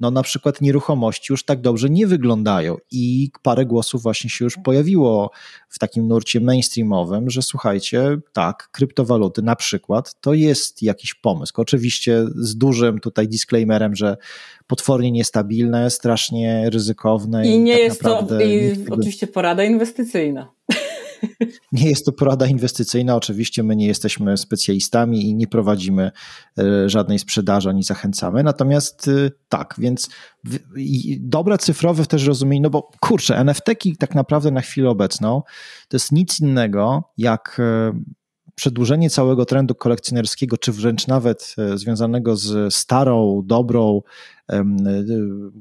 no 0.00 0.10
na 0.10 0.22
przykład 0.22 0.60
nieruchomości 0.60 1.32
już 1.32 1.44
tak 1.44 1.60
dobrze 1.60 1.90
nie 1.90 2.06
wyglądają 2.06 2.76
i 2.90 3.30
parę 3.42 3.66
głosów 3.66 4.02
właśnie 4.02 4.30
się 4.30 4.44
już 4.44 4.56
pojawiło 4.64 5.30
w 5.68 5.78
takim 5.78 6.08
nurcie 6.08 6.40
mainstreamowym, 6.40 7.30
że 7.30 7.42
słuchajcie, 7.42 8.18
tak, 8.32 8.68
kryptowaluty 8.72 9.42
na 9.42 9.56
przykład 9.56 10.20
to 10.20 10.34
jest 10.34 10.82
jakiś 10.82 11.14
pomysł. 11.14 11.52
Oczywiście 11.56 12.24
z 12.34 12.56
dużym 12.56 13.00
tutaj 13.00 13.28
disclaimerem, 13.28 13.96
że 13.96 14.16
potwornie 14.66 15.10
niestabilne, 15.10 15.90
strasznie 15.90 16.70
ryzykowne. 16.70 17.46
I, 17.46 17.50
i 17.50 17.60
nie 17.60 17.72
tak 17.72 17.82
jest 17.82 18.00
to 18.00 18.40
i 18.40 18.84
oczywiście 18.90 19.26
porada 19.26 19.64
inwestycyjna. 19.64 20.50
Nie 21.72 21.88
jest 21.88 22.06
to 22.06 22.12
porada 22.12 22.46
inwestycyjna. 22.46 23.16
Oczywiście 23.16 23.62
my 23.62 23.76
nie 23.76 23.86
jesteśmy 23.86 24.36
specjalistami 24.36 25.28
i 25.28 25.34
nie 25.34 25.46
prowadzimy 25.46 26.10
e, 26.58 26.88
żadnej 26.88 27.18
sprzedaży 27.18 27.68
ani 27.68 27.82
zachęcamy. 27.82 28.42
Natomiast 28.42 29.08
e, 29.08 29.30
tak, 29.48 29.74
więc 29.78 30.08
dobre 31.18 31.58
cyfrowe 31.58 32.06
też 32.06 32.26
rozumienie, 32.26 32.62
no 32.62 32.70
bo 32.70 32.90
kurczę, 33.00 33.36
NFT-ki 33.36 33.96
tak 33.96 34.14
naprawdę 34.14 34.50
na 34.50 34.60
chwilę 34.60 34.90
obecną 34.90 35.42
to 35.88 35.96
jest 35.96 36.12
nic 36.12 36.40
innego 36.40 37.04
jak 37.18 37.56
e, 37.60 38.00
przedłużenie 38.54 39.10
całego 39.10 39.44
trendu 39.44 39.74
kolekcjonerskiego, 39.74 40.58
czy 40.58 40.72
wręcz 40.72 41.06
nawet 41.06 41.54
związanego 41.74 42.36
z 42.36 42.74
starą, 42.74 43.42
dobrą 43.44 44.00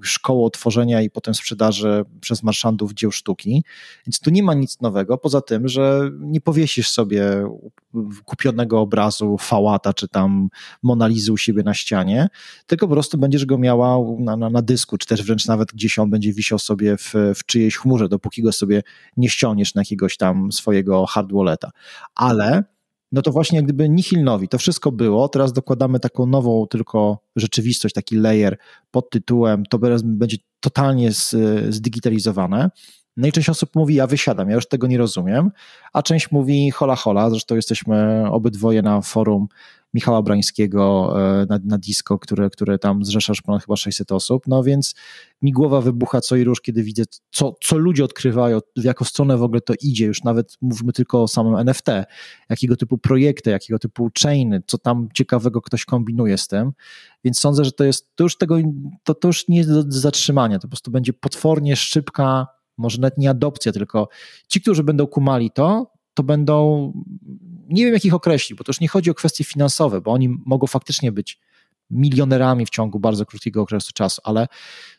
szkołą 0.01 0.49
tworzenia 0.49 1.01
i 1.01 1.09
potem 1.09 1.33
sprzedaży 1.33 2.05
przez 2.21 2.43
marszandów 2.43 2.93
dzieł 2.93 3.11
sztuki. 3.11 3.63
Więc 4.07 4.19
tu 4.19 4.29
nie 4.29 4.43
ma 4.43 4.53
nic 4.53 4.81
nowego, 4.81 5.17
poza 5.17 5.41
tym, 5.41 5.67
że 5.67 6.09
nie 6.19 6.41
powiesisz 6.41 6.89
sobie 6.89 7.47
kupionego 8.25 8.79
obrazu 8.79 9.37
Fałata 9.37 9.93
czy 9.93 10.07
tam 10.07 10.49
Monalizy 10.83 11.31
u 11.31 11.37
siebie 11.37 11.63
na 11.63 11.73
ścianie, 11.73 12.27
tylko 12.67 12.87
po 12.87 12.93
prostu 12.93 13.17
będziesz 13.17 13.45
go 13.45 13.57
miała 13.57 13.97
na, 14.19 14.37
na, 14.37 14.49
na 14.49 14.61
dysku, 14.61 14.97
czy 14.97 15.07
też 15.07 15.23
wręcz 15.23 15.47
nawet 15.47 15.71
gdzieś 15.71 15.99
on 15.99 16.09
będzie 16.09 16.33
wisiał 16.33 16.59
sobie 16.59 16.97
w, 16.97 17.13
w 17.35 17.45
czyjejś 17.45 17.77
chmurze, 17.77 18.09
dopóki 18.09 18.41
go 18.41 18.51
sobie 18.51 18.81
nie 19.17 19.29
ściągniesz 19.29 19.75
na 19.75 19.81
jakiegoś 19.81 20.17
tam 20.17 20.51
swojego 20.51 21.05
hard 21.05 21.31
walleta. 21.31 21.71
Ale 22.15 22.63
no 23.13 23.21
to 23.21 23.31
właśnie 23.31 23.55
jak 23.55 23.65
gdyby 23.65 23.89
nihilnowi. 23.89 24.47
To 24.47 24.57
wszystko 24.57 24.91
było, 24.91 25.29
teraz 25.29 25.53
dokładamy 25.53 25.99
taką 25.99 26.25
nową 26.25 26.67
tylko 26.67 27.19
rzeczywistość, 27.35 27.95
taki 27.95 28.15
layer 28.15 28.57
pod 28.91 29.09
tytułem, 29.09 29.63
to 29.65 29.79
będzie 30.03 30.37
totalnie 30.59 31.11
zdigitalizowane. 31.69 32.71
No 33.17 33.27
i 33.27 33.31
część 33.31 33.49
osób 33.49 33.75
mówi, 33.75 33.95
ja 33.95 34.07
wysiadam, 34.07 34.49
ja 34.49 34.55
już 34.55 34.67
tego 34.67 34.87
nie 34.87 34.97
rozumiem, 34.97 35.51
a 35.93 36.03
część 36.03 36.31
mówi 36.31 36.71
hola 36.71 36.95
hola, 36.95 37.29
zresztą 37.29 37.55
jesteśmy 37.55 38.25
obydwoje 38.31 38.81
na 38.81 39.01
forum 39.01 39.47
Michała 39.93 40.21
Brańskiego 40.21 41.13
e, 41.41 41.45
na, 41.49 41.59
na 41.63 41.77
disco, 41.77 42.19
które, 42.19 42.49
które 42.49 42.79
tam 42.79 43.05
zrzeszasz 43.05 43.41
ponad 43.41 43.61
chyba 43.61 43.75
600 43.75 44.11
osób, 44.11 44.43
no 44.47 44.63
więc 44.63 44.95
mi 45.41 45.51
głowa 45.51 45.81
wybucha 45.81 46.21
co 46.21 46.35
i 46.35 46.43
róż, 46.43 46.61
kiedy 46.61 46.83
widzę, 46.83 47.03
co, 47.31 47.55
co 47.63 47.77
ludzie 47.77 48.03
odkrywają, 48.03 48.59
w 48.77 48.83
jaką 48.83 49.05
stronę 49.05 49.37
w 49.37 49.43
ogóle 49.43 49.61
to 49.61 49.73
idzie, 49.81 50.05
już 50.05 50.23
nawet 50.23 50.57
mówimy 50.61 50.93
tylko 50.93 51.23
o 51.23 51.27
samym 51.27 51.55
NFT, 51.55 51.87
jakiego 52.49 52.75
typu 52.75 52.97
projekty, 52.97 53.49
jakiego 53.49 53.79
typu 53.79 54.09
chainy, 54.23 54.63
co 54.67 54.77
tam 54.77 55.09
ciekawego 55.13 55.61
ktoś 55.61 55.85
kombinuje 55.85 56.37
z 56.37 56.47
tym, 56.47 56.71
więc 57.23 57.39
sądzę, 57.39 57.65
że 57.65 57.71
to 57.71 57.83
jest, 57.83 58.15
to 58.15 58.23
już 58.23 58.37
tego, 58.37 58.57
to, 59.03 59.13
to 59.13 59.27
już 59.27 59.47
nie 59.47 59.57
jest 59.57 59.69
do 59.69 59.83
zatrzymania, 59.87 60.59
to 60.59 60.61
po 60.61 60.67
prostu 60.67 60.91
będzie 60.91 61.13
potwornie 61.13 61.75
szybka, 61.75 62.47
może 62.77 63.01
nawet 63.01 63.17
nie 63.17 63.29
adopcja, 63.29 63.71
tylko 63.71 64.09
ci, 64.47 64.61
którzy 64.61 64.83
będą 64.83 65.07
kumali 65.07 65.51
to, 65.51 65.91
to 66.13 66.23
będą, 66.23 66.91
nie 67.73 67.85
wiem 67.85 67.93
jak 67.93 68.05
ich 68.05 68.13
określić, 68.13 68.57
bo 68.57 68.63
to 68.63 68.69
już 68.69 68.79
nie 68.79 68.87
chodzi 68.87 69.11
o 69.11 69.13
kwestie 69.13 69.43
finansowe, 69.43 70.01
bo 70.01 70.11
oni 70.11 70.29
mogą 70.45 70.67
faktycznie 70.67 71.11
być 71.11 71.39
milionerami 71.89 72.65
w 72.65 72.69
ciągu 72.69 72.99
bardzo 72.99 73.25
krótkiego 73.25 73.61
okresu 73.61 73.91
czasu, 73.93 74.21
ale 74.23 74.47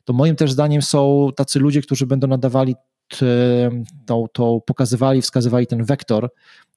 to 0.04 0.12
moim 0.12 0.36
też 0.36 0.52
zdaniem 0.52 0.82
są 0.82 1.28
tacy 1.36 1.58
ludzie, 1.58 1.82
którzy 1.82 2.06
będą 2.06 2.26
nadawali 2.26 2.74
to, 4.06 4.28
to 4.32 4.60
pokazywali, 4.66 5.22
wskazywali 5.22 5.66
ten 5.66 5.84
wektor 5.84 6.30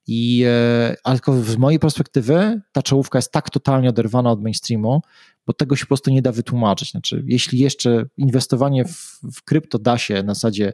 i 0.06 0.44
e, 0.46 0.96
ale 1.04 1.18
z 1.42 1.56
mojej 1.56 1.78
perspektywy 1.78 2.60
ta 2.72 2.82
czołówka 2.82 3.18
jest 3.18 3.32
tak 3.32 3.50
totalnie 3.50 3.88
oderwana 3.88 4.30
od 4.30 4.42
mainstreamu, 4.42 5.02
bo 5.46 5.52
tego 5.52 5.76
się 5.76 5.84
po 5.84 5.88
prostu 5.88 6.10
nie 6.10 6.22
da 6.22 6.32
wytłumaczyć. 6.32 6.90
Znaczy, 6.90 7.24
jeśli 7.26 7.58
jeszcze 7.58 8.04
inwestowanie 8.16 8.84
w, 8.84 9.20
w 9.34 9.42
krypto 9.42 9.78
da 9.78 9.98
się 9.98 10.22
na 10.22 10.34
zasadzie 10.34 10.72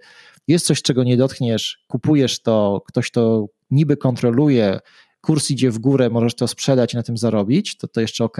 jest 0.48 0.66
coś, 0.66 0.82
czego 0.82 1.04
nie 1.04 1.16
dotkniesz, 1.16 1.84
kupujesz 1.88 2.42
to, 2.42 2.82
ktoś 2.86 3.10
to 3.10 3.46
niby 3.70 3.96
kontroluje, 3.96 4.80
kurs 5.26 5.50
idzie 5.50 5.70
w 5.70 5.78
górę, 5.78 6.10
możesz 6.10 6.34
to 6.34 6.48
sprzedać 6.48 6.94
i 6.94 6.96
na 6.96 7.02
tym 7.02 7.16
zarobić, 7.16 7.76
to 7.76 7.88
to 7.88 8.00
jeszcze 8.00 8.24
ok. 8.24 8.38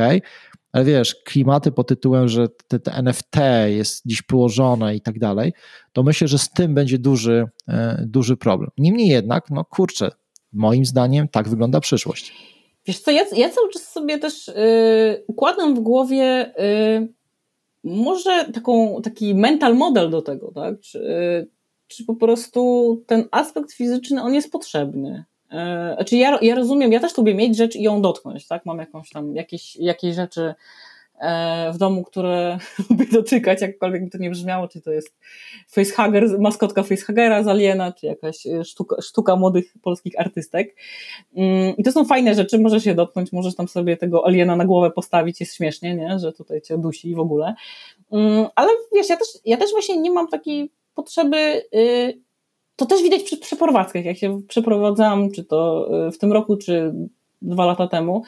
Ale 0.73 0.85
wiesz, 0.85 1.15
klimaty 1.15 1.73
pod 1.73 1.89
tytułem, 1.89 2.29
że 2.29 2.49
te, 2.69 2.79
te 2.79 2.93
NFT 2.93 3.37
jest 3.67 4.03
dziś 4.07 4.23
położone 4.23 4.97
i 4.97 5.01
tak 5.01 5.19
dalej, 5.19 5.53
to 5.93 6.03
myślę, 6.03 6.29
że 6.29 6.39
z 6.39 6.51
tym 6.51 6.75
będzie 6.75 6.99
duży, 6.99 7.47
e, 7.69 8.05
duży 8.07 8.37
problem. 8.37 8.71
Niemniej 8.79 9.09
jednak, 9.09 9.51
no 9.51 9.65
kurczę, 9.65 10.11
moim 10.53 10.85
zdaniem 10.85 11.29
tak 11.29 11.49
wygląda 11.49 11.81
przyszłość. 11.81 12.33
Wiesz 12.87 12.99
co, 12.99 13.11
ja, 13.11 13.25
ja 13.37 13.51
cały 13.51 13.71
czas 13.71 13.93
sobie 13.93 14.19
też 14.19 14.47
yy, 14.49 15.25
układam 15.27 15.75
w 15.75 15.81
głowie 15.81 16.55
yy, 16.59 17.09
może 17.85 18.45
taką, 18.55 19.03
taki 19.03 19.35
mental 19.35 19.77
model 19.77 20.11
do 20.11 20.23
tego, 20.23 20.53
tak? 20.55 20.81
Czy, 20.81 20.99
yy, 20.99 21.49
czy 21.87 22.05
po 22.05 22.15
prostu 22.17 23.03
ten 23.07 23.25
aspekt 23.31 23.73
fizyczny, 23.73 24.23
on 24.23 24.35
jest 24.35 24.53
potrzebny. 24.53 25.25
E, 25.51 25.93
znaczy 25.95 26.17
ja, 26.17 26.39
ja 26.43 26.55
rozumiem, 26.55 26.93
ja 26.93 27.01
też 27.01 27.19
lubię 27.19 27.35
mieć 27.35 27.57
rzecz 27.57 27.77
i 27.77 27.83
ją 27.83 28.03
dotknąć, 28.03 28.47
tak? 28.47 28.67
Mam 28.67 28.79
jakąś 28.79 29.11
tam, 29.11 29.37
jakieś, 29.37 29.77
jakieś 29.77 30.15
rzeczy 30.15 30.55
e, 31.21 31.73
w 31.73 31.79
domu, 31.79 32.05
które 32.05 32.59
lubię 32.91 33.07
dotykać, 33.13 33.61
jakkolwiek 33.61 34.03
mi 34.03 34.11
to 34.11 34.19
nie 34.19 34.31
brzmiało, 34.31 34.69
czy 34.69 34.81
to 34.81 34.93
jest 34.93 35.15
facehugger, 35.69 36.39
maskotka 36.39 36.83
facehuggera 36.83 37.43
z 37.43 37.49
Aliena, 37.49 37.93
czy 37.93 38.07
jakaś 38.07 38.47
e, 38.47 38.65
sztuka, 38.65 39.03
sztuka 39.03 39.37
młodych 39.37 39.75
polskich 39.83 40.21
artystek. 40.21 40.77
Mm, 41.37 41.77
I 41.77 41.83
to 41.83 41.93
są 41.93 42.05
fajne 42.05 42.35
rzeczy, 42.35 42.59
możesz 42.59 42.87
je 42.87 42.95
dotknąć, 42.95 43.33
możesz 43.33 43.55
tam 43.55 43.69
sobie 43.69 43.97
tego 43.97 44.27
Aliena 44.27 44.57
na 44.57 44.65
głowę 44.65 44.91
postawić, 44.91 45.41
jest 45.41 45.57
śmiesznie, 45.57 45.95
nie? 45.95 46.19
że 46.19 46.33
tutaj 46.33 46.63
cię 46.63 46.79
dusi 46.79 47.15
w 47.15 47.21
ogóle. 47.21 47.55
Mm, 48.13 48.47
ale 48.55 48.69
wiesz, 48.95 49.09
ja 49.09 49.17
też, 49.17 49.29
ja 49.45 49.57
też 49.57 49.71
właśnie 49.71 49.97
nie 49.97 50.11
mam 50.11 50.29
takiej 50.29 50.71
potrzeby 50.95 51.63
y, 51.75 52.25
to 52.77 52.87
też 52.87 53.03
widać 53.03 53.23
przy 53.23 53.37
przeprowadzkach, 53.37 54.05
jak 54.05 54.17
się 54.17 54.43
przeprowadzałam, 54.49 55.31
czy 55.31 55.45
to 55.45 55.89
y, 56.09 56.13
w 56.13 56.19
tym 56.19 56.33
roku, 56.33 56.57
czy 56.57 56.95
dwa 57.43 57.67
lata 57.67 57.89
temu, 57.89 58.23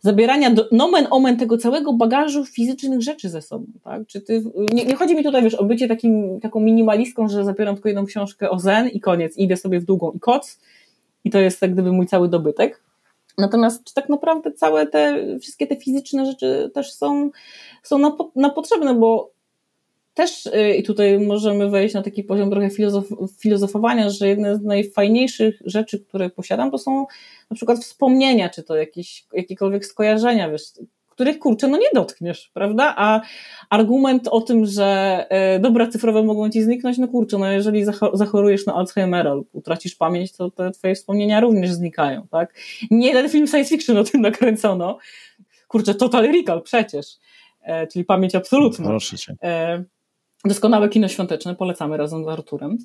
zabierania 0.00 0.50
do, 0.50 0.68
nomen 0.72 1.06
omen 1.10 1.36
tego 1.36 1.58
całego 1.58 1.92
bagażu 1.92 2.44
fizycznych 2.44 3.02
rzeczy 3.02 3.28
ze 3.28 3.42
sobą, 3.42 3.66
tak? 3.84 4.06
Czy 4.06 4.20
ty, 4.20 4.42
nie, 4.72 4.84
nie, 4.84 4.94
chodzi 4.94 5.16
mi 5.16 5.24
tutaj, 5.24 5.42
wiesz, 5.42 5.54
o 5.54 5.64
bycie 5.64 5.88
takim, 5.88 6.40
taką 6.40 6.60
minimalistką, 6.60 7.28
że 7.28 7.44
zabieram 7.44 7.74
tylko 7.74 7.88
jedną 7.88 8.06
książkę 8.06 8.50
o 8.50 8.58
zen 8.58 8.88
i 8.88 9.00
koniec, 9.00 9.36
idę 9.36 9.56
sobie 9.56 9.80
w 9.80 9.84
długą 9.84 10.12
i 10.12 10.20
koc 10.20 10.60
i 11.24 11.30
to 11.30 11.38
jest 11.38 11.62
jak 11.62 11.72
gdyby 11.72 11.92
mój 11.92 12.06
cały 12.06 12.28
dobytek. 12.28 12.82
Natomiast 13.38 13.84
czy 13.84 13.94
tak 13.94 14.08
naprawdę 14.08 14.52
całe 14.52 14.86
te, 14.86 15.24
wszystkie 15.40 15.66
te 15.66 15.76
fizyczne 15.76 16.26
rzeczy 16.26 16.70
też 16.74 16.92
są, 16.92 17.30
są 17.82 17.98
na, 17.98 18.16
na 18.36 18.50
potrzebne, 18.50 18.94
bo 18.94 19.30
też 20.18 20.46
y, 20.46 20.76
i 20.76 20.82
tutaj 20.82 21.18
możemy 21.18 21.70
wejść 21.70 21.94
na 21.94 22.02
taki 22.02 22.24
poziom 22.24 22.50
trochę 22.50 22.70
filozof, 22.70 23.04
filozofowania, 23.40 24.10
że 24.10 24.28
jedne 24.28 24.56
z 24.56 24.62
najfajniejszych 24.62 25.62
rzeczy, 25.64 26.00
które 26.00 26.30
posiadam, 26.30 26.70
to 26.70 26.78
są 26.78 27.06
na 27.50 27.54
przykład 27.54 27.78
wspomnienia, 27.78 28.48
czy 28.48 28.62
to 28.62 28.76
jakieś, 28.76 29.26
jakiekolwiek 29.32 29.86
skojarzenia, 29.86 30.50
wiesz, 30.50 30.62
których 31.10 31.38
kurczę, 31.38 31.68
no 31.68 31.78
nie 31.78 31.88
dotkniesz, 31.94 32.50
prawda? 32.54 32.94
A 32.96 33.20
argument 33.70 34.28
o 34.28 34.40
tym, 34.40 34.66
że 34.66 35.26
y, 35.56 35.60
dobra 35.60 35.86
cyfrowe 35.86 36.22
mogą 36.22 36.50
ci 36.50 36.62
zniknąć, 36.62 36.98
no 36.98 37.08
kurczę, 37.08 37.38
no 37.38 37.50
jeżeli 37.52 37.84
zachorujesz 38.12 38.66
na 38.66 38.74
Alzheimera 38.74 39.34
lub 39.34 39.48
utracisz 39.52 39.94
pamięć, 39.94 40.32
to 40.32 40.50
te 40.50 40.70
twoje 40.70 40.94
wspomnienia 40.94 41.40
również 41.40 41.72
znikają, 41.72 42.26
tak? 42.30 42.54
Nie 42.90 43.08
jeden 43.08 43.28
film 43.28 43.46
science 43.46 43.70
fiction 43.70 43.96
o 43.96 44.04
tym 44.04 44.20
nakręcono. 44.20 44.98
Kurczę, 45.68 45.94
Total 45.94 46.32
Recall 46.32 46.62
przecież, 46.62 47.06
e, 47.62 47.86
czyli 47.86 48.04
pamięć 48.04 48.34
absolutna. 48.34 48.86
Proszę 48.86 49.18
cię. 49.18 49.36
E, 50.44 50.48
Doskonałe 50.48 50.88
kino 50.88 51.08
świąteczne, 51.08 51.54
polecamy 51.54 51.96
razem 51.96 52.24
z 52.24 52.28
Arturem. 52.28 52.78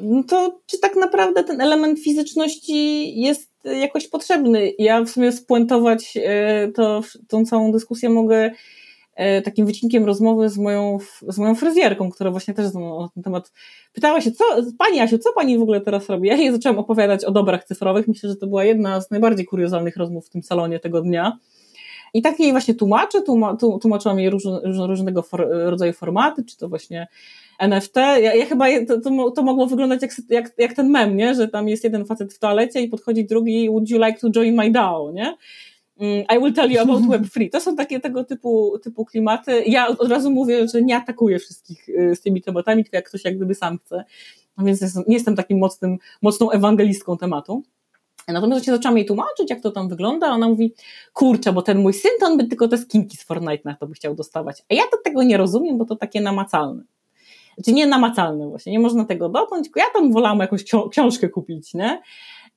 No 0.00 0.22
to 0.22 0.60
czy 0.66 0.78
tak 0.78 0.96
naprawdę 0.96 1.44
ten 1.44 1.60
element 1.60 2.00
fizyczności 2.00 3.20
jest 3.20 3.50
jakoś 3.64 4.08
potrzebny? 4.08 4.72
Ja 4.78 5.04
w 5.04 5.10
sumie 5.10 5.32
spuentować 5.32 6.18
e, 6.24 6.68
to, 6.74 7.02
tą 7.28 7.44
całą 7.44 7.72
dyskusję 7.72 8.08
mogę 8.08 8.50
e, 9.14 9.42
takim 9.42 9.66
wycinkiem 9.66 10.04
rozmowy 10.04 10.48
z 10.48 10.58
moją, 10.58 10.98
z 11.28 11.38
moją 11.38 11.54
fryzjerką, 11.54 12.10
która 12.10 12.30
właśnie 12.30 12.54
też 12.54 12.74
na 12.74 13.08
ten 13.14 13.22
temat 13.22 13.52
pytała 13.92 14.20
się, 14.20 14.32
co, 14.32 14.44
Pani 14.78 15.00
Asiu, 15.00 15.18
co 15.18 15.32
Pani 15.32 15.58
w 15.58 15.62
ogóle 15.62 15.80
teraz 15.80 16.08
robi? 16.08 16.28
Ja 16.28 16.36
jej 16.36 16.52
zaczęłam 16.52 16.78
opowiadać 16.78 17.24
o 17.24 17.30
dobrach 17.30 17.64
cyfrowych. 17.64 18.08
Myślę, 18.08 18.28
że 18.28 18.36
to 18.36 18.46
była 18.46 18.64
jedna 18.64 19.00
z 19.00 19.10
najbardziej 19.10 19.46
kuriozalnych 19.46 19.96
rozmów 19.96 20.26
w 20.26 20.30
tym 20.30 20.42
salonie 20.42 20.80
tego 20.80 21.02
dnia. 21.02 21.38
I 22.14 22.22
tak 22.22 22.40
jej 22.40 22.50
właśnie 22.50 22.74
tłumaczę, 22.74 23.22
tłumaczyłam 23.80 24.18
jej 24.18 24.30
róż, 24.30 24.42
różnego 24.88 25.22
for, 25.22 25.48
rodzaju 25.50 25.92
formaty, 25.92 26.44
czy 26.44 26.56
to 26.56 26.68
właśnie 26.68 27.08
NFT. 27.58 27.96
Ja, 27.96 28.34
ja 28.34 28.46
chyba 28.46 28.66
to, 28.88 29.00
to, 29.00 29.30
to, 29.30 29.42
mogło 29.42 29.66
wyglądać 29.66 30.02
jak, 30.02 30.10
jak, 30.28 30.52
jak 30.58 30.74
ten 30.74 30.90
mem, 30.90 31.16
nie? 31.16 31.34
że 31.34 31.48
tam 31.48 31.68
jest 31.68 31.84
jeden 31.84 32.04
facet 32.04 32.34
w 32.34 32.38
toalecie 32.38 32.82
i 32.82 32.88
podchodzi 32.88 33.24
drugi, 33.24 33.68
would 33.68 33.90
you 33.90 33.98
like 33.98 34.20
to 34.20 34.30
join 34.30 34.54
my 34.54 34.70
DAO, 34.70 35.12
nie? 35.12 35.36
Mm, 36.00 36.24
I 36.36 36.38
will 36.38 36.52
tell 36.52 36.70
you 36.72 36.80
about 36.80 37.02
Web3. 37.02 37.50
To 37.50 37.60
są 37.60 37.76
takie 37.76 38.00
tego 38.00 38.24
typu, 38.24 38.78
typu 38.82 39.04
klimaty. 39.04 39.62
Ja 39.66 39.88
od 39.88 40.08
razu 40.08 40.30
mówię, 40.30 40.68
że 40.68 40.82
nie 40.82 40.96
atakuję 40.96 41.38
wszystkich 41.38 41.88
y, 41.88 42.16
z 42.16 42.20
tymi 42.20 42.42
tematami, 42.42 42.84
tylko 42.84 42.96
jak 42.96 43.08
ktoś 43.08 43.24
jak 43.24 43.36
gdyby 43.36 43.54
sam 43.54 43.78
chce. 43.78 44.04
No 44.58 44.64
więc 44.64 44.96
nie 44.96 45.14
jestem 45.14 45.36
takim 45.36 45.58
mocnym, 45.58 45.98
mocną 46.22 46.50
ewangelistką 46.50 47.16
tematu. 47.16 47.62
Natomiast 48.28 48.64
się 48.64 48.72
zaczęłam 48.72 48.96
jej 48.96 49.06
tłumaczyć, 49.06 49.50
jak 49.50 49.60
to 49.60 49.70
tam 49.70 49.88
wygląda, 49.88 50.26
ona 50.26 50.48
mówi, 50.48 50.74
kurczę, 51.12 51.52
bo 51.52 51.62
ten 51.62 51.78
mój 51.78 51.94
syn, 51.94 52.10
to 52.20 52.26
on 52.26 52.36
by 52.36 52.44
tylko 52.44 52.68
te 52.68 52.78
skinki 52.78 53.16
z 53.16 53.22
Fortnite 53.22 53.62
na 53.64 53.74
to 53.74 53.86
by 53.86 53.94
chciał 53.94 54.14
dostawać. 54.14 54.62
A 54.70 54.74
ja 54.74 54.82
to 54.90 54.96
tego 55.04 55.22
nie 55.22 55.36
rozumiem, 55.36 55.78
bo 55.78 55.84
to 55.84 55.96
takie 55.96 56.20
namacalne. 56.20 56.82
Znaczy 57.54 57.72
nie 57.72 57.86
namacalne 57.86 58.48
właśnie, 58.48 58.72
nie 58.72 58.80
można 58.80 59.04
tego 59.04 59.28
dotknąć, 59.28 59.68
ja 59.76 59.84
tam 59.94 60.12
wolałam 60.12 60.38
jakąś 60.38 60.64
książkę 60.90 61.28
kupić, 61.28 61.74
nie? 61.74 62.02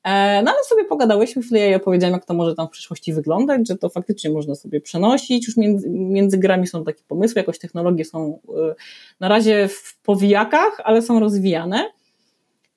E, 0.03 0.43
no 0.43 0.51
ale 0.51 0.63
sobie 0.63 0.85
pogadałyśmy 0.85 1.41
chwilę, 1.41 1.59
ja 1.59 1.65
jej 1.65 1.75
opowiedziałam, 1.75 2.13
jak 2.13 2.25
to 2.25 2.33
może 2.33 2.55
tam 2.55 2.67
w 2.67 2.69
przyszłości 2.69 3.13
wyglądać, 3.13 3.67
że 3.67 3.77
to 3.77 3.89
faktycznie 3.89 4.29
można 4.29 4.55
sobie 4.55 4.81
przenosić, 4.81 5.47
już 5.47 5.57
między, 5.57 5.89
między 5.89 6.37
grami 6.37 6.67
są 6.67 6.83
takie 6.83 7.03
pomysły, 7.07 7.39
jakoś 7.39 7.59
technologie 7.59 8.05
są 8.05 8.39
e, 8.49 8.75
na 9.19 9.27
razie 9.27 9.67
w 9.67 9.97
powijakach, 10.03 10.81
ale 10.83 11.01
są 11.01 11.19
rozwijane. 11.19 11.91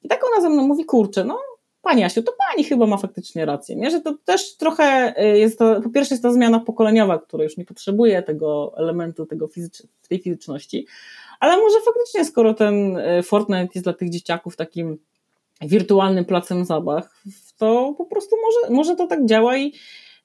I 0.03 0.09
tak 0.09 0.21
ona 0.33 0.43
ze 0.43 0.51
mną 0.51 0.67
mówi, 0.67 0.85
kurczę, 0.85 1.25
no 1.25 1.39
Pani 1.89 2.05
Asiu, 2.05 2.23
to 2.23 2.33
Pani 2.49 2.65
chyba 2.65 2.87
ma 2.87 2.97
faktycznie 2.97 3.45
rację, 3.45 3.77
nie? 3.77 3.91
że 3.91 4.01
to 4.01 4.15
też 4.25 4.57
trochę 4.57 5.15
y, 5.23 5.39
jest 5.39 5.59
to, 5.59 5.81
po 5.81 5.91
pierwsze 5.91 6.15
jest 6.15 6.23
ta 6.23 6.33
zmiana 6.33 6.61
pokoleniowa, 6.61 7.19
która 7.19 7.45
już 7.45 7.57
nie 7.57 7.65
potrzebuje 7.65 8.23
tego 8.23 8.73
elementu, 8.77 9.27
tego 9.27 9.49
fizycz, 9.49 9.83
tej 10.09 10.19
fizyczności, 10.19 10.87
ale 11.41 11.57
może 11.57 11.77
faktycznie 11.81 12.25
skoro 12.25 12.55
ten 12.55 12.97
y, 12.97 13.23
Fortnite 13.23 13.69
jest 13.75 13.85
dla 13.85 13.93
tych 13.93 14.11
dzieciaków 14.11 14.57
takim 14.57 14.99
wirtualnym 15.63 16.25
placem 16.25 16.65
zabaw, 16.65 17.09
to 17.59 17.95
po 17.99 18.05
prostu 18.05 18.37
może, 18.43 18.75
może 18.75 18.97
to 18.97 19.07
tak 19.07 19.27
działa 19.27 19.57
i 19.57 19.73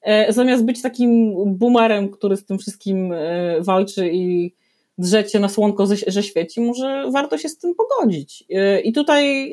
e, 0.02 0.32
zamiast 0.32 0.64
być 0.64 0.82
takim 0.82 1.34
boomerem, 1.58 2.10
który 2.10 2.36
z 2.36 2.44
tym 2.44 2.58
wszystkim 2.58 3.12
e, 3.12 3.60
walczy 3.60 4.10
i 4.12 4.54
drzecie 4.98 5.40
na 5.40 5.48
słonko, 5.48 5.86
że 6.06 6.22
świeci, 6.22 6.60
może 6.60 7.04
warto 7.10 7.38
się 7.38 7.48
z 7.48 7.58
tym 7.58 7.74
pogodzić. 7.74 8.44
E, 8.50 8.80
I 8.80 8.92
tutaj 8.92 9.50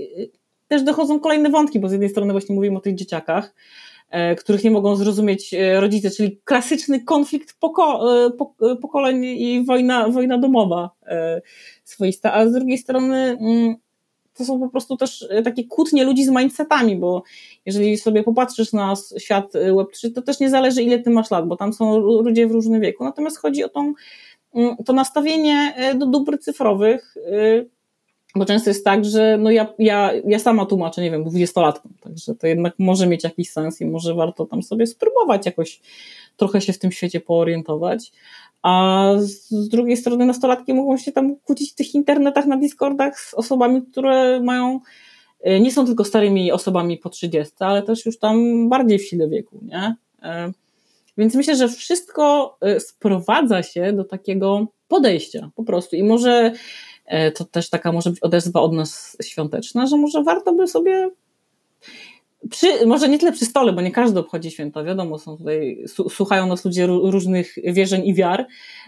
też 0.69 0.83
dochodzą 0.83 1.19
kolejne 1.19 1.49
wątki, 1.49 1.79
bo 1.79 1.89
z 1.89 1.91
jednej 1.91 2.09
strony 2.09 2.31
właśnie 2.31 2.55
mówimy 2.55 2.77
o 2.77 2.81
tych 2.81 2.95
dzieciakach, 2.95 3.55
e, 4.09 4.35
których 4.35 4.63
nie 4.63 4.71
mogą 4.71 4.95
zrozumieć 4.95 5.53
e, 5.53 5.81
rodzice, 5.81 6.11
czyli 6.11 6.39
klasyczny 6.43 7.03
konflikt 7.03 7.55
poko 7.59 8.15
e, 8.25 8.75
pokoleń 8.81 9.25
i 9.25 9.65
wojna, 9.65 10.09
wojna 10.09 10.37
domowa 10.37 10.89
swoista, 11.83 12.33
a 12.33 12.47
z 12.47 12.51
drugiej 12.51 12.77
strony 12.77 13.17
mm, 13.17 13.75
to 14.33 14.45
są 14.45 14.59
po 14.59 14.69
prostu 14.69 14.97
też 14.97 15.27
takie 15.43 15.63
kłótnie 15.63 16.03
ludzi 16.03 16.25
z 16.25 16.29
mindsetami, 16.29 16.95
bo 16.95 17.23
jeżeli 17.65 17.97
sobie 17.97 18.23
popatrzysz 18.23 18.73
na 18.73 18.93
świat 19.17 19.53
Web3, 19.53 20.13
to 20.15 20.21
też 20.21 20.39
nie 20.39 20.49
zależy 20.49 20.83
ile 20.83 20.99
ty 20.99 21.09
masz 21.09 21.31
lat, 21.31 21.47
bo 21.47 21.55
tam 21.57 21.73
są 21.73 21.97
ludzie 21.97 22.47
w 22.47 22.51
różnym 22.51 22.81
wieku, 22.81 23.03
natomiast 23.03 23.37
chodzi 23.37 23.63
o 23.63 23.69
tą, 23.69 23.93
mm, 24.53 24.75
to 24.85 24.93
nastawienie 24.93 25.73
do 25.95 26.05
dóbr 26.05 26.39
cyfrowych, 26.39 27.15
bo 28.35 28.45
często 28.45 28.69
jest 28.69 28.85
tak, 28.85 29.05
że 29.05 29.37
no 29.37 29.51
ja, 29.51 29.73
ja, 29.79 30.11
ja 30.27 30.39
sama 30.39 30.65
tłumaczę, 30.65 31.01
nie 31.01 31.11
wiem, 31.11 31.23
dwudziestolatkom, 31.23 31.93
także 32.01 32.35
to 32.35 32.47
jednak 32.47 32.73
może 32.79 33.07
mieć 33.07 33.23
jakiś 33.23 33.51
sens 33.51 33.81
i 33.81 33.85
może 33.85 34.13
warto 34.13 34.45
tam 34.45 34.63
sobie 34.63 34.87
spróbować 34.87 35.45
jakoś 35.45 35.81
trochę 36.37 36.61
się 36.61 36.73
w 36.73 36.79
tym 36.79 36.91
świecie 36.91 37.19
poorientować. 37.19 38.11
A 38.61 39.05
z 39.17 39.69
drugiej 39.69 39.97
strony 39.97 40.25
nastolatki 40.25 40.73
mogą 40.73 40.97
się 40.97 41.11
tam 41.11 41.35
kłócić 41.35 41.71
w 41.71 41.75
tych 41.75 41.95
internetach, 41.95 42.45
na 42.45 42.57
Discordach 42.57 43.19
z 43.19 43.33
osobami, 43.33 43.81
które 43.81 44.39
mają, 44.39 44.79
e, 45.41 45.59
nie 45.59 45.71
są 45.71 45.85
tylko 45.85 46.03
starymi 46.03 46.51
osobami 46.51 46.97
po 46.97 47.09
30, 47.09 47.55
ale 47.59 47.83
też 47.83 48.05
już 48.05 48.19
tam 48.19 48.69
bardziej 48.69 48.99
w 48.99 49.07
sile 49.07 49.29
wieku, 49.29 49.59
nie? 49.61 49.95
E, 50.23 50.51
więc 51.17 51.35
myślę, 51.35 51.55
że 51.55 51.67
wszystko 51.67 52.57
e, 52.61 52.79
sprowadza 52.79 53.63
się 53.63 53.93
do 53.93 54.03
takiego 54.03 54.67
podejścia 54.87 55.51
po 55.55 55.63
prostu 55.63 55.95
i 55.95 56.03
może 56.03 56.53
to 57.35 57.45
też 57.45 57.69
taka 57.69 57.91
może 57.91 58.09
być 58.09 58.19
odezwa 58.19 58.61
od 58.61 58.73
nas 58.73 59.17
świąteczna, 59.23 59.87
że 59.87 59.97
może 59.97 60.23
warto 60.23 60.53
by 60.53 60.67
sobie 60.67 61.09
przy, 62.49 62.85
może 62.85 63.09
nie 63.09 63.19
tyle 63.19 63.31
przy 63.31 63.45
stole, 63.45 63.73
bo 63.73 63.81
nie 63.81 63.91
każdy 63.91 64.19
obchodzi 64.19 64.51
święta, 64.51 64.83
wiadomo, 64.83 65.19
są 65.19 65.37
tutaj, 65.37 65.83
słuchają 66.09 66.47
nas 66.47 66.65
ludzie 66.65 66.87
różnych 66.87 67.55
wierzeń 67.63 68.07
i 68.07 68.13
wiar, 68.13 68.47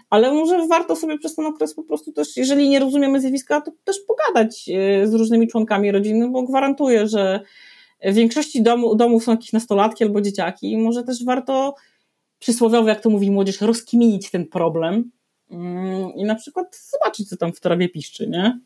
ale 0.10 0.34
może 0.34 0.68
warto 0.68 0.96
sobie 0.96 1.18
przez 1.18 1.36
ten 1.36 1.46
okres 1.46 1.74
po 1.74 1.84
prostu 1.84 2.12
też, 2.12 2.38
jeżeli 2.38 2.70
nie 2.70 2.80
rozumiemy 2.80 3.22
zjawiska, 3.22 3.62
to 3.62 3.72
też 3.84 3.98
pogadać 4.00 4.70
e, 4.70 5.08
z 5.08 5.14
różnymi 5.14 5.48
członkami 5.48 5.92
rodziny, 5.92 6.30
bo 6.30 6.44
gwarantuję, 6.44 7.08
że 7.08 7.40
w 8.06 8.14
większości 8.14 8.64
domu, 8.64 8.96
domów 8.96 9.24
są 9.24 9.32
jakieś 9.32 9.54
nastolatki 9.54 10.04
albo 10.04 10.22
dzieciaki 10.22 10.72
i 10.72 10.78
może 10.78 11.04
też 11.04 11.26
warto 11.26 11.76
przysłowiowo, 12.40 12.90
jak 12.90 13.02
to 13.02 13.10
mówi 13.10 13.32
młodzież, 13.32 13.62
rozkminić 13.62 14.32
ten 14.32 14.48
problem, 14.48 15.12
i 16.16 16.24
na 16.24 16.36
przykład 16.36 16.78
zobaczyć, 16.92 17.30
co 17.30 17.38
tam 17.38 17.54
w 17.54 17.60
trawie 17.60 17.90
piszczy, 17.90 18.30
nie? 18.30 18.60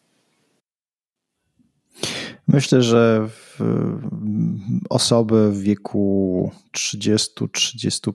Myślę, 2.48 2.82
że 2.82 3.30
osoby 4.90 5.52
w 5.52 5.62
wieku 5.62 6.52
30, 6.72 7.50
30, 7.52 8.12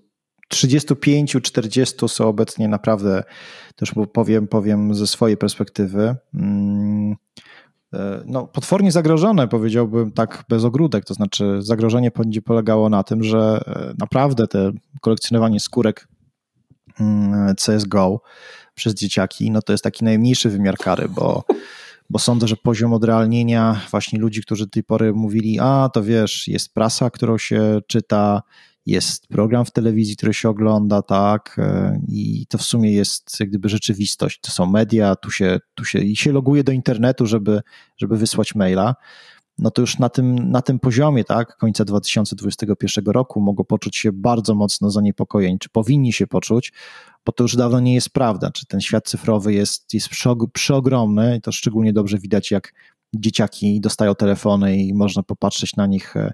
35, 0.49 1.37
40 1.43 2.09
są 2.09 2.29
obecnie 2.29 2.68
naprawdę, 2.68 3.23
też 3.77 3.93
powiem, 4.12 4.49
powiem 4.49 4.95
ze 4.95 5.07
swojej 5.07 5.37
perspektywy, 5.37 6.16
mm, 6.35 7.16
e, 7.93 8.23
no, 8.27 8.47
potwornie 8.47 8.93
zagrożone, 8.93 9.49
powiedziałbym 9.49 10.12
tak 10.12 10.45
bez 10.49 10.64
ogródek. 10.64 11.05
To 11.05 11.14
znaczy, 11.14 11.57
zagrożenie 11.59 12.11
będzie 12.11 12.43
polegało 12.43 12.89
na 12.89 13.03
tym, 13.03 13.23
że 13.23 13.61
e, 13.66 13.95
naprawdę 13.99 14.47
te 14.47 14.73
kolekcjonowanie 15.01 15.61
skórek 15.61 16.09
mm, 16.09 16.10
CSGO 17.57 18.20
przez 18.74 18.95
dzieciaki, 18.95 19.51
no 19.51 19.62
to 19.62 19.72
jest 19.72 19.84
taki 19.84 20.05
najmniejszy 20.05 20.51
wymiar 20.51 20.76
kary, 20.76 21.09
bo, 21.09 21.45
bo 22.11 22.18
sądzę, 22.18 22.49
że 22.49 22.57
poziom 22.57 22.93
odrealnienia 22.93 23.80
właśnie 23.91 24.18
ludzi, 24.18 24.43
którzy 24.43 24.64
do 24.64 24.70
tej 24.70 24.84
pory 24.84 25.12
mówili, 25.12 25.59
a 25.61 25.88
to 25.95 26.03
wiesz, 26.03 26.49
jest 26.49 26.74
prasa, 26.74 27.11
którą 27.11 27.38
się 27.38 27.80
czyta, 27.86 28.43
jest 28.86 29.26
program 29.26 29.64
w 29.64 29.70
telewizji, 29.70 30.16
który 30.16 30.34
się 30.34 30.49
ogląda, 30.49 31.03
tak, 31.03 31.57
e, 31.59 32.01
i 32.09 32.47
to 32.49 32.59
w 32.59 32.62
sumie 32.62 32.93
jest 32.93 33.41
jak 33.41 33.49
gdyby 33.49 33.68
rzeczywistość. 33.68 34.41
To 34.41 34.51
są 34.51 34.66
media, 34.66 35.16
tu 35.16 35.30
się, 35.30 35.59
tu 35.74 35.84
się, 35.84 35.99
i 35.99 36.16
się 36.16 36.32
loguje 36.32 36.64
do 36.64 36.72
internetu, 36.72 37.26
żeby, 37.26 37.61
żeby 37.97 38.16
wysłać 38.16 38.55
maila. 38.55 38.95
No 39.61 39.71
to 39.71 39.81
już 39.81 39.99
na 39.99 40.09
tym, 40.09 40.51
na 40.51 40.63
tym 40.63 40.79
poziomie, 40.79 41.25
tak, 41.25 41.57
końca 41.57 41.85
2021 41.85 43.05
roku 43.05 43.41
mogą 43.41 43.65
poczuć 43.65 43.97
się 43.97 44.13
bardzo 44.13 44.55
mocno 44.55 44.91
zaniepokojeni, 44.91 45.59
czy 45.59 45.69
powinni 45.69 46.13
się 46.13 46.27
poczuć, 46.27 46.73
bo 47.27 47.33
to 47.33 47.45
już 47.45 47.57
dawno 47.57 47.81
nie 47.81 47.95
jest 47.95 48.11
prawda, 48.11 48.51
czy 48.51 48.67
ten 48.67 48.81
świat 48.81 49.09
cyfrowy 49.09 49.53
jest, 49.53 49.95
jest 49.95 50.09
przeogromny 50.53 51.37
i 51.37 51.41
to 51.41 51.53
szczególnie 51.53 51.93
dobrze 51.93 52.19
widać, 52.19 52.51
jak 52.51 52.73
dzieciaki 53.15 53.81
dostają 53.81 54.15
telefony 54.15 54.77
i 54.77 54.95
można 54.95 55.23
popatrzeć 55.23 55.77
na 55.77 55.87
nich, 55.87 56.17
e, 56.17 56.33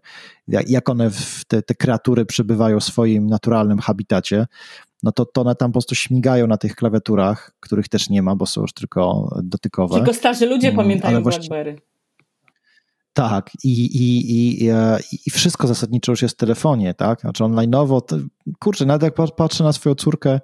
jak 0.49 0.89
one, 0.89 1.11
te, 1.49 1.63
te 1.63 1.75
kreatury 1.75 2.27
przebywają 2.27 2.81
w 2.81 2.85
swoim 2.85 3.27
naturalnym 3.27 3.79
habitacie, 3.79 4.47
no 5.03 5.13
to, 5.13 5.25
to 5.25 5.41
one 5.41 5.55
tam 5.55 5.71
po 5.71 5.73
prostu 5.73 5.95
śmigają 5.95 6.47
na 6.47 6.57
tych 6.57 6.75
klawiaturach, 6.75 7.53
których 7.61 7.89
też 7.89 8.11
nie 8.11 8.23
ma, 8.23 8.37
bo 8.37 8.47
są 8.47 8.61
już 8.61 8.73
tylko 8.73 9.31
dotykowe. 9.43 9.97
Tylko 9.97 10.15
starzy 10.15 10.47
ludzie 10.47 10.69
mm, 10.69 10.77
pamiętają 10.77 11.23
BlackBerry. 11.23 11.77
Tak, 13.17 13.51
i, 13.65 13.69
i, 13.71 14.65
i, 14.65 14.69
e, 14.71 14.99
i 15.27 15.31
wszystko 15.31 15.67
zasadniczo 15.67 16.13
już 16.13 16.23
jest 16.23 16.35
w 16.35 16.39
telefonie, 16.39 16.95
tak? 16.95 17.21
Znaczy 17.21 17.45
online'owo, 17.45 18.01
to, 18.03 18.17
kurczę, 18.59 18.87
nawet 18.87 19.03
jak 19.03 19.35
patrzę 19.37 19.65
na 19.65 19.73
swoją 19.73 19.95
córkę, 19.95 20.41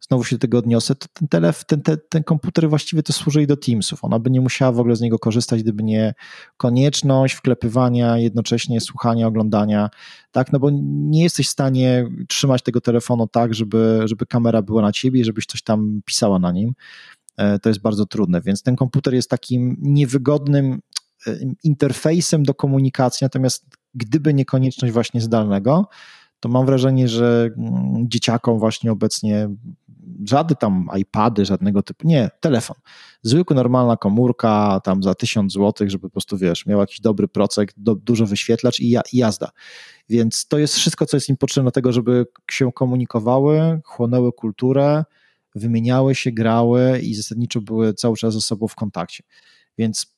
znowu 0.00 0.24
się 0.24 0.36
do 0.36 0.40
tego 0.40 0.58
odniosę, 0.58 0.94
to 0.94 1.06
ten, 1.12 1.28
telef, 1.28 1.64
ten, 1.64 1.82
ten, 1.82 1.96
ten 2.08 2.24
komputer 2.24 2.68
właściwie 2.68 3.02
to 3.02 3.12
służy 3.12 3.42
i 3.42 3.46
do 3.46 3.56
Teamsów. 3.56 4.04
Ona 4.04 4.18
by 4.18 4.30
nie 4.30 4.40
musiała 4.40 4.72
w 4.72 4.80
ogóle 4.80 4.96
z 4.96 5.00
niego 5.00 5.18
korzystać, 5.18 5.62
gdyby 5.62 5.82
nie 5.82 6.14
konieczność 6.56 7.34
wklepywania, 7.34 8.18
jednocześnie 8.18 8.80
słuchania, 8.80 9.26
oglądania, 9.26 9.90
tak? 10.32 10.52
No 10.52 10.58
bo 10.58 10.70
nie 10.84 11.22
jesteś 11.22 11.46
w 11.48 11.50
stanie 11.50 12.08
trzymać 12.28 12.62
tego 12.62 12.80
telefonu 12.80 13.26
tak, 13.26 13.54
żeby, 13.54 14.00
żeby 14.04 14.26
kamera 14.26 14.62
była 14.62 14.82
na 14.82 14.92
ciebie 14.92 15.24
żebyś 15.24 15.46
coś 15.46 15.62
tam 15.62 16.00
pisała 16.04 16.38
na 16.38 16.52
nim. 16.52 16.74
E, 17.36 17.58
to 17.58 17.68
jest 17.68 17.80
bardzo 17.80 18.06
trudne, 18.06 18.40
więc 18.40 18.62
ten 18.62 18.76
komputer 18.76 19.14
jest 19.14 19.30
takim 19.30 19.76
niewygodnym 19.80 20.80
interfejsem 21.62 22.42
do 22.42 22.54
komunikacji, 22.54 23.24
natomiast 23.24 23.66
gdyby 23.94 24.34
nie 24.34 24.44
konieczność 24.44 24.94
właśnie 24.94 25.20
zdalnego, 25.20 25.88
to 26.40 26.48
mam 26.48 26.66
wrażenie, 26.66 27.08
że 27.08 27.50
mm, 27.56 28.08
dzieciakom 28.08 28.58
właśnie 28.58 28.92
obecnie 28.92 29.48
żadne 30.24 30.56
tam 30.56 30.88
iPady, 31.00 31.44
żadnego 31.44 31.82
typu, 31.82 32.08
nie, 32.08 32.30
telefon. 32.40 32.76
Zwykła, 33.22 33.56
normalna 33.56 33.96
komórka, 33.96 34.80
tam 34.84 35.02
za 35.02 35.14
1000 35.14 35.52
zł, 35.52 35.90
żeby 35.90 36.02
po 36.02 36.10
prostu, 36.10 36.38
wiesz, 36.38 36.66
miał 36.66 36.80
jakiś 36.80 37.00
dobry 37.00 37.28
procek, 37.28 37.72
do, 37.76 37.94
dużo 37.94 38.26
wyświetlacz 38.26 38.80
i, 38.80 38.90
ja, 38.90 39.00
i 39.12 39.16
jazda. 39.18 39.50
Więc 40.08 40.46
to 40.48 40.58
jest 40.58 40.74
wszystko, 40.74 41.06
co 41.06 41.16
jest 41.16 41.28
im 41.28 41.36
potrzebne 41.36 41.68
do 41.68 41.72
tego, 41.72 41.92
żeby 41.92 42.26
się 42.50 42.72
komunikowały, 42.72 43.80
chłonęły 43.84 44.32
kulturę, 44.32 45.04
wymieniały 45.54 46.14
się, 46.14 46.32
grały 46.32 46.98
i 46.98 47.14
zasadniczo 47.14 47.60
były 47.60 47.94
cały 47.94 48.16
czas 48.16 48.34
ze 48.34 48.40
sobą 48.40 48.68
w 48.68 48.74
kontakcie. 48.74 49.24
Więc 49.78 50.13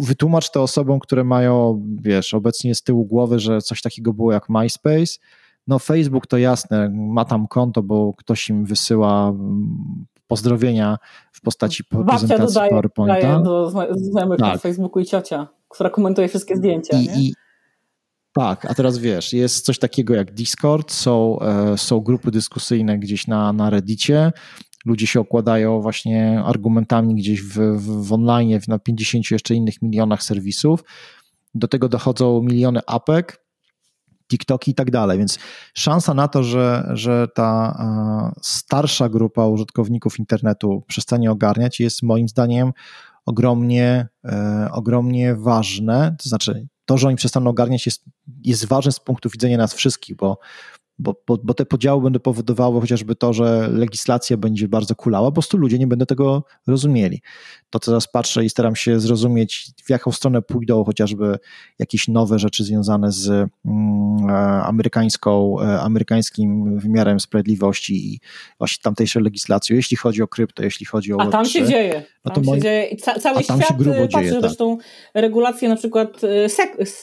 wytłumacz 0.00 0.50
to 0.50 0.62
osobom, 0.62 1.00
które 1.00 1.24
mają, 1.24 1.82
wiesz, 2.00 2.34
obecnie 2.34 2.74
z 2.74 2.82
tyłu 2.82 3.04
głowy, 3.04 3.38
że 3.38 3.62
coś 3.62 3.82
takiego 3.82 4.12
było 4.12 4.32
jak 4.32 4.48
MySpace. 4.48 5.18
No 5.66 5.78
Facebook 5.78 6.26
to 6.26 6.38
jasne, 6.38 6.90
ma 6.90 7.24
tam 7.24 7.48
konto, 7.48 7.82
bo 7.82 8.14
ktoś 8.14 8.48
im 8.48 8.64
wysyła 8.64 9.28
mm, 9.28 10.06
pozdrowienia 10.26 10.98
w 11.32 11.40
postaci 11.40 11.84
prezentacji 11.84 12.54
dodaje, 12.54 12.70
PowerPointa. 12.70 13.38
Dodaje 13.38 13.42
do 13.42 13.70
znajomych 13.94 14.38
tak. 14.38 14.52
na 14.52 14.58
Facebooku 14.58 15.02
i 15.02 15.06
ciocia, 15.06 15.48
która 15.68 15.90
komentuje 15.90 16.28
wszystkie 16.28 16.56
zdjęcia. 16.56 16.98
I, 16.98 17.04
i, 17.04 17.34
tak, 18.32 18.64
a 18.64 18.74
teraz 18.74 18.98
wiesz, 18.98 19.32
jest 19.32 19.64
coś 19.64 19.78
takiego 19.78 20.14
jak 20.14 20.34
Discord, 20.34 20.92
są, 20.92 21.38
e, 21.40 21.78
są 21.78 22.00
grupy 22.00 22.30
dyskusyjne 22.30 22.98
gdzieś 22.98 23.26
na, 23.26 23.52
na 23.52 23.70
Reddicie, 23.70 24.32
ludzie 24.86 25.06
się 25.06 25.20
okładają 25.20 25.80
właśnie 25.80 26.42
argumentami 26.44 27.14
gdzieś 27.14 27.42
w, 27.42 27.58
w, 27.58 28.06
w 28.06 28.12
online, 28.12 28.60
na 28.68 28.78
50 28.78 29.30
jeszcze 29.30 29.54
innych 29.54 29.82
milionach 29.82 30.22
serwisów. 30.22 30.84
Do 31.54 31.68
tego 31.68 31.88
dochodzą 31.88 32.42
miliony 32.42 32.80
apek, 32.86 33.46
TikToki 34.28 34.70
i 34.70 34.74
tak 34.74 34.90
dalej, 34.90 35.18
więc 35.18 35.38
szansa 35.74 36.14
na 36.14 36.28
to, 36.28 36.42
że, 36.42 36.90
że 36.92 37.28
ta 37.34 37.76
e, 38.34 38.40
starsza 38.42 39.08
grupa 39.08 39.46
użytkowników 39.46 40.18
internetu 40.18 40.84
przestanie 40.86 41.30
ogarniać 41.30 41.80
jest 41.80 42.02
moim 42.02 42.28
zdaniem 42.28 42.72
ogromnie, 43.26 44.08
e, 44.24 44.68
ogromnie 44.72 45.34
ważne, 45.34 46.16
to 46.22 46.28
znaczy 46.28 46.66
to, 46.84 46.98
że 46.98 47.08
oni 47.08 47.16
przestaną 47.16 47.50
ogarniać 47.50 47.86
jest, 47.86 48.04
jest 48.44 48.64
ważne 48.64 48.92
z 48.92 49.00
punktu 49.00 49.30
widzenia 49.30 49.58
nas 49.58 49.74
wszystkich, 49.74 50.16
bo 50.16 50.38
bo, 50.98 51.22
bo, 51.26 51.38
bo, 51.44 51.54
te 51.54 51.66
podziały 51.66 52.02
będą 52.02 52.20
powodowały 52.20 52.80
chociażby 52.80 53.14
to, 53.14 53.32
że 53.32 53.68
legislacja 53.72 54.36
będzie 54.36 54.68
bardzo 54.68 54.94
kulała, 54.94 55.28
po 55.28 55.32
prostu 55.32 55.58
ludzie 55.58 55.78
nie 55.78 55.86
będą 55.86 56.06
tego 56.06 56.44
rozumieli. 56.66 57.22
To 57.70 57.78
teraz 57.78 58.08
patrzę 58.08 58.44
i 58.44 58.50
staram 58.50 58.76
się 58.76 59.00
zrozumieć, 59.00 59.70
w 59.84 59.90
jaką 59.90 60.12
stronę 60.12 60.42
pójdą 60.42 60.84
chociażby 60.84 61.38
jakieś 61.78 62.08
nowe 62.08 62.38
rzeczy 62.38 62.64
związane 62.64 63.12
z 63.12 63.28
mm, 63.28 63.50
e, 64.30 64.62
amerykańską, 64.62 65.60
e, 65.60 65.80
amerykańskim 65.80 66.78
wymiarem 66.78 67.20
sprawiedliwości 67.20 68.14
i 68.14 68.20
właśnie 68.58 68.82
tamtejszą 68.82 69.20
legislacją, 69.20 69.76
jeśli 69.76 69.96
chodzi 69.96 70.22
o 70.22 70.28
krypto, 70.28 70.62
jeśli 70.62 70.86
chodzi 70.86 71.12
o 71.12 71.20
A 71.20 71.26
tam 71.26 71.44
się 71.44 71.66
dzieje. 71.66 72.02
No 72.26 72.34
tam 72.34 72.44
się 72.44 72.60
dzieje. 72.60 72.96
Ca 72.96 73.14
cały 73.14 73.42
świat 73.42 73.58
patrzy, 73.58 74.08
dzieje, 74.08 74.32
tak. 74.32 74.40
zresztą 74.40 74.78
regulacje 75.14 75.68
na 75.68 75.76
przykład 75.76 76.20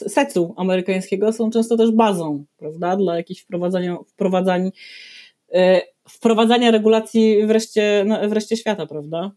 SEC-u 0.06 0.54
amerykańskiego 0.56 1.32
są 1.32 1.50
często 1.50 1.76
też 1.76 1.90
bazą, 1.90 2.44
prawda, 2.56 2.96
dla 2.96 3.16
jakichś 3.16 3.42
wprowadzania 3.42 3.74
wprowadzania, 3.74 3.96
wprowadzań, 4.06 4.70
e, 5.52 5.82
wprowadzania 6.08 6.70
regulacji 6.70 7.46
wreszcie, 7.46 8.04
no, 8.06 8.28
wreszcie 8.28 8.56
świata, 8.56 8.86
prawda? 8.86 9.30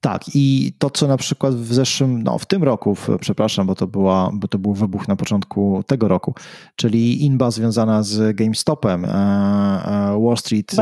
Tak, 0.00 0.22
i 0.34 0.72
to, 0.78 0.90
co 0.90 1.06
na 1.06 1.16
przykład 1.16 1.54
w 1.54 1.74
zeszłym, 1.74 2.22
no 2.22 2.38
w 2.38 2.46
tym 2.46 2.64
roku, 2.64 2.96
przepraszam, 3.20 3.66
bo 3.66 3.74
to, 3.74 3.86
była, 3.86 4.30
bo 4.34 4.48
to 4.48 4.58
był 4.58 4.74
wybuch 4.74 5.08
na 5.08 5.16
początku 5.16 5.82
tego 5.86 6.08
roku, 6.08 6.34
czyli 6.76 7.24
inba 7.24 7.50
związana 7.50 8.02
z 8.02 8.36
GameStopem, 8.36 9.04
e, 9.04 9.08
e, 9.08 10.20
Wall 10.24 10.36
Street 10.36 10.76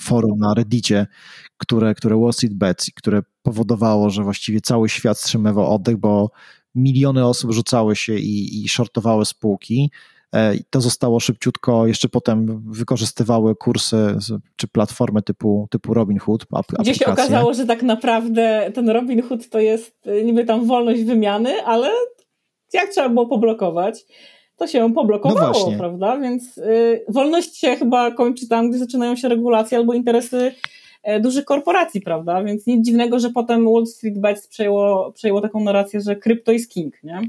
Forum 0.00 0.38
na 0.38 0.54
Reddicie, 0.54 1.06
które, 1.56 1.94
które 1.94 2.16
Wall 2.16 2.32
Street 2.32 2.54
Bets, 2.54 2.90
które 2.96 3.22
powodowało, 3.42 4.10
że 4.10 4.22
właściwie 4.22 4.60
cały 4.60 4.88
świat 4.88 5.18
wstrzymywał 5.18 5.74
oddech, 5.74 5.96
bo 5.96 6.30
miliony 6.74 7.26
osób 7.26 7.52
rzucały 7.52 7.96
się 7.96 8.14
i, 8.14 8.64
i 8.64 8.68
shortowały 8.68 9.24
spółki. 9.24 9.90
E, 10.34 10.54
to 10.70 10.80
zostało 10.80 11.20
szybciutko, 11.20 11.86
jeszcze 11.86 12.08
potem 12.08 12.62
wykorzystywały 12.72 13.56
kursy 13.56 14.16
czy 14.56 14.68
platformy 14.68 15.22
typu, 15.22 15.68
typu 15.70 15.94
Robinhood. 15.94 16.46
Gdzie 16.80 16.94
się 16.94 17.06
okazało, 17.06 17.54
że 17.54 17.66
tak 17.66 17.82
naprawdę 17.82 18.70
ten 18.74 18.90
Robinhood 18.90 19.48
to 19.48 19.60
jest 19.60 20.06
e, 20.06 20.24
niby 20.24 20.44
tam 20.44 20.66
wolność 20.66 21.02
wymiany, 21.02 21.64
ale 21.64 21.90
jak 22.72 22.88
trzeba 22.90 23.08
było 23.08 23.26
poblokować, 23.26 24.04
to 24.56 24.66
się 24.66 24.94
poblokowało, 24.94 25.70
no 25.70 25.78
prawda? 25.78 26.18
Więc 26.18 26.58
y, 26.58 27.04
wolność 27.08 27.58
się 27.58 27.76
chyba 27.76 28.10
kończy 28.10 28.48
tam, 28.48 28.70
gdy 28.70 28.78
zaczynają 28.78 29.16
się 29.16 29.28
regulacje 29.28 29.78
albo 29.78 29.94
interesy 29.94 30.54
dużych 31.20 31.44
korporacji, 31.44 32.00
prawda? 32.00 32.44
Więc 32.44 32.66
nic 32.66 32.86
dziwnego, 32.86 33.18
że 33.18 33.30
potem 33.30 33.64
Wall 33.72 33.86
Street 33.86 34.18
Bets 34.18 34.48
przejęło, 34.48 35.12
przejęło 35.12 35.40
taką 35.40 35.60
narrację, 35.60 36.00
że 36.00 36.16
krypto 36.16 36.52
jest 36.52 36.70
king, 36.70 37.02
nie? 37.02 37.20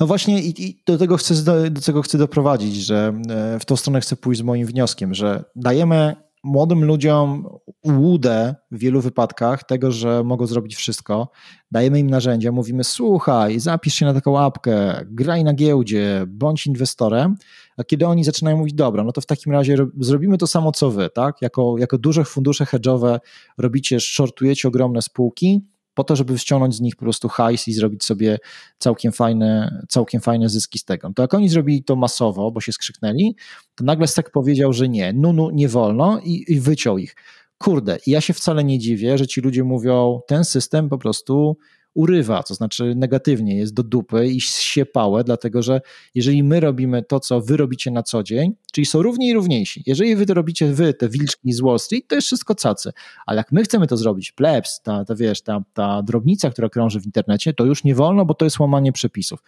No 0.00 0.06
właśnie 0.06 0.42
i, 0.42 0.82
do 0.86 0.98
tego 0.98 1.16
chcę, 1.16 1.34
do 1.70 1.80
tego 1.80 2.02
chcę 2.02 2.18
doprowadzić, 2.18 2.76
że 2.76 3.12
e, 3.30 3.58
w 3.58 3.64
tą 3.64 3.76
stronę 3.76 4.00
chcę 4.00 4.16
pójść 4.16 4.40
z 4.40 4.44
moim 4.44 4.66
wnioskiem, 4.66 5.14
że 5.14 5.44
dajemy 5.56 6.16
młodym 6.44 6.84
ludziom 6.84 7.48
łudę 7.86 8.54
w 8.70 8.78
wielu 8.78 9.00
wypadkach 9.00 9.64
tego, 9.64 9.92
że 9.92 10.24
mogą 10.24 10.46
zrobić 10.46 10.76
wszystko. 10.76 11.28
Dajemy 11.70 12.00
im 12.00 12.10
narzędzia, 12.10 12.52
mówimy: 12.52 12.84
słuchaj, 12.84 13.60
zapisz 13.60 13.94
się 13.94 14.06
na 14.06 14.14
taką 14.14 14.30
łapkę, 14.30 15.04
graj 15.04 15.44
na 15.44 15.54
giełdzie, 15.54 16.24
bądź 16.28 16.66
inwestorem. 16.66 17.36
A 17.76 17.84
kiedy 17.84 18.06
oni 18.06 18.24
zaczynają 18.24 18.56
mówić: 18.56 18.74
Dobra, 18.74 19.04
no 19.04 19.12
to 19.12 19.20
w 19.20 19.26
takim 19.26 19.52
razie 19.52 19.76
zrobimy 20.00 20.38
to 20.38 20.46
samo 20.46 20.72
co 20.72 20.90
wy, 20.90 21.10
tak? 21.14 21.42
Jako, 21.42 21.78
jako 21.78 21.98
duże 21.98 22.24
fundusze 22.24 22.64
hedge'owe 22.64 23.18
robicie, 23.58 24.00
shortujecie 24.00 24.68
ogromne 24.68 25.02
spółki 25.02 25.73
po 25.94 26.04
to, 26.04 26.16
żeby 26.16 26.38
ściągnąć 26.38 26.74
z 26.74 26.80
nich 26.80 26.96
po 26.96 27.02
prostu 27.02 27.28
hajs 27.28 27.68
i 27.68 27.72
zrobić 27.72 28.04
sobie 28.04 28.38
całkiem 28.78 29.12
fajne, 29.12 29.82
całkiem 29.88 30.20
fajne 30.20 30.48
zyski 30.48 30.78
z 30.78 30.84
tego. 30.84 31.10
To 31.16 31.22
jak 31.22 31.34
oni 31.34 31.48
zrobili 31.48 31.84
to 31.84 31.96
masowo, 31.96 32.50
bo 32.50 32.60
się 32.60 32.72
skrzyknęli, 32.72 33.36
to 33.74 33.84
nagle 33.84 34.06
Sek 34.06 34.30
powiedział, 34.30 34.72
że 34.72 34.88
nie, 34.88 35.12
no 35.12 35.50
nie 35.52 35.68
wolno 35.68 36.20
i, 36.24 36.44
i 36.48 36.60
wyciął 36.60 36.98
ich. 36.98 37.16
kurde, 37.58 37.98
ja 38.06 38.20
się 38.20 38.32
wcale 38.34 38.64
nie 38.64 38.78
dziwię, 38.78 39.18
że 39.18 39.26
ci 39.26 39.40
ludzie 39.40 39.64
mówią, 39.64 40.20
ten 40.26 40.44
system 40.44 40.88
po 40.88 40.98
prostu 40.98 41.56
urywa, 41.94 42.42
to 42.42 42.54
znaczy 42.54 42.94
negatywnie 42.96 43.56
jest 43.56 43.74
do 43.74 43.82
dupy 43.82 44.26
i 44.26 44.40
się 44.40 44.86
pałę, 44.86 45.24
dlatego 45.24 45.62
że 45.62 45.80
jeżeli 46.14 46.42
my 46.42 46.60
robimy 46.60 47.02
to, 47.02 47.20
co 47.20 47.40
wy 47.40 47.56
robicie 47.56 47.90
na 47.90 48.02
co 48.02 48.22
dzień, 48.22 48.54
czyli 48.72 48.86
są 48.86 49.02
równi 49.02 49.28
i 49.28 49.34
równiejsi, 49.34 49.82
jeżeli 49.86 50.16
wy 50.16 50.26
to 50.26 50.34
robicie 50.34 50.72
wy, 50.72 50.94
te 50.94 51.08
wilczki 51.08 51.52
z 51.52 51.60
Wall 51.60 51.78
Street, 51.78 52.08
to 52.08 52.14
jest 52.14 52.26
wszystko 52.26 52.54
cacy, 52.54 52.92
ale 53.26 53.36
jak 53.36 53.52
my 53.52 53.62
chcemy 53.62 53.86
to 53.86 53.96
zrobić, 53.96 54.32
plebs, 54.32 54.80
ta, 54.82 55.04
ta 55.04 55.14
wiesz, 55.14 55.42
ta, 55.42 55.64
ta 55.74 56.02
drobnica, 56.02 56.50
która 56.50 56.68
krąży 56.68 57.00
w 57.00 57.06
internecie, 57.06 57.52
to 57.52 57.64
już 57.64 57.84
nie 57.84 57.94
wolno, 57.94 58.24
bo 58.24 58.34
to 58.34 58.44
jest 58.44 58.58
łamanie 58.58 58.92
przepisów. 58.92 59.42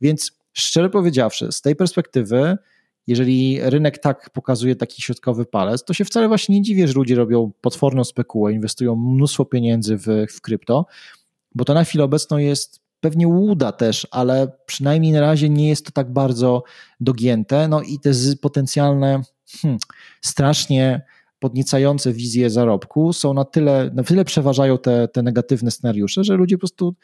Więc 0.00 0.32
szczerze 0.52 0.90
powiedziawszy, 0.90 1.52
z 1.52 1.60
tej 1.60 1.76
perspektywy 1.76 2.58
jeżeli 3.06 3.60
rynek 3.62 3.98
tak 3.98 4.30
pokazuje 4.30 4.76
taki 4.76 5.02
środkowy 5.02 5.46
palec, 5.46 5.84
to 5.84 5.94
się 5.94 6.04
wcale 6.04 6.28
właśnie 6.28 6.54
nie 6.54 6.62
dziwię, 6.62 6.88
że 6.88 6.94
ludzie 6.94 7.14
robią 7.14 7.52
potworną 7.60 8.04
spekułę, 8.04 8.52
inwestują 8.52 8.96
mnóstwo 8.96 9.44
pieniędzy 9.44 9.96
w, 9.96 10.06
w 10.30 10.40
krypto, 10.40 10.86
bo 11.54 11.64
to 11.64 11.74
na 11.74 11.84
chwilę 11.84 12.04
obecną 12.04 12.38
jest 12.38 12.80
pewnie 13.00 13.28
łuda 13.28 13.72
też, 13.72 14.06
ale 14.10 14.52
przynajmniej 14.66 15.12
na 15.12 15.20
razie 15.20 15.48
nie 15.48 15.68
jest 15.68 15.86
to 15.86 15.92
tak 15.92 16.12
bardzo 16.12 16.62
dogięte. 17.00 17.68
No 17.68 17.82
i 17.82 17.98
te 17.98 18.10
potencjalne, 18.40 19.22
hmm, 19.62 19.78
strasznie 20.20 21.02
podniecające 21.38 22.12
wizje 22.12 22.50
zarobku 22.50 23.12
są 23.12 23.34
na 23.34 23.44
tyle, 23.44 23.90
na 23.94 24.02
tyle 24.02 24.24
przeważają 24.24 24.78
te, 24.78 25.08
te 25.08 25.22
negatywne 25.22 25.70
scenariusze, 25.70 26.24
że 26.24 26.34
ludzie 26.34 26.56
po 26.56 26.60
prostu 26.60 26.94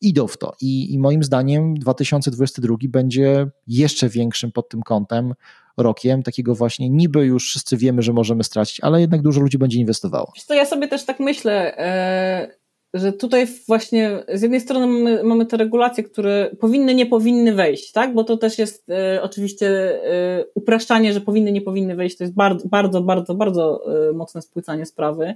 idą 0.00 0.26
w 0.26 0.38
to. 0.38 0.52
I, 0.60 0.94
I 0.94 0.98
moim 0.98 1.24
zdaniem 1.24 1.74
2022 1.74 2.76
będzie 2.88 3.46
jeszcze 3.66 4.08
większym 4.08 4.52
pod 4.52 4.68
tym 4.68 4.82
kątem 4.82 5.34
rokiem, 5.76 6.22
takiego 6.22 6.54
właśnie 6.54 6.90
niby 6.90 7.26
już 7.26 7.44
wszyscy 7.44 7.76
wiemy, 7.76 8.02
że 8.02 8.12
możemy 8.12 8.44
stracić, 8.44 8.80
ale 8.80 9.00
jednak 9.00 9.22
dużo 9.22 9.40
ludzi 9.40 9.58
będzie 9.58 9.78
inwestowało. 9.78 10.32
Wiesz 10.34 10.44
co, 10.44 10.54
ja 10.54 10.66
sobie 10.66 10.88
też 10.88 11.04
tak 11.04 11.20
myślę, 11.20 11.78
e, 11.78 12.63
że 12.94 13.12
tutaj 13.12 13.46
właśnie 13.68 14.24
z 14.34 14.42
jednej 14.42 14.60
strony 14.60 14.86
mamy, 14.86 15.24
mamy, 15.24 15.46
te 15.46 15.56
regulacje, 15.56 16.04
które 16.04 16.50
powinny, 16.60 16.94
nie 16.94 17.06
powinny 17.06 17.54
wejść, 17.54 17.92
tak? 17.92 18.14
Bo 18.14 18.24
to 18.24 18.36
też 18.36 18.58
jest 18.58 18.90
e, 18.90 19.22
oczywiście 19.22 19.68
e, 19.68 20.44
upraszczanie, 20.54 21.12
że 21.12 21.20
powinny, 21.20 21.52
nie 21.52 21.60
powinny 21.60 21.96
wejść, 21.96 22.16
to 22.16 22.24
jest 22.24 22.34
bardzo, 22.34 22.68
bardzo, 22.68 23.00
bardzo, 23.00 23.34
bardzo 23.34 23.80
e, 24.08 24.12
mocne 24.12 24.42
spłycanie 24.42 24.86
sprawy, 24.86 25.34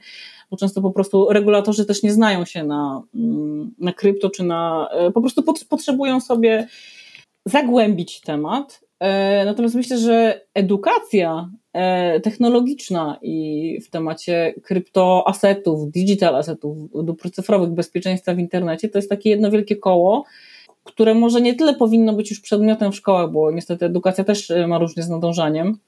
bo 0.51 0.57
często 0.57 0.83
po 0.83 0.91
prostu 0.91 1.27
regulatorzy 1.31 1.85
też 1.85 2.03
nie 2.03 2.13
znają 2.13 2.45
się 2.45 2.65
na, 2.65 3.03
mm, 3.15 3.75
na 3.79 3.93
krypto, 3.93 4.31
czy 4.31 4.43
na, 4.43 4.89
e, 4.93 5.11
po 5.11 5.21
prostu 5.21 5.43
pot, 5.43 5.65
potrzebują 5.69 6.21
sobie 6.21 6.69
zagłębić 7.47 8.21
temat. 8.21 8.88
E, 9.01 9.45
natomiast 9.45 9.75
myślę, 9.75 9.99
że 9.99 10.41
edukacja 10.55 11.51
E, 11.79 12.21
technologiczna 12.21 13.19
i 13.23 13.79
w 13.81 13.91
temacie 13.91 14.55
kryptoasetów, 14.63 15.91
digital 15.91 16.37
asetów, 16.37 16.77
dóbr 17.05 17.31
cyfrowych, 17.31 17.71
bezpieczeństwa 17.71 18.35
w 18.35 18.39
internecie, 18.39 18.89
to 18.89 18.99
jest 18.99 19.09
takie 19.09 19.31
jedno 19.31 19.51
wielkie 19.51 19.77
koło, 19.77 20.25
które 20.85 21.15
może 21.15 21.41
nie 21.41 21.55
tyle 21.55 21.75
powinno 21.75 22.13
być 22.13 22.31
już 22.31 22.41
przedmiotem 22.41 22.93
w 22.93 22.97
szkołach, 22.97 23.31
bo 23.31 23.51
niestety 23.51 23.87
edukacja 23.87 24.25
też 24.25 24.53
ma 24.69 24.79
różnie 24.79 25.03
z 25.03 25.09
nadążaniem, 25.09 25.79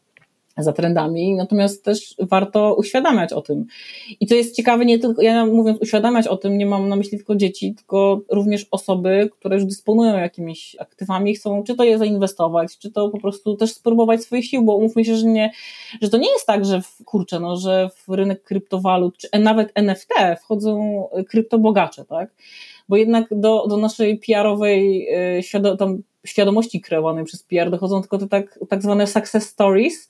za 0.62 0.72
trendami, 0.72 1.34
natomiast 1.34 1.84
też 1.84 2.14
warto 2.18 2.74
uświadamiać 2.74 3.32
o 3.32 3.42
tym. 3.42 3.66
I 4.20 4.26
to 4.26 4.34
jest 4.34 4.56
ciekawe, 4.56 4.84
nie 4.84 4.98
tylko, 4.98 5.22
ja 5.22 5.46
mówiąc 5.46 5.78
uświadamiać 5.80 6.26
o 6.26 6.36
tym, 6.36 6.58
nie 6.58 6.66
mam 6.66 6.88
na 6.88 6.96
myśli 6.96 7.18
tylko 7.18 7.36
dzieci, 7.36 7.74
tylko 7.74 8.20
również 8.30 8.66
osoby, 8.70 9.30
które 9.32 9.56
już 9.56 9.64
dysponują 9.64 10.18
jakimiś 10.18 10.76
aktywami, 10.78 11.34
chcą 11.34 11.62
czy 11.62 11.74
to 11.74 11.84
je 11.84 11.98
zainwestować, 11.98 12.78
czy 12.78 12.90
to 12.90 13.08
po 13.08 13.20
prostu 13.20 13.56
też 13.56 13.72
spróbować 13.72 14.22
swoich 14.22 14.46
sił, 14.46 14.62
bo 14.62 14.76
umówmy 14.76 15.04
się, 15.04 15.16
że 15.16 15.26
nie, 15.26 15.50
że 16.02 16.08
to 16.08 16.18
nie 16.18 16.30
jest 16.30 16.46
tak, 16.46 16.64
że 16.64 16.82
w, 16.82 17.04
kurczę, 17.04 17.40
no, 17.40 17.56
że 17.56 17.90
w 17.96 18.12
rynek 18.14 18.42
kryptowalut, 18.42 19.18
czy 19.18 19.28
nawet 19.38 19.72
NFT 19.74 20.10
wchodzą 20.40 21.04
kryptobogacze, 21.28 22.04
tak? 22.04 22.34
Bo 22.88 22.96
jednak 22.96 23.26
do, 23.30 23.66
do 23.66 23.76
naszej 23.76 24.18
PR-owej 24.18 25.08
y, 25.38 25.42
świado, 25.42 25.76
tam 25.76 26.02
świadomości 26.26 26.80
kreowanej 26.80 27.24
przez 27.24 27.42
PR 27.42 27.70
dochodzą 27.70 28.00
tylko 28.00 28.18
te 28.18 28.28
tak, 28.28 28.58
tak 28.68 28.82
zwane 28.82 29.06
success 29.06 29.48
stories, 29.48 30.08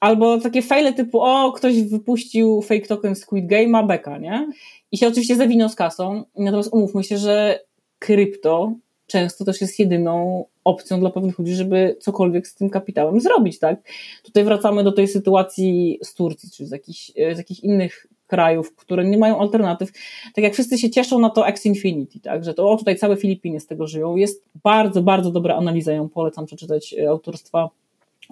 Albo 0.00 0.38
takie 0.38 0.62
fejle 0.62 0.92
typu, 0.92 1.20
o, 1.20 1.52
ktoś 1.52 1.82
wypuścił 1.82 2.62
fake 2.62 2.86
token 2.86 3.14
Squid 3.14 3.46
Game, 3.46 3.78
a 3.78 3.82
beka, 3.82 4.18
nie? 4.18 4.48
I 4.92 4.98
się 4.98 5.08
oczywiście 5.08 5.36
zawinął 5.36 5.68
z 5.68 5.74
kasą. 5.74 6.24
Natomiast 6.36 6.72
umówmy 6.72 7.04
się, 7.04 7.18
że 7.18 7.60
krypto 7.98 8.72
często 9.06 9.44
też 9.44 9.60
jest 9.60 9.78
jedyną 9.78 10.44
opcją 10.64 11.00
dla 11.00 11.10
pewnych 11.10 11.38
ludzi, 11.38 11.54
żeby 11.54 11.96
cokolwiek 12.00 12.46
z 12.46 12.54
tym 12.54 12.70
kapitałem 12.70 13.20
zrobić, 13.20 13.58
tak? 13.58 13.82
Tutaj 14.22 14.44
wracamy 14.44 14.84
do 14.84 14.92
tej 14.92 15.08
sytuacji 15.08 15.98
z 16.02 16.14
Turcji, 16.14 16.50
czy 16.50 16.66
z 16.66 16.70
jakichś, 16.70 17.12
z 17.34 17.38
jakichś 17.38 17.60
innych 17.60 18.06
krajów, 18.26 18.76
które 18.76 19.04
nie 19.04 19.18
mają 19.18 19.40
alternatyw. 19.40 19.92
Tak 20.34 20.44
jak 20.44 20.52
wszyscy 20.52 20.78
się 20.78 20.90
cieszą 20.90 21.18
na 21.18 21.30
to 21.30 21.48
X 21.48 21.66
Infinity, 21.66 22.20
tak? 22.20 22.44
Że 22.44 22.54
to 22.54 22.70
o, 22.70 22.76
tutaj 22.76 22.96
całe 22.96 23.16
Filipiny 23.16 23.60
z 23.60 23.66
tego 23.66 23.86
żyją. 23.86 24.16
Jest 24.16 24.44
bardzo, 24.62 25.02
bardzo 25.02 25.30
dobra 25.30 25.56
analiza, 25.56 25.92
ją 25.92 26.08
polecam 26.08 26.46
przeczytać 26.46 26.94
e, 26.94 27.08
autorstwa 27.08 27.70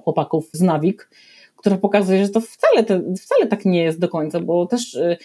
chłopaków 0.04 0.50
z 0.52 0.60
Nawik 0.60 1.10
która 1.68 1.80
pokazuje, 1.80 2.26
że 2.26 2.32
to 2.32 2.40
wcale, 2.40 2.84
te, 2.84 3.02
wcale 3.22 3.46
tak 3.46 3.64
nie 3.64 3.82
jest 3.82 4.00
do 4.00 4.08
końca, 4.08 4.40
bo 4.40 4.66
też 4.66 4.94
y, 4.94 5.16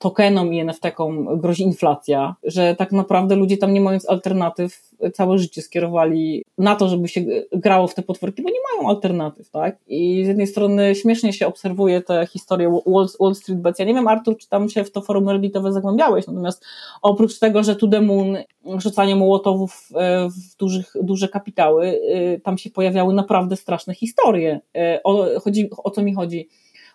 tokenom 0.00 0.54
i 0.54 0.60
NFT-kom 0.64 1.40
grozi 1.40 1.62
inflacja, 1.62 2.34
że 2.44 2.76
tak 2.76 2.92
naprawdę 2.92 3.36
ludzie 3.36 3.56
tam 3.56 3.72
nie 3.72 3.80
mając 3.80 4.08
alternatyw 4.08 4.90
całe 5.14 5.38
życie 5.38 5.62
skierowali 5.62 6.44
na 6.58 6.76
to, 6.76 6.88
żeby 6.88 7.08
się 7.08 7.24
grało 7.52 7.86
w 7.86 7.94
te 7.94 8.02
potworki, 8.02 8.42
bo 8.42 8.48
nie 8.48 8.58
mają 8.72 8.88
alternatyw, 8.88 9.50
tak? 9.50 9.76
I 9.88 10.24
z 10.24 10.28
jednej 10.28 10.46
strony 10.46 10.94
śmiesznie 10.94 11.32
się 11.32 11.46
obserwuje 11.46 12.02
tę 12.02 12.26
historię 12.26 12.80
Wall, 12.86 13.06
Wall 13.20 13.34
Street 13.34 13.60
Bets. 13.60 13.78
Ja 13.78 13.84
nie 13.84 13.94
wiem, 13.94 14.08
Artur, 14.08 14.36
czy 14.36 14.48
tam 14.48 14.68
się 14.68 14.84
w 14.84 14.92
to 14.92 15.02
forum 15.02 15.28
redditowe 15.28 15.72
zagłębiałeś, 15.72 16.26
natomiast 16.26 16.64
oprócz 17.02 17.38
tego, 17.38 17.62
że 17.62 17.76
To 17.76 17.88
The 17.88 18.00
Moon, 18.00 18.36
rzucanie 18.76 19.16
mołotowów 19.16 19.88
e, 19.94 20.28
w 20.28 20.56
dużych, 20.56 20.92
duże 21.02 21.28
kapitały, 21.28 21.86
e, 21.86 22.40
tam 22.40 22.58
się 22.58 22.70
pojawiały 22.70 23.14
naprawdę 23.14 23.56
straszne 23.56 23.94
historie. 23.94 24.60
E, 24.76 25.00
o, 25.04 25.40
chodzi, 25.40 25.70
o 25.84 25.90
co 25.90 26.02
mi 26.02 26.14
chodzi? 26.14 26.48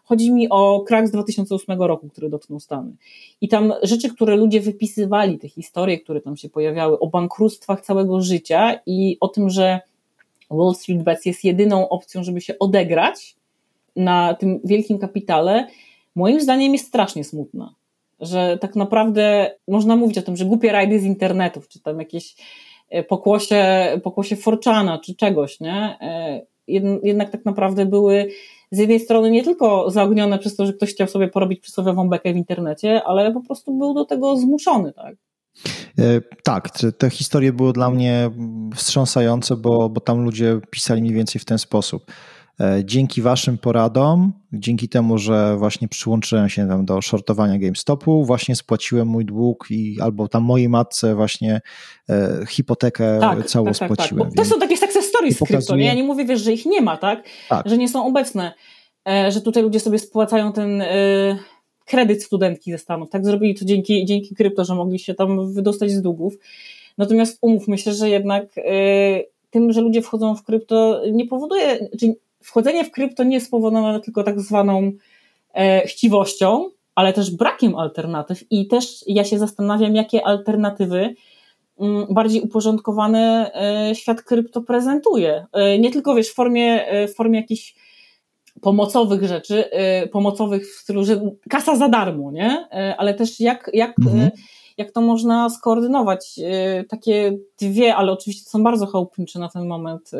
Chodzi 0.06 0.32
mi 0.32 0.50
o 0.50 0.84
krak 0.88 1.08
z 1.08 1.12
2008 1.12 1.82
roku, 1.82 2.10
który 2.10 2.30
dotknął 2.30 2.60
Stany. 2.60 2.96
I 3.42 3.48
tam 3.48 3.74
rzeczy, 3.84 4.10
które 4.10 4.36
ludzie 4.36 4.62
wypisywali, 4.62 5.40
te 5.40 5.50
historie, 5.50 6.00
które 6.00 6.22
tam 6.22 6.38
się 6.38 6.50
pojawiały, 6.50 7.00
o 7.00 7.08
bankructwach 7.08 7.82
całego 7.82 8.22
życia 8.22 8.80
i 8.86 9.18
o 9.20 9.28
tym, 9.28 9.50
że 9.50 9.80
Wall 10.52 10.76
Street 10.76 11.04
Bets 11.04 11.26
jest 11.26 11.44
jedyną 11.44 11.90
opcją, 11.90 12.24
żeby 12.24 12.42
się 12.42 12.60
odegrać 12.60 13.36
na 13.96 14.34
tym 14.34 14.60
wielkim 14.64 15.00
kapitale, 15.00 15.68
moim 16.16 16.42
zdaniem 16.42 16.74
jest 16.74 16.88
strasznie 16.88 17.24
smutna. 17.24 17.76
Że 18.20 18.58
tak 18.62 18.76
naprawdę 18.76 19.52
można 19.68 19.96
mówić 19.96 20.18
o 20.18 20.22
tym, 20.22 20.38
że 20.38 20.46
głupie 20.46 20.72
rajdy 20.72 21.00
z 21.00 21.04
internetów, 21.04 21.68
czy 21.68 21.80
tam 21.80 22.00
jakieś 22.00 22.36
e, 22.90 23.04
pokłosie, 23.04 23.88
pokłosie 24.04 24.36
Forczana, 24.36 25.00
czy 25.00 25.16
czegoś, 25.16 25.60
nie? 25.60 25.98
E, 26.02 26.42
jednak 27.04 27.30
tak 27.30 27.46
naprawdę 27.46 27.86
były 27.86 28.30
z 28.76 28.78
jednej 28.78 29.00
strony 29.00 29.32
nie 29.32 29.44
tylko 29.44 29.92
zaognione 29.92 30.40
przez 30.40 30.56
to, 30.56 30.66
że 30.66 30.74
ktoś 30.74 30.90
chciał 30.94 31.08
sobie 31.08 31.28
porobić 31.28 31.60
przysłowiową 31.60 32.10
bekę 32.10 32.34
w 32.34 32.38
internecie, 32.38 33.04
ale 33.04 33.32
po 33.32 33.42
prostu 33.42 33.78
był 33.78 33.94
do 33.94 34.06
tego 34.06 34.38
zmuszony, 34.38 34.94
tak? 34.94 35.16
E, 36.00 36.22
tak, 36.44 36.70
te 36.98 37.10
historie 37.10 37.54
były 37.54 37.74
dla 37.74 37.90
mnie 37.90 38.30
wstrząsające, 38.76 39.56
bo, 39.56 39.90
bo 39.90 40.02
tam 40.02 40.24
ludzie 40.24 40.60
pisali 40.72 41.02
mniej 41.02 41.14
więcej 41.14 41.42
w 41.42 41.46
ten 41.46 41.58
sposób. 41.58 42.06
E, 42.60 42.82
dzięki 42.86 43.22
Waszym 43.22 43.58
poradom, 43.58 44.34
dzięki 44.54 44.90
temu, 44.90 45.18
że 45.18 45.58
właśnie 45.58 45.88
przyłączyłem 45.88 46.50
się 46.50 46.68
tam 46.68 46.86
do 46.86 47.02
shortowania 47.02 47.60
GameStopu, 47.60 48.26
właśnie 48.26 48.56
spłaciłem 48.56 49.08
mój 49.08 49.26
dług 49.26 49.68
i 49.70 50.02
albo 50.02 50.28
tam 50.28 50.44
mojej 50.44 50.70
matce 50.70 51.16
właśnie 51.16 51.62
e, 52.10 52.46
hipotekę 52.50 53.18
tak, 53.20 53.46
całą 53.46 53.66
tak, 53.66 53.78
tak, 53.78 53.88
tak. 53.88 53.98
spłaciłem. 53.98 54.30
Tak, 54.30 54.38
to 54.38 54.46
są 54.46 54.60
takie 54.60 54.78
success 54.78 55.06
stories 55.06 55.38
pokazuje... 55.38 55.62
z 55.62 55.66
krypto, 55.66 55.76
nie? 55.76 55.86
Ja 55.86 55.94
nie 55.94 56.04
mówię, 56.04 56.26
wiesz, 56.26 56.42
że 56.42 56.54
ich 56.54 56.66
nie 56.66 56.82
ma, 56.82 56.98
tak? 56.98 57.24
tak? 57.50 57.70
Że 57.70 57.78
nie 57.78 57.90
są 57.90 58.06
obecne, 58.06 58.54
e, 59.08 59.32
że 59.32 59.42
tutaj 59.42 59.64
ludzie 59.64 59.80
sobie 59.80 60.00
spłacają 60.00 60.54
ten 60.54 60.82
e, 60.82 60.88
kredyt 61.86 62.24
studentki 62.24 62.72
ze 62.72 62.78
Stanów, 62.78 63.10
tak? 63.10 63.26
Zrobili 63.26 63.56
to 63.56 63.66
dzięki, 63.66 64.06
dzięki 64.06 64.36
krypto, 64.36 64.66
że 64.66 64.76
mogli 64.76 65.00
się 65.00 65.14
tam 65.14 65.54
wydostać 65.54 65.92
z 65.92 66.02
długów. 66.02 66.34
Natomiast 66.98 67.38
umówmy 67.42 67.78
się, 67.78 67.94
że 67.94 68.10
jednak 68.10 68.58
e, 68.58 68.64
tym, 69.50 69.74
że 69.74 69.82
ludzie 69.82 70.02
wchodzą 70.02 70.36
w 70.36 70.44
krypto 70.44 71.02
nie 71.12 71.28
powoduje, 71.28 71.90
czyli 72.00 72.16
wchodzenie 72.46 72.86
w 72.86 72.92
krypto 72.92 73.24
nie 73.24 73.34
jest 73.34 73.48
spowodowane 73.48 74.00
tylko 74.00 74.24
tak 74.24 74.42
zwaną 74.42 74.92
e, 75.54 75.88
chciwością, 75.88 76.70
ale 76.96 77.14
też 77.14 77.36
brakiem 77.36 77.76
alternatyw 77.76 78.52
i 78.52 78.68
też 78.68 79.04
ja 79.08 79.24
się 79.24 79.40
zastanawiam, 79.40 79.96
jakie 79.96 80.26
alternatywy 80.26 81.16
mm, 81.80 82.06
bardziej 82.10 82.42
uporządkowany 82.42 83.20
e, 83.54 83.96
świat 83.96 84.22
krypto 84.22 84.62
prezentuje. 84.62 85.46
E, 85.52 85.80
nie 85.80 85.92
tylko 85.92 86.16
wiesz, 86.16 86.30
w 86.30 86.34
formie, 86.34 86.86
w 87.08 87.16
formie 87.16 87.40
jakichś 87.40 87.76
pomocowych 88.62 89.24
rzeczy, 89.24 89.64
pomocowych 90.12 90.68
w 90.68 90.80
stylu, 90.80 91.06
że 91.06 91.22
kasa 91.50 91.76
za 91.76 91.90
darmo, 91.90 92.32
nie? 92.32 92.68
Ale 92.98 93.14
też 93.14 93.40
jak, 93.40 93.70
jak, 93.74 94.00
mhm. 94.00 94.30
jak 94.78 94.92
to 94.92 95.02
można 95.02 95.50
skoordynować. 95.50 96.40
Takie 96.90 97.38
dwie, 97.62 97.96
ale 97.96 98.12
oczywiście 98.12 98.50
są 98.50 98.64
bardzo 98.64 98.86
chałupnicze 98.86 99.40
na 99.40 99.50
ten 99.50 99.68
moment 99.68 100.12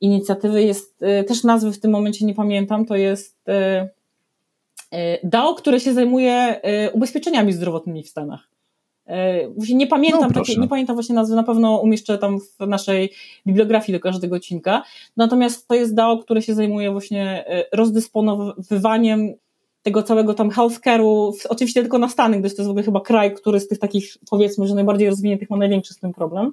inicjatywy 0.00 0.62
jest, 0.62 1.02
y, 1.02 1.24
też 1.24 1.44
nazwy 1.44 1.72
w 1.72 1.80
tym 1.80 1.90
momencie 1.90 2.26
nie 2.26 2.34
pamiętam, 2.34 2.86
to 2.86 2.96
jest 2.96 3.48
y, 3.48 5.18
DAO, 5.24 5.54
które 5.54 5.80
się 5.80 5.94
zajmuje 5.94 6.60
ubezpieczeniami 6.92 7.52
zdrowotnymi 7.52 8.02
w 8.02 8.08
Stanach. 8.08 8.48
Nie 9.74 9.86
pamiętam, 9.86 10.30
no, 10.34 10.40
takie, 10.40 10.60
nie 10.60 10.68
pamiętam 10.68 10.96
właśnie 10.96 11.14
nazwy, 11.14 11.36
na 11.36 11.42
pewno 11.42 11.76
umieszczę 11.76 12.18
tam 12.18 12.38
w 12.40 12.66
naszej 12.66 13.12
bibliografii 13.46 13.98
do 13.98 14.02
każdego 14.02 14.36
odcinka. 14.36 14.82
Natomiast 15.16 15.68
to 15.68 15.74
jest 15.74 15.94
DAO, 15.94 16.18
które 16.18 16.42
się 16.42 16.54
zajmuje 16.54 16.90
właśnie 16.90 17.44
rozdysponowywaniem 17.72 19.34
tego 19.84 20.02
całego 20.02 20.34
tam 20.34 20.50
healthcare'u, 20.50 21.32
oczywiście 21.48 21.80
tylko 21.80 21.98
na 21.98 22.08
Stany, 22.08 22.40
gdyż 22.40 22.56
to 22.56 22.62
jest 22.62 22.68
w 22.68 22.70
ogóle 22.70 22.84
chyba 22.84 23.00
kraj, 23.00 23.34
który 23.34 23.60
z 23.60 23.68
tych 23.68 23.78
takich, 23.78 24.16
powiedzmy, 24.30 24.66
że 24.66 24.74
najbardziej 24.74 25.08
rozwiniętych 25.08 25.50
ma 25.50 25.56
największy 25.56 25.94
z 25.94 25.98
tym 25.98 26.12
problem. 26.12 26.52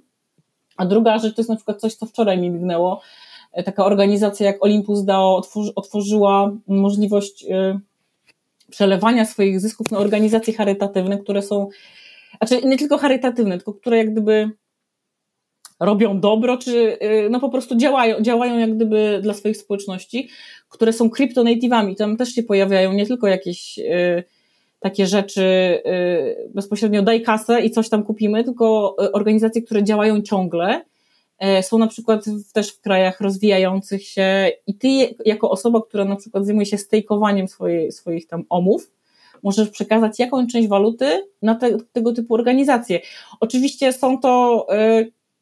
A 0.78 0.86
druga 0.86 1.20
rzecz 1.20 1.36
to 1.36 1.42
jest 1.42 1.50
na 1.50 1.56
przykład 1.56 1.80
coś, 1.80 1.96
co 1.96 2.06
wczoraj 2.06 2.38
mi 2.38 2.50
mignęło. 2.50 3.02
E, 3.54 3.64
taka 3.64 3.86
organizacja 3.86 4.46
jak 4.46 4.64
Olympus 4.64 5.06
DAO 5.06 5.42
otworzyła 5.76 6.52
możliwość 6.68 7.46
e, 7.50 7.80
przelewania 8.70 9.26
swoich 9.26 9.60
zysków 9.60 9.92
na 9.92 9.98
organizacje 9.98 10.54
charytatywne, 10.54 11.18
które 11.18 11.42
są, 11.42 11.70
znaczy 12.38 12.68
nie 12.68 12.78
tylko 12.78 12.98
charytatywne, 12.98 13.58
tylko 13.58 13.74
które 13.74 13.98
jak 13.98 14.12
gdyby 14.12 14.50
robią 15.80 16.20
dobro, 16.20 16.58
czy 16.58 16.98
y, 17.04 17.30
no 17.30 17.40
po 17.40 17.50
prostu 17.50 17.76
działają, 17.76 18.22
działają 18.22 18.58
jak 18.58 18.76
gdyby 18.76 19.20
dla 19.24 19.34
swoich 19.34 19.58
społeczności, 19.58 20.30
które 20.70 20.94
są 20.94 21.10
kryptonative'ami. 21.10 21.96
Tam 21.96 22.18
też 22.18 22.30
się 22.30 22.44
pojawiają 22.44 22.94
nie 22.94 23.06
tylko 23.06 23.28
jakieś 23.28 23.80
takie 24.80 25.08
rzeczy 25.08 25.78
bezpośrednio 26.56 27.02
daj 27.02 27.22
kasę 27.22 27.62
i 27.62 27.72
coś 27.72 27.90
tam 27.90 28.04
kupimy, 28.04 28.44
tylko 28.44 28.96
organizacje, 29.14 29.62
które 29.62 29.84
działają 29.84 30.22
ciągle. 30.22 30.82
Są 31.62 31.78
na 31.78 31.88
przykład 31.88 32.26
też 32.54 32.72
w 32.72 32.82
krajach 32.82 33.22
rozwijających 33.22 34.08
się 34.08 34.52
i 34.68 34.78
ty 34.78 34.88
jako 35.26 35.50
osoba, 35.50 35.82
która 35.82 36.06
na 36.06 36.16
przykład 36.16 36.46
zajmuje 36.46 36.66
się 36.66 36.78
stejkowaniem 36.78 37.48
swojej, 37.48 37.92
swoich 37.92 38.28
tam 38.28 38.44
omów, 38.50 38.92
możesz 39.44 39.70
przekazać 39.70 40.20
jakąś 40.20 40.52
część 40.52 40.68
waluty 40.68 41.28
na 41.42 41.56
te, 41.56 41.78
tego 41.94 42.14
typu 42.14 42.34
organizacje. 42.34 43.00
Oczywiście 43.40 43.94
są 43.94 44.20
to 44.20 44.68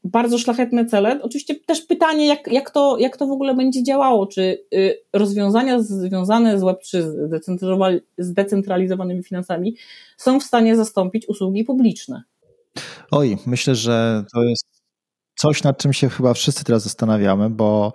bardzo 0.04 0.38
szlachetne 0.38 0.86
cele. 0.86 1.20
Oczywiście 1.22 1.56
też 1.56 1.82
pytanie, 1.82 2.28
jak, 2.28 2.48
jak, 2.52 2.72
to, 2.72 2.98
jak 2.98 3.18
to 3.18 3.28
w 3.28 3.32
ogóle 3.32 3.56
będzie 3.56 3.84
działało, 3.84 4.28
czy 4.28 4.42
y, 4.74 4.98
rozwiązania 5.14 5.82
związane 5.82 6.60
z 6.60 6.62
Web3, 6.62 7.02
z 8.18 8.26
zdecentralizowanymi 8.26 9.24
finansami 9.24 9.76
są 10.18 10.40
w 10.40 10.44
stanie 10.44 10.76
zastąpić 10.76 11.30
usługi 11.30 11.64
publiczne. 11.64 12.24
Oj, 13.12 13.38
myślę, 13.46 13.76
że 13.76 14.24
to 14.34 14.44
jest 14.44 14.79
coś, 15.40 15.64
nad 15.64 15.78
czym 15.78 15.94
się 15.94 16.10
chyba 16.10 16.34
wszyscy 16.34 16.64
teraz 16.64 16.84
zastanawiamy, 16.84 17.50
bo 17.50 17.94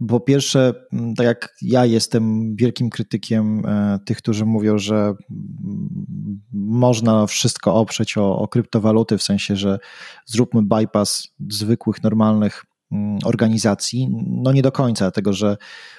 bo 0.00 0.20
pierwsze, 0.20 0.74
mm, 0.92 1.14
tak 1.14 1.26
jak 1.26 1.54
ja 1.62 1.84
jestem 1.84 2.56
wielkim 2.56 2.90
krytykiem 2.90 3.66
e, 3.66 3.98
tych, 4.06 4.18
którzy 4.18 4.46
mówią, 4.46 4.78
że 4.78 4.96
mm, 4.96 6.40
można 6.52 7.26
wszystko 7.26 7.74
oprzeć 7.74 8.18
o, 8.18 8.38
o 8.38 8.48
kryptowaluty, 8.48 9.18
w 9.18 9.22
sensie, 9.22 9.56
że 9.56 9.78
zróbmy 10.26 10.62
bypass 10.62 11.28
zwykłych, 11.50 12.02
normalnych 12.02 12.64
mm, 12.92 13.18
organizacji. 13.24 14.08
No 14.26 14.52
nie 14.52 14.62
do 14.62 14.72
końca, 14.72 15.04
dlatego 15.04 15.32
że 15.32 15.56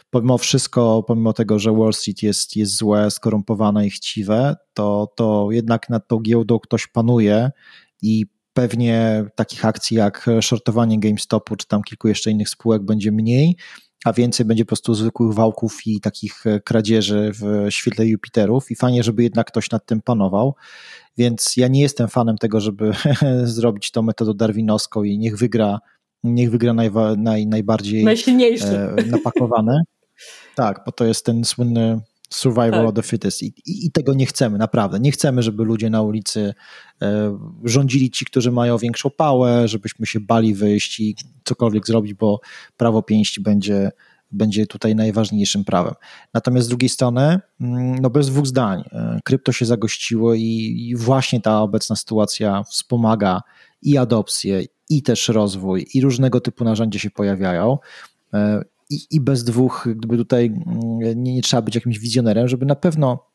pomimo 0.10 0.38
wszystko, 0.38 1.04
pomimo 1.08 1.34
tego, 1.34 1.60
że 1.60 1.72
Wall 1.72 1.94
Street 1.94 2.24
jest, 2.24 2.56
jest 2.56 2.78
złe, 2.78 3.12
skorumpowane 3.12 3.88
i 3.88 3.90
chciwe, 3.90 4.56
to, 4.74 5.14
to 5.16 5.48
jednak 5.52 5.90
nad 5.90 6.08
tą 6.08 6.20
giełdą 6.20 6.60
ktoś 6.60 6.88
panuje 6.88 7.52
i 8.02 8.26
pewnie 8.58 9.26
takich 9.36 9.66
akcji 9.66 9.98
jak 9.98 10.26
shortowanie 10.42 11.00
GameStopu, 11.00 11.56
czy 11.56 11.68
tam 11.68 11.84
kilku 11.84 12.08
jeszcze 12.08 12.32
innych 12.32 12.50
spółek 12.50 12.84
będzie 12.84 13.12
mniej, 13.12 13.58
a 14.06 14.14
więcej 14.14 14.46
będzie 14.46 14.66
po 14.66 14.68
prostu 14.68 14.94
zwykłych 14.94 15.34
wałków 15.34 15.88
i 15.88 16.02
takich 16.02 16.48
e, 16.48 16.60
kradzieży 16.60 17.32
w 17.34 17.68
świetle 17.70 18.06
Jupiterów 18.06 18.72
i 18.72 18.76
fajnie, 18.76 19.04
żeby 19.04 19.24
jednak 19.24 19.48
ktoś 19.48 19.72
nad 19.72 19.86
tym 19.86 20.02
panował. 20.02 20.56
Więc 21.18 21.58
ja 21.58 21.68
nie 21.68 21.82
jestem 21.82 22.08
fanem 22.08 22.38
tego, 22.38 22.62
żeby 22.62 22.92
zrobić 23.58 23.92
to 23.92 24.02
metodą 24.02 24.34
darwinowską 24.34 25.04
i 25.04 25.18
niech 25.18 25.38
wygra, 25.38 25.80
niech 26.24 26.52
wygra 26.52 26.74
najwa, 26.74 27.16
naj, 27.16 27.48
najbardziej 27.48 28.04
Najsilniejszy. 28.04 28.78
E, 28.78 28.96
napakowane. 29.06 29.82
Tak, 30.56 30.82
bo 30.86 30.92
to 30.92 31.06
jest 31.06 31.26
ten 31.26 31.46
słynny 31.46 32.00
survival 32.30 32.72
tak. 32.72 32.88
of 32.88 32.96
the 32.96 33.04
fittest 33.04 33.44
I, 33.44 33.46
i, 33.66 33.86
I, 33.86 33.92
tego 33.92 34.14
nie 34.14 34.26
chcemy, 34.26 34.58
naprawdę. 34.58 35.00
Nie 35.00 35.12
chcemy, 35.12 35.44
żeby 35.44 35.64
ludzie 35.64 35.90
na 35.90 36.02
ulicy 36.02 36.54
e, 37.02 37.38
rządzili 37.64 38.12
ci, 38.12 38.26
którzy 38.26 38.52
mają 38.52 38.78
większą 38.78 39.10
pałę, 39.10 39.68
żebyśmy 39.68 40.06
się 40.06 40.20
bali 40.20 40.54
wyjść 40.54 41.00
i 41.00 41.16
cokolwiek 41.44 41.88
zrobić, 41.88 42.14
bo 42.14 42.40
prawo 42.78 43.04
pięści 43.04 43.42
będzie, 43.42 43.92
będzie 44.32 44.68
tutaj 44.68 44.96
najważniejszym 44.96 45.64
prawem. 45.66 45.94
Natomiast 46.34 46.66
z 46.66 46.70
drugiej 46.70 46.90
strony, 46.90 47.40
mm, 47.62 48.00
no 48.00 48.10
bez 48.10 48.28
dwóch 48.28 48.48
zdań, 48.48 48.84
e, 48.92 49.20
krypto 49.24 49.52
się 49.52 49.66
zagościło 49.66 50.34
i, 50.34 50.76
i 50.90 50.96
właśnie 50.96 51.42
ta 51.42 51.62
obecna 51.62 51.96
sytuacja 51.96 52.64
wspomaga 52.64 53.42
i 53.82 53.98
adopcję, 53.98 54.64
i 54.90 55.04
też 55.04 55.28
rozwój, 55.28 55.88
i 55.94 56.02
różnego 56.02 56.42
typu 56.42 56.64
narzędzia 56.64 57.00
się 57.00 57.10
pojawiają. 57.10 57.78
I, 58.90 59.00
i 59.12 59.22
bez 59.22 59.44
dwóch, 59.44 59.88
gdyby 59.96 60.18
tutaj 60.18 60.46
mm, 60.46 61.00
nie, 61.00 61.34
nie 61.34 61.42
trzeba 61.42 61.62
być 61.62 61.76
jakimś 61.76 62.00
wizjonerem, 62.00 62.48
żeby 62.48 62.66
na 62.66 62.76
pewno 62.76 63.28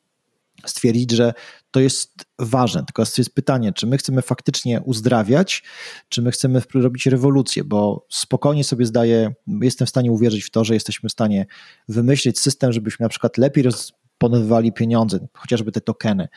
stwierdzić, 0.67 1.11
że 1.11 1.35
to 1.71 1.81
jest 1.81 2.25
ważne. 2.39 2.85
Tylko 2.85 3.03
jest 3.19 3.35
pytanie, 3.35 3.73
czy 3.73 3.87
my 3.87 3.99
chcemy 3.99 4.23
faktycznie 4.23 4.81
uzdrawiać, 4.81 5.63
czy 6.09 6.23
my 6.23 6.31
chcemy 6.31 6.63
robić 6.75 7.07
rewolucję, 7.07 7.65
bo 7.65 8.07
spokojnie 8.11 8.65
sobie 8.65 8.87
zdaję, 8.87 9.35
jestem 9.47 9.87
w 9.87 9.91
stanie 9.91 10.13
uwierzyć 10.13 10.45
w 10.45 10.51
to, 10.51 10.65
że 10.65 10.75
jesteśmy 10.75 11.09
w 11.09 11.13
stanie 11.13 11.47
wymyślić 11.89 12.39
system, 12.39 12.73
żebyśmy 12.73 13.05
na 13.05 13.09
przykład 13.09 13.39
lepiej 13.39 13.65
rozponowywali 13.65 14.73
pieniądze, 14.73 15.27
chociażby 15.35 15.73
te 15.73 15.81
tokeny, 15.81 16.29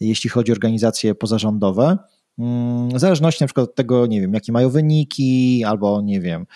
jeśli 0.00 0.30
chodzi 0.30 0.52
o 0.52 0.54
organizacje 0.54 1.14
pozarządowe, 1.14 1.98
mm, 2.38 2.88
w 2.88 3.00
zależności 3.00 3.42
na 3.42 3.46
przykład 3.46 3.68
od 3.68 3.74
tego, 3.74 4.06
nie 4.06 4.20
wiem, 4.20 4.34
jakie 4.34 4.52
mają 4.52 4.70
wyniki, 4.70 5.64
albo 5.64 6.00
nie 6.00 6.20
wiem, 6.20 6.46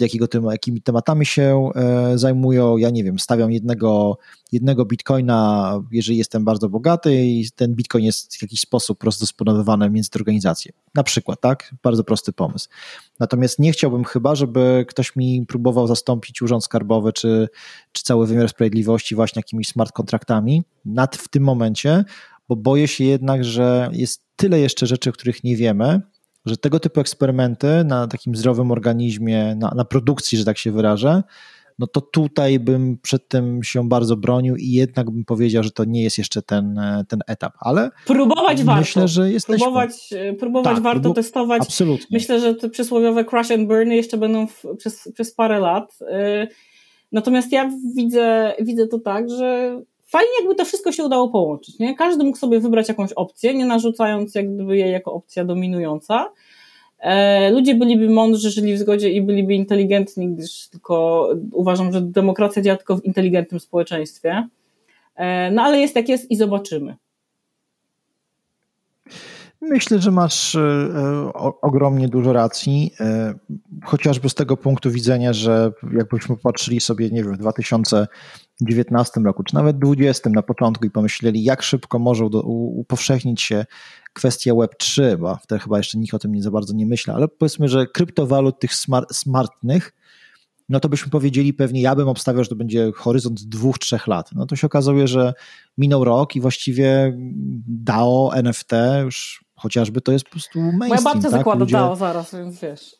jakiego 0.00 0.28
tym, 0.28 0.44
jakimi 0.44 0.82
tematami 0.82 1.26
się 1.26 1.70
e, 1.74 2.18
zajmują. 2.18 2.76
Ja 2.76 2.90
nie 2.90 3.04
wiem, 3.04 3.18
stawiam 3.18 3.52
jednego, 3.52 4.18
jednego 4.52 4.84
bitcoina, 4.84 5.80
jeżeli 5.90 6.18
jestem 6.18 6.44
bardzo 6.44 6.68
bogaty 6.68 7.24
i 7.24 7.50
ten 7.56 7.74
bitcoin 7.74 8.04
jest 8.04 8.36
w 8.36 8.42
jakiś 8.42 8.60
sposób 8.60 9.02
rozdysponowywany 9.02 9.90
między 9.90 10.10
te 10.10 10.18
organizacje. 10.18 10.72
Na 10.94 11.02
przykład, 11.02 11.40
tak? 11.40 11.74
Bardzo 11.82 12.04
prosty 12.04 12.32
pomysł. 12.32 12.68
Natomiast 13.20 13.58
nie 13.58 13.72
chciałbym 13.72 14.04
chyba, 14.04 14.34
żeby 14.34 14.84
ktoś 14.88 15.16
mi 15.16 15.46
próbował 15.46 15.86
zastąpić 15.86 16.42
urząd 16.42 16.64
skarbowy 16.64 17.12
czy, 17.12 17.48
czy 17.92 18.04
cały 18.04 18.26
wymiar 18.26 18.48
sprawiedliwości 18.48 19.14
właśnie 19.14 19.40
jakimiś 19.40 19.68
smart 19.68 19.92
kontraktami 19.92 20.62
nad 20.84 21.16
w 21.16 21.28
tym 21.28 21.42
momencie, 21.42 22.04
bo 22.48 22.56
boję 22.56 22.88
się 22.88 23.04
jednak, 23.04 23.44
że 23.44 23.90
jest 23.92 24.24
tyle 24.36 24.60
jeszcze 24.60 24.86
rzeczy, 24.86 25.12
których 25.12 25.44
nie 25.44 25.56
wiemy, 25.56 26.00
że 26.46 26.56
tego 26.56 26.80
typu 26.80 27.00
eksperymenty 27.00 27.84
na 27.84 28.06
takim 28.06 28.36
zdrowym 28.36 28.70
organizmie, 28.70 29.54
na, 29.54 29.72
na 29.76 29.84
produkcji, 29.84 30.38
że 30.38 30.44
tak 30.44 30.58
się 30.58 30.72
wyrażę, 30.72 31.22
no 31.78 31.86
to 31.86 32.00
tutaj 32.00 32.58
bym 32.58 32.98
przed 33.02 33.28
tym 33.28 33.62
się 33.62 33.88
bardzo 33.88 34.16
bronił 34.16 34.56
i 34.56 34.70
jednak 34.70 35.10
bym 35.10 35.24
powiedział, 35.24 35.62
że 35.62 35.70
to 35.70 35.84
nie 35.84 36.02
jest 36.02 36.18
jeszcze 36.18 36.42
ten, 36.42 36.80
ten 37.08 37.20
etap, 37.26 37.52
ale 37.60 37.90
próbować 38.06 38.58
myślę, 38.58 38.64
warto. 38.64 38.80
Myślę, 38.80 39.08
że 39.08 39.32
jesteśmy. 39.32 39.58
Próbować, 39.58 40.10
próbować 40.38 40.74
tak, 40.74 40.82
warto 40.82 41.14
testować. 41.14 41.62
Absolutnie. 41.62 42.06
Myślę, 42.10 42.40
że 42.40 42.54
te 42.54 42.70
przysłowiowe 42.70 43.24
crash 43.24 43.50
and 43.50 43.68
burny 43.68 43.96
jeszcze 43.96 44.16
będą 44.16 44.46
w, 44.46 44.64
przez, 44.78 45.08
przez 45.14 45.34
parę 45.34 45.58
lat. 45.58 45.98
Y, 46.00 46.48
natomiast 47.12 47.52
ja 47.52 47.70
widzę, 47.96 48.52
widzę 48.60 48.86
to 48.86 48.98
tak, 48.98 49.30
że 49.30 49.80
fajnie 50.14 50.30
jakby 50.38 50.54
to 50.54 50.64
wszystko 50.64 50.92
się 50.92 51.04
udało 51.04 51.28
połączyć, 51.28 51.78
nie? 51.78 51.94
Każdy 51.94 52.24
mógł 52.24 52.36
sobie 52.36 52.60
wybrać 52.60 52.88
jakąś 52.88 53.12
opcję, 53.12 53.54
nie 53.54 53.66
narzucając 53.66 54.34
jak 54.34 54.54
gdyby 54.54 54.76
jej 54.76 54.92
jako 54.92 55.12
opcja 55.12 55.44
dominująca. 55.44 56.32
E, 56.98 57.50
ludzie 57.50 57.74
byliby 57.74 58.10
mądrzy, 58.10 58.50
żyli 58.50 58.74
w 58.74 58.78
zgodzie 58.78 59.10
i 59.10 59.22
byliby 59.22 59.54
inteligentni, 59.54 60.28
gdyż 60.28 60.68
tylko 60.68 61.28
uważam, 61.52 61.92
że 61.92 62.00
demokracja 62.00 62.62
działa 62.62 62.76
tylko 62.76 62.96
w 62.96 63.04
inteligentnym 63.04 63.60
społeczeństwie. 63.60 64.48
E, 65.16 65.50
no 65.50 65.62
ale 65.62 65.80
jest 65.80 65.96
jak 65.96 66.08
jest 66.08 66.30
i 66.30 66.36
zobaczymy. 66.36 66.96
Myślę, 69.70 69.98
że 69.98 70.10
masz 70.10 70.54
e, 70.54 71.32
ogromnie 71.62 72.08
dużo 72.08 72.32
racji, 72.32 72.94
chociażby 73.84 74.28
z 74.28 74.34
tego 74.34 74.56
punktu 74.56 74.90
widzenia, 74.90 75.32
że 75.32 75.72
jakbyśmy 75.92 76.36
patrzyli 76.36 76.80
sobie, 76.80 77.10
nie 77.10 77.24
wiem, 77.24 77.34
w 77.34 77.38
2019 77.38 79.20
roku, 79.20 79.42
czy 79.42 79.54
nawet 79.54 79.78
2020 79.78 80.30
na 80.30 80.42
początku 80.42 80.86
i 80.86 80.90
pomyśleli, 80.90 81.44
jak 81.44 81.62
szybko 81.62 81.98
może 81.98 82.24
upowszechnić 82.24 83.42
się 83.42 83.66
kwestia 84.12 84.52
Web3, 84.52 85.16
bo 85.16 85.36
wtedy 85.42 85.60
chyba 85.60 85.78
jeszcze 85.78 85.98
nikt 85.98 86.14
o 86.14 86.18
tym 86.18 86.34
nie 86.34 86.42
za 86.42 86.50
bardzo 86.50 86.74
nie 86.74 86.86
myśli, 86.86 87.12
ale 87.12 87.28
powiedzmy, 87.28 87.68
że 87.68 87.86
kryptowalut 87.86 88.58
tych 88.58 88.74
smart, 88.74 89.14
smartnych, 89.14 89.92
no 90.68 90.80
to 90.80 90.88
byśmy 90.88 91.10
powiedzieli 91.10 91.54
pewnie, 91.54 91.80
ja 91.80 91.94
bym 91.94 92.08
obstawiał, 92.08 92.44
że 92.44 92.50
to 92.50 92.56
będzie 92.56 92.92
horyzont 92.94 93.40
dwóch, 93.40 93.78
trzech 93.78 94.06
lat. 94.06 94.30
No 94.34 94.46
to 94.46 94.56
się 94.56 94.66
okazuje, 94.66 95.08
że 95.08 95.34
minął 95.78 96.04
rok 96.04 96.36
i 96.36 96.40
właściwie 96.40 97.18
DAO, 97.66 98.30
NFT 98.34 98.72
już 99.04 99.44
chociażby 99.64 100.00
to 100.00 100.12
jest 100.12 100.24
po 100.24 100.30
prostu 100.30 100.60
mainstream. 100.60 100.88
Moja 100.88 101.02
babcia 101.02 101.20
tak? 101.20 101.30
zakłada 101.30 101.60
Ludzie... 101.60 101.72
DAO 101.72 101.96
zaraz, 101.96 102.34
więc 102.34 102.60
wiesz. 102.60 102.96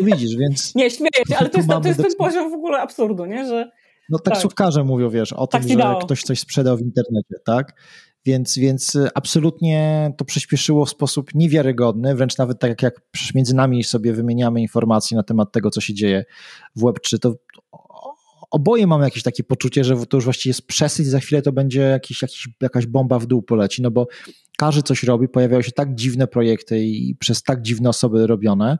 Widzisz, 0.00 0.36
więc... 0.36 0.74
Nie, 0.74 0.90
śmieję 0.90 1.24
się, 1.28 1.36
ale 1.36 1.48
to 1.48 1.58
jest, 1.58 1.68
to 1.68 1.88
jest 1.88 2.02
ten 2.02 2.14
poziom 2.18 2.50
w 2.50 2.54
ogóle 2.54 2.78
absurdu, 2.78 3.24
nie? 3.24 3.46
Że 3.46 3.70
No 4.10 4.18
taksówkarze 4.18 4.80
tak. 4.80 4.86
mówią, 4.86 5.10
wiesz, 5.10 5.32
o 5.32 5.46
tym, 5.46 5.62
że 5.62 5.94
ktoś 6.02 6.22
coś 6.22 6.40
sprzedał 6.40 6.76
w 6.76 6.80
internecie, 6.80 7.34
tak? 7.44 7.72
Więc, 8.24 8.58
więc 8.58 8.98
absolutnie 9.14 10.10
to 10.16 10.24
przyspieszyło 10.24 10.84
w 10.84 10.90
sposób 10.90 11.34
niewiarygodny, 11.34 12.14
wręcz 12.14 12.38
nawet 12.38 12.58
tak 12.58 12.82
jak 12.82 13.00
między 13.34 13.54
nami 13.54 13.84
sobie 13.84 14.12
wymieniamy 14.12 14.60
informacje 14.60 15.16
na 15.16 15.22
temat 15.22 15.52
tego, 15.52 15.70
co 15.70 15.80
się 15.80 15.94
dzieje 15.94 16.24
w 16.76 16.82
Web3, 16.82 17.18
to 17.18 17.34
oboje 18.50 18.86
mamy 18.86 19.04
jakieś 19.04 19.22
takie 19.22 19.44
poczucie, 19.44 19.84
że 19.84 20.06
to 20.06 20.16
już 20.16 20.24
właściwie 20.24 20.50
jest 20.50 20.66
przesyć, 20.66 21.06
za 21.06 21.20
chwilę 21.20 21.42
to 21.42 21.52
będzie 21.52 21.80
jakiś, 21.80 22.22
jakiś, 22.22 22.48
jakaś 22.62 22.86
bomba 22.86 23.18
w 23.18 23.26
dół 23.26 23.42
poleci, 23.42 23.82
no 23.82 23.90
bo 23.90 24.06
każdy 24.58 24.82
coś 24.82 25.02
robi, 25.02 25.28
pojawiają 25.28 25.62
się 25.62 25.72
tak 25.72 25.94
dziwne 25.94 26.26
projekty 26.26 26.80
i 26.80 27.14
przez 27.14 27.42
tak 27.42 27.62
dziwne 27.62 27.88
osoby 27.88 28.26
robione, 28.26 28.78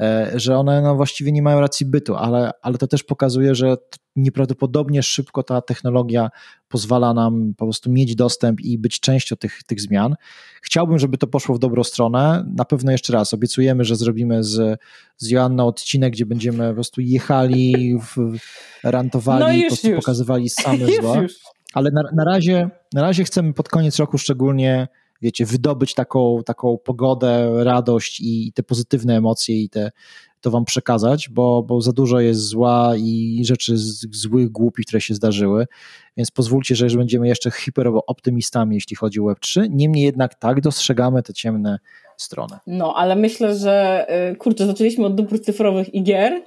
E, 0.00 0.32
że 0.34 0.56
one 0.56 0.82
no 0.82 0.96
właściwie 0.96 1.32
nie 1.32 1.42
mają 1.42 1.60
racji 1.60 1.86
bytu, 1.86 2.16
ale, 2.16 2.50
ale 2.62 2.78
to 2.78 2.86
też 2.86 3.04
pokazuje, 3.04 3.54
że 3.54 3.76
nieprawdopodobnie 4.18 5.02
szybko 5.02 5.42
ta 5.42 5.60
technologia 5.60 6.30
pozwala 6.68 7.14
nam 7.14 7.54
po 7.56 7.64
prostu 7.64 7.90
mieć 7.90 8.14
dostęp 8.14 8.60
i 8.60 8.78
być 8.78 9.00
częścią 9.00 9.36
tych, 9.36 9.62
tych 9.62 9.80
zmian. 9.80 10.14
Chciałbym, 10.62 10.98
żeby 10.98 11.18
to 11.18 11.26
poszło 11.26 11.54
w 11.54 11.58
dobrą 11.58 11.84
stronę. 11.84 12.44
Na 12.56 12.64
pewno 12.64 12.92
jeszcze 12.92 13.12
raz 13.12 13.34
obiecujemy, 13.34 13.84
że 13.84 13.96
zrobimy 13.96 14.44
z, 14.44 14.80
z 15.16 15.30
Joanną 15.30 15.66
odcinek, 15.66 16.12
gdzie 16.12 16.26
będziemy 16.26 16.68
po 16.68 16.74
prostu 16.74 17.00
jechali, 17.00 17.98
w, 17.98 18.38
rantowali, 18.84 19.58
no 19.58 19.62
po 19.62 19.68
prostu 19.68 19.96
pokazywali 19.96 20.48
same 20.60 20.86
zła. 21.00 21.22
Ale 21.74 21.90
na, 21.90 22.02
na, 22.14 22.24
razie, 22.24 22.70
na 22.92 23.02
razie 23.02 23.24
chcemy 23.24 23.52
pod 23.52 23.68
koniec 23.68 23.98
roku 23.98 24.18
szczególnie 24.18 24.88
wiecie, 25.22 25.46
wydobyć 25.46 25.94
taką, 25.94 26.42
taką 26.46 26.78
pogodę, 26.84 27.64
radość 27.64 28.20
i 28.20 28.52
te 28.54 28.62
pozytywne 28.62 29.16
emocje 29.16 29.62
i 29.62 29.68
te, 29.68 29.90
to 30.40 30.50
wam 30.50 30.64
przekazać, 30.64 31.28
bo, 31.28 31.62
bo 31.62 31.80
za 31.80 31.92
dużo 31.92 32.20
jest 32.20 32.40
zła 32.40 32.92
i 32.96 33.40
rzeczy 33.44 33.74
złych, 33.76 34.48
głupich, 34.48 34.86
które 34.86 35.00
się 35.00 35.14
zdarzyły, 35.14 35.66
więc 36.16 36.30
pozwólcie, 36.30 36.74
że 36.74 36.88
będziemy 36.88 37.28
jeszcze 37.28 37.50
hiperoptymistami, 37.50 38.74
jeśli 38.74 38.96
chodzi 38.96 39.20
o 39.20 39.24
Web3, 39.24 39.66
niemniej 39.70 40.04
jednak 40.04 40.34
tak 40.34 40.60
dostrzegamy 40.60 41.22
te 41.22 41.32
ciemne 41.32 41.78
strony. 42.16 42.56
No, 42.66 42.94
ale 42.96 43.16
myślę, 43.16 43.56
że 43.56 44.06
y, 44.32 44.36
kurczę, 44.36 44.66
zaczęliśmy 44.66 45.06
od 45.06 45.14
dóbr 45.14 45.40
cyfrowych 45.40 45.94
i 45.94 46.02
gier 46.02 46.42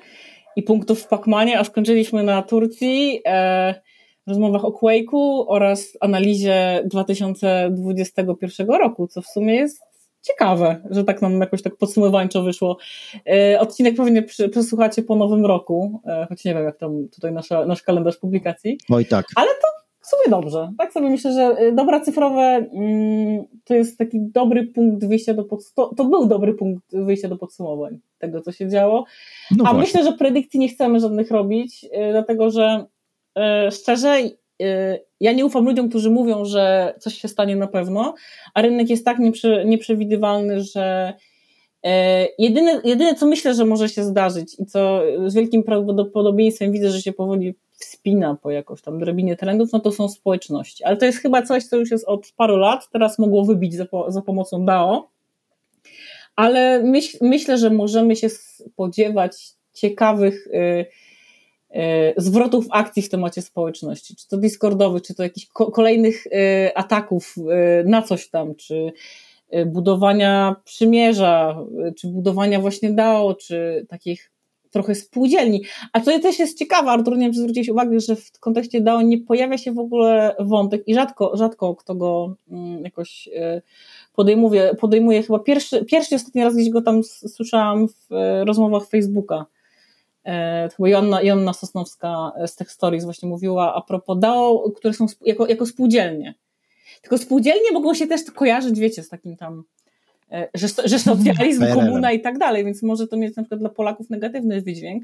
i 0.56 0.64
punktów 0.64 1.02
w 1.02 1.08
Pacmanie, 1.08 1.60
a 1.60 1.64
skończyliśmy 1.64 2.24
na 2.24 2.42
Turcji, 2.42 3.22
e, 3.26 3.82
rozmowach 4.28 4.66
o 4.66 4.72
Quake'u 4.72 5.46
oraz 5.48 5.98
analizie 6.02 6.84
2021 6.86 8.70
roku, 8.70 9.08
co 9.08 9.22
w 9.22 9.28
sumie 9.28 9.56
jest 9.56 9.91
ciekawe, 10.22 10.82
że 10.90 11.04
tak 11.04 11.22
nam 11.22 11.42
jakoś 11.42 11.62
tak 11.62 11.76
podsumowańczo 11.76 12.44
wyszło. 12.44 12.78
E, 13.30 13.60
odcinek 13.60 13.96
pewnie 13.96 14.24
przesłuchacie 14.24 15.04
po 15.04 15.16
nowym 15.16 15.46
roku, 15.46 16.02
e, 16.06 16.26
choć 16.30 16.46
nie 16.46 16.54
wiem, 16.54 16.64
jak 16.64 16.78
tam 16.78 17.08
tutaj 17.10 17.32
nasza, 17.32 17.66
nasz 17.66 17.84
kalendarz 17.84 18.18
publikacji. 18.18 18.78
Oj 18.90 19.06
tak. 19.06 19.26
Ale 19.36 19.48
to 19.48 19.68
w 20.00 20.08
sumie 20.08 20.24
dobrze. 20.30 20.72
Tak 20.78 20.94
sobie 20.94 21.10
myślę, 21.10 21.34
że 21.34 21.42
e, 21.42 21.72
dobra 21.72 22.00
cyfrowe 22.00 22.42
mm, 22.42 23.44
to 23.64 23.74
jest 23.74 23.98
taki 23.98 24.18
dobry 24.22 24.68
punkt 24.68 25.06
wyjścia 25.06 25.34
do 25.34 25.44
podsumowań. 25.44 25.96
To 25.96 26.06
był 26.06 26.26
dobry 26.26 26.54
punkt 26.54 26.84
wyjścia 26.94 27.28
do 27.28 27.38
podsumowań 27.38 28.00
tego, 28.18 28.42
co 28.42 28.52
się 28.52 28.70
działo. 28.70 29.06
No 29.52 29.64
A 29.68 29.74
właśnie. 29.74 29.80
myślę, 29.80 30.04
że 30.04 30.18
predykcji 30.18 30.60
nie 30.60 30.70
chcemy 30.70 31.00
żadnych 31.00 31.32
robić, 31.32 31.86
dlatego 32.12 32.52
że 32.52 32.86
szczerze, 33.72 34.20
ja 35.20 35.32
nie 35.32 35.46
ufam 35.46 35.66
ludziom, 35.66 35.90
którzy 35.90 36.10
mówią, 36.10 36.46
że 36.46 36.94
coś 37.00 37.18
się 37.18 37.28
stanie 37.28 37.56
na 37.56 37.68
pewno, 37.68 38.16
a 38.54 38.62
rynek 38.62 38.90
jest 38.90 39.06
tak 39.06 39.20
nieprze, 39.20 39.66
nieprzewidywalny, 39.66 40.62
że 40.64 41.14
e, 41.84 42.28
jedyne, 42.38 42.82
jedyne, 42.84 43.16
co 43.16 43.26
myślę, 43.26 43.54
że 43.54 43.66
może 43.66 43.90
się 43.90 44.04
zdarzyć 44.04 44.60
i 44.60 44.66
co 44.66 45.02
z 45.28 45.34
wielkim 45.34 45.64
prawdopodobieństwem 45.64 46.72
widzę, 46.72 46.90
że 46.92 47.02
się 47.02 47.14
powoli 47.14 47.56
wspina 47.72 48.38
po 48.42 48.52
jakoś 48.52 48.82
tam 48.82 49.00
drabinie 49.00 49.36
trendów, 49.36 49.72
no 49.74 49.80
to 49.80 49.92
są 49.92 50.10
społeczności. 50.10 50.84
Ale 50.84 50.98
to 50.98 51.06
jest 51.06 51.18
chyba 51.18 51.42
coś, 51.42 51.64
co 51.64 51.78
już 51.78 51.92
jest 51.92 52.06
od 52.08 52.32
paru 52.38 52.58
lat, 52.58 52.90
teraz 52.90 53.20
mogło 53.20 53.46
wybić 53.46 53.76
za, 53.76 53.86
za 54.08 54.22
pomocą 54.22 54.66
DAO, 54.66 55.10
ale 56.36 56.84
myśl, 56.84 57.18
myślę, 57.22 57.58
że 57.58 57.70
możemy 57.70 58.16
się 58.16 58.30
spodziewać 58.30 59.38
ciekawych 59.74 60.48
y, 60.48 60.52
E, 60.54 60.86
zwrotów 62.18 62.66
akcji 62.70 63.02
w 63.02 63.10
temacie 63.10 63.42
społeczności, 63.42 64.16
czy 64.16 64.28
to 64.28 64.38
Discordowych, 64.38 65.02
czy 65.02 65.16
to 65.16 65.24
jakichś 65.24 65.48
kolejnych 65.48 66.28
e, 66.28 66.78
ataków 66.78 67.36
e, 67.38 67.84
na 67.84 68.02
coś 68.02 68.30
tam, 68.30 68.56
czy 68.56 68.92
budowania 69.66 70.56
przymierza, 70.64 71.66
czy 71.98 72.08
budowania 72.08 72.60
właśnie 72.60 72.92
DAO, 72.92 73.34
czy 73.36 73.86
takich 73.90 74.32
trochę 74.70 74.96
spółdzielni. 74.96 75.62
A 75.94 76.00
co 76.00 76.20
też 76.20 76.40
jest 76.40 76.60
ciekawe, 76.60 76.92
Artur, 76.92 77.18
nie 77.18 77.24
wiem, 77.24 77.34
czy 77.34 77.40
zwróciłeś 77.40 77.70
uwagę, 77.70 78.00
że 78.00 78.16
w 78.16 78.40
kontekście 78.40 78.82
DAO 78.82 79.02
nie 79.02 79.18
pojawia 79.18 79.58
się 79.58 79.72
w 79.72 79.80
ogóle 79.80 80.36
wątek 80.40 80.88
i 80.88 80.94
rzadko, 80.94 81.38
rzadko 81.38 81.76
kto 81.76 81.96
go 81.96 82.36
mm, 82.52 82.84
jakoś 82.84 83.30
podejmuje, 84.14 84.76
podejmuje. 84.80 85.24
Chyba 85.24 85.40
pierwszy, 85.40 85.86
pierwszy 85.86 86.16
ostatni 86.16 86.44
raz 86.44 86.56
gdzieś 86.56 86.70
go 86.70 86.82
tam 86.82 87.04
słyszałam 87.04 87.88
w 87.88 88.08
rozmowach 88.46 88.88
Facebooka, 88.90 89.46
E, 90.26 90.70
chyba 90.78 90.90
Joanna, 90.90 91.22
Joanna 91.22 91.54
Sosnowska 91.54 92.32
z 92.46 92.56
tych 92.56 92.72
stories 92.72 93.04
właśnie 93.04 93.30
mówiła 93.30 93.76
a 93.76 93.82
propos 93.82 94.20
DAO, 94.20 94.72
które 94.76 94.94
są 94.94 95.06
jako, 95.26 95.48
jako 95.48 95.66
spółdzielnie. 95.66 96.34
Tylko 97.02 97.18
spółdzielnie 97.18 97.72
mogą 97.74 97.94
się 97.94 98.08
też 98.08 98.22
kojarzyć, 98.36 98.80
wiecie, 98.80 99.04
z 99.04 99.10
takim 99.10 99.38
tam, 99.38 99.64
e, 100.32 100.48
że, 100.54 100.68
że 100.86 101.00
socjalizm, 101.00 101.66
komuna 101.74 102.12
i 102.12 102.22
tak 102.22 102.38
dalej, 102.38 102.66
więc 102.66 102.84
może 102.84 103.08
to 103.08 103.18
mieć 103.18 103.36
na 103.36 103.44
przykład 103.44 103.60
dla 103.60 103.70
Polaków 103.70 104.10
negatywny 104.10 104.62
wydźwięk. 104.62 105.04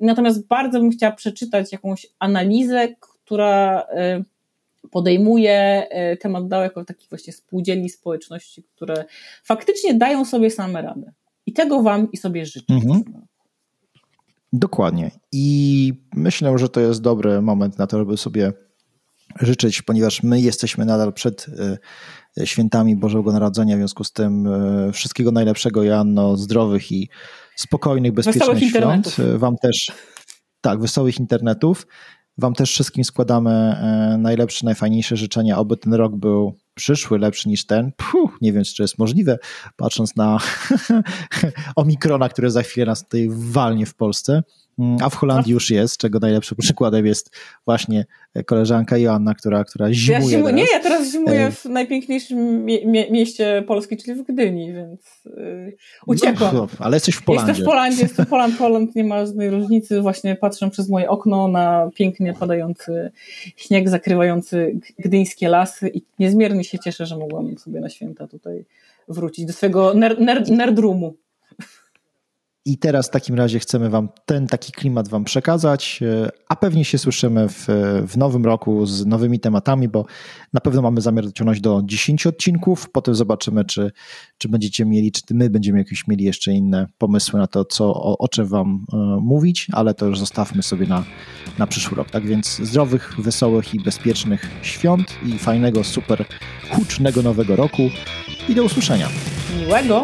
Natomiast 0.00 0.46
bardzo 0.46 0.80
bym 0.80 0.90
chciała 0.90 1.12
przeczytać 1.12 1.72
jakąś 1.72 2.06
analizę, 2.18 2.88
która 3.00 3.86
e, 3.90 4.22
podejmuje 4.90 5.86
temat 6.20 6.48
DAO 6.48 6.62
jako 6.62 6.84
takich 6.84 7.08
właśnie 7.08 7.32
spółdzielni 7.32 7.90
społeczności, 7.90 8.62
które 8.62 9.04
faktycznie 9.44 9.94
dają 9.94 10.24
sobie 10.24 10.50
same 10.50 10.82
radę. 10.82 11.12
I 11.46 11.52
tego 11.52 11.82
Wam 11.82 12.12
i 12.12 12.16
sobie 12.16 12.46
życzę. 12.46 12.74
Mhm. 12.74 13.26
Dokładnie. 14.52 15.10
I 15.32 15.92
myślę, 16.14 16.58
że 16.58 16.68
to 16.68 16.80
jest 16.80 17.00
dobry 17.00 17.42
moment 17.42 17.78
na 17.78 17.86
to, 17.86 17.98
żeby 17.98 18.16
sobie 18.16 18.52
życzyć, 19.40 19.82
ponieważ 19.82 20.22
my 20.22 20.40
jesteśmy 20.40 20.84
nadal 20.84 21.12
przed 21.12 21.46
e, 22.38 22.46
świętami 22.46 22.96
Bożego 22.96 23.32
Narodzenia, 23.32 23.76
w 23.76 23.78
związku 23.78 24.04
z 24.04 24.12
tym 24.12 24.46
e, 24.46 24.92
wszystkiego 24.92 25.32
najlepszego, 25.32 25.82
Joanno, 25.82 26.36
zdrowych 26.36 26.92
i 26.92 27.08
spokojnych, 27.56 28.12
bezpiecznych 28.12 28.70
świąt. 28.70 29.16
E, 29.18 29.38
wam 29.38 29.56
też, 29.56 29.92
tak, 30.60 30.80
wesołych 30.80 31.20
internetów. 31.20 31.86
Wam 32.38 32.54
też 32.54 32.70
wszystkim 32.70 33.04
składamy 33.04 33.76
najlepsze, 34.18 34.66
najfajniejsze 34.66 35.16
życzenia, 35.16 35.58
oby 35.58 35.76
ten 35.76 35.94
rok 35.94 36.16
był 36.16 36.54
przyszły 36.74 37.18
lepszy 37.18 37.48
niż 37.48 37.66
ten. 37.66 37.92
Puh, 37.96 38.38
nie 38.40 38.52
wiem, 38.52 38.64
czy 38.64 38.76
to 38.76 38.82
jest 38.82 38.98
możliwe, 38.98 39.38
patrząc 39.76 40.16
na 40.16 40.38
Omikrona, 41.76 42.28
które 42.28 42.50
za 42.50 42.62
chwilę 42.62 42.86
nas 42.86 43.04
tutaj 43.04 43.28
walnie 43.30 43.86
w 43.86 43.94
Polsce. 43.94 44.42
Mm, 44.78 44.96
a 45.02 45.10
w 45.10 45.14
Holandii 45.14 45.52
już 45.52 45.70
jest, 45.70 45.96
czego 45.96 46.18
najlepszym 46.18 46.58
przykładem 46.66 47.06
jest 47.06 47.30
właśnie 47.64 48.04
koleżanka 48.46 48.98
Joanna, 48.98 49.34
która, 49.34 49.64
która 49.64 49.92
zimuje. 49.92 50.38
Ja 50.38 50.50
Nie, 50.50 50.64
ja 50.72 50.80
teraz 50.80 51.10
zimuję 51.10 51.50
w 51.50 51.64
najpiękniejszym 51.64 52.64
mie 52.64 53.10
mieście 53.10 53.64
Polski, 53.66 53.96
czyli 53.96 54.14
w 54.14 54.26
Gdyni, 54.26 54.72
więc 54.72 55.00
yy, 55.24 55.76
uciekłam. 56.06 56.54
No, 56.54 56.66
ale 56.78 56.96
jesteś 56.96 57.14
w 57.14 57.22
Polandzie. 57.22 57.50
Jestem 57.50 57.64
w 57.64 57.68
Polandzie, 57.68 58.02
jestem 58.02 58.26
Poland, 58.26 58.58
Poland, 58.58 58.94
nie 58.94 59.04
ma 59.04 59.26
żadnej 59.26 59.50
różnicy. 59.50 60.00
Właśnie 60.00 60.36
patrzę 60.36 60.70
przez 60.70 60.88
moje 60.88 61.08
okno 61.08 61.48
na 61.48 61.90
pięknie 61.94 62.34
padający 62.34 63.10
śnieg 63.56 63.88
zakrywający 63.88 64.80
gdyńskie 64.98 65.48
lasy 65.48 65.88
i 65.88 66.02
niezmiernie 66.18 66.64
się 66.64 66.78
cieszę, 66.78 67.06
że 67.06 67.16
mogłam 67.16 67.58
sobie 67.58 67.80
na 67.80 67.88
święta 67.88 68.26
tutaj 68.26 68.64
wrócić 69.08 69.44
do 69.44 69.52
swojego 69.52 69.94
ner 69.94 70.20
ner 70.20 70.50
nerdrumu. 70.50 71.14
I 72.66 72.78
teraz 72.78 73.06
w 73.06 73.10
takim 73.10 73.34
razie 73.34 73.58
chcemy 73.58 73.90
Wam 73.90 74.08
ten 74.24 74.46
taki 74.46 74.72
klimat 74.72 75.08
Wam 75.08 75.24
przekazać, 75.24 76.00
e, 76.02 76.30
a 76.48 76.56
pewnie 76.56 76.84
się 76.84 76.98
słyszymy 76.98 77.48
w, 77.48 77.66
w 78.06 78.16
nowym 78.16 78.44
roku 78.44 78.86
z 78.86 79.06
nowymi 79.06 79.40
tematami, 79.40 79.88
bo 79.88 80.06
na 80.52 80.60
pewno 80.60 80.82
mamy 80.82 81.00
zamiar 81.00 81.24
dociągnąć 81.24 81.60
do 81.60 81.82
10 81.84 82.26
odcinków. 82.26 82.90
Potem 82.90 83.14
zobaczymy, 83.14 83.64
czy, 83.64 83.92
czy 84.38 84.48
będziecie 84.48 84.84
mieli, 84.84 85.12
czy 85.12 85.22
my 85.30 85.50
będziemy 85.50 85.78
jakieś 85.78 86.06
mieli 86.08 86.24
jeszcze 86.24 86.52
inne 86.52 86.86
pomysły 86.98 87.40
na 87.40 87.46
to, 87.46 87.64
co, 87.64 87.84
o, 87.94 88.18
o 88.18 88.28
czym 88.28 88.46
Wam 88.46 88.84
e, 88.92 88.96
mówić, 89.20 89.66
ale 89.72 89.94
to 89.94 90.06
już 90.06 90.18
zostawmy 90.18 90.62
sobie 90.62 90.86
na, 90.86 91.04
na 91.58 91.66
przyszły 91.66 91.96
rok. 91.96 92.10
Tak 92.10 92.26
więc 92.26 92.56
zdrowych, 92.56 93.14
wesołych 93.18 93.74
i 93.74 93.80
bezpiecznych 93.80 94.50
świąt 94.62 95.14
i 95.26 95.38
fajnego, 95.38 95.84
super 95.84 96.24
hucznego 96.70 97.22
nowego 97.22 97.56
roku 97.56 97.82
i 98.48 98.54
do 98.54 98.64
usłyszenia. 98.64 99.08
Miłego! 99.60 100.02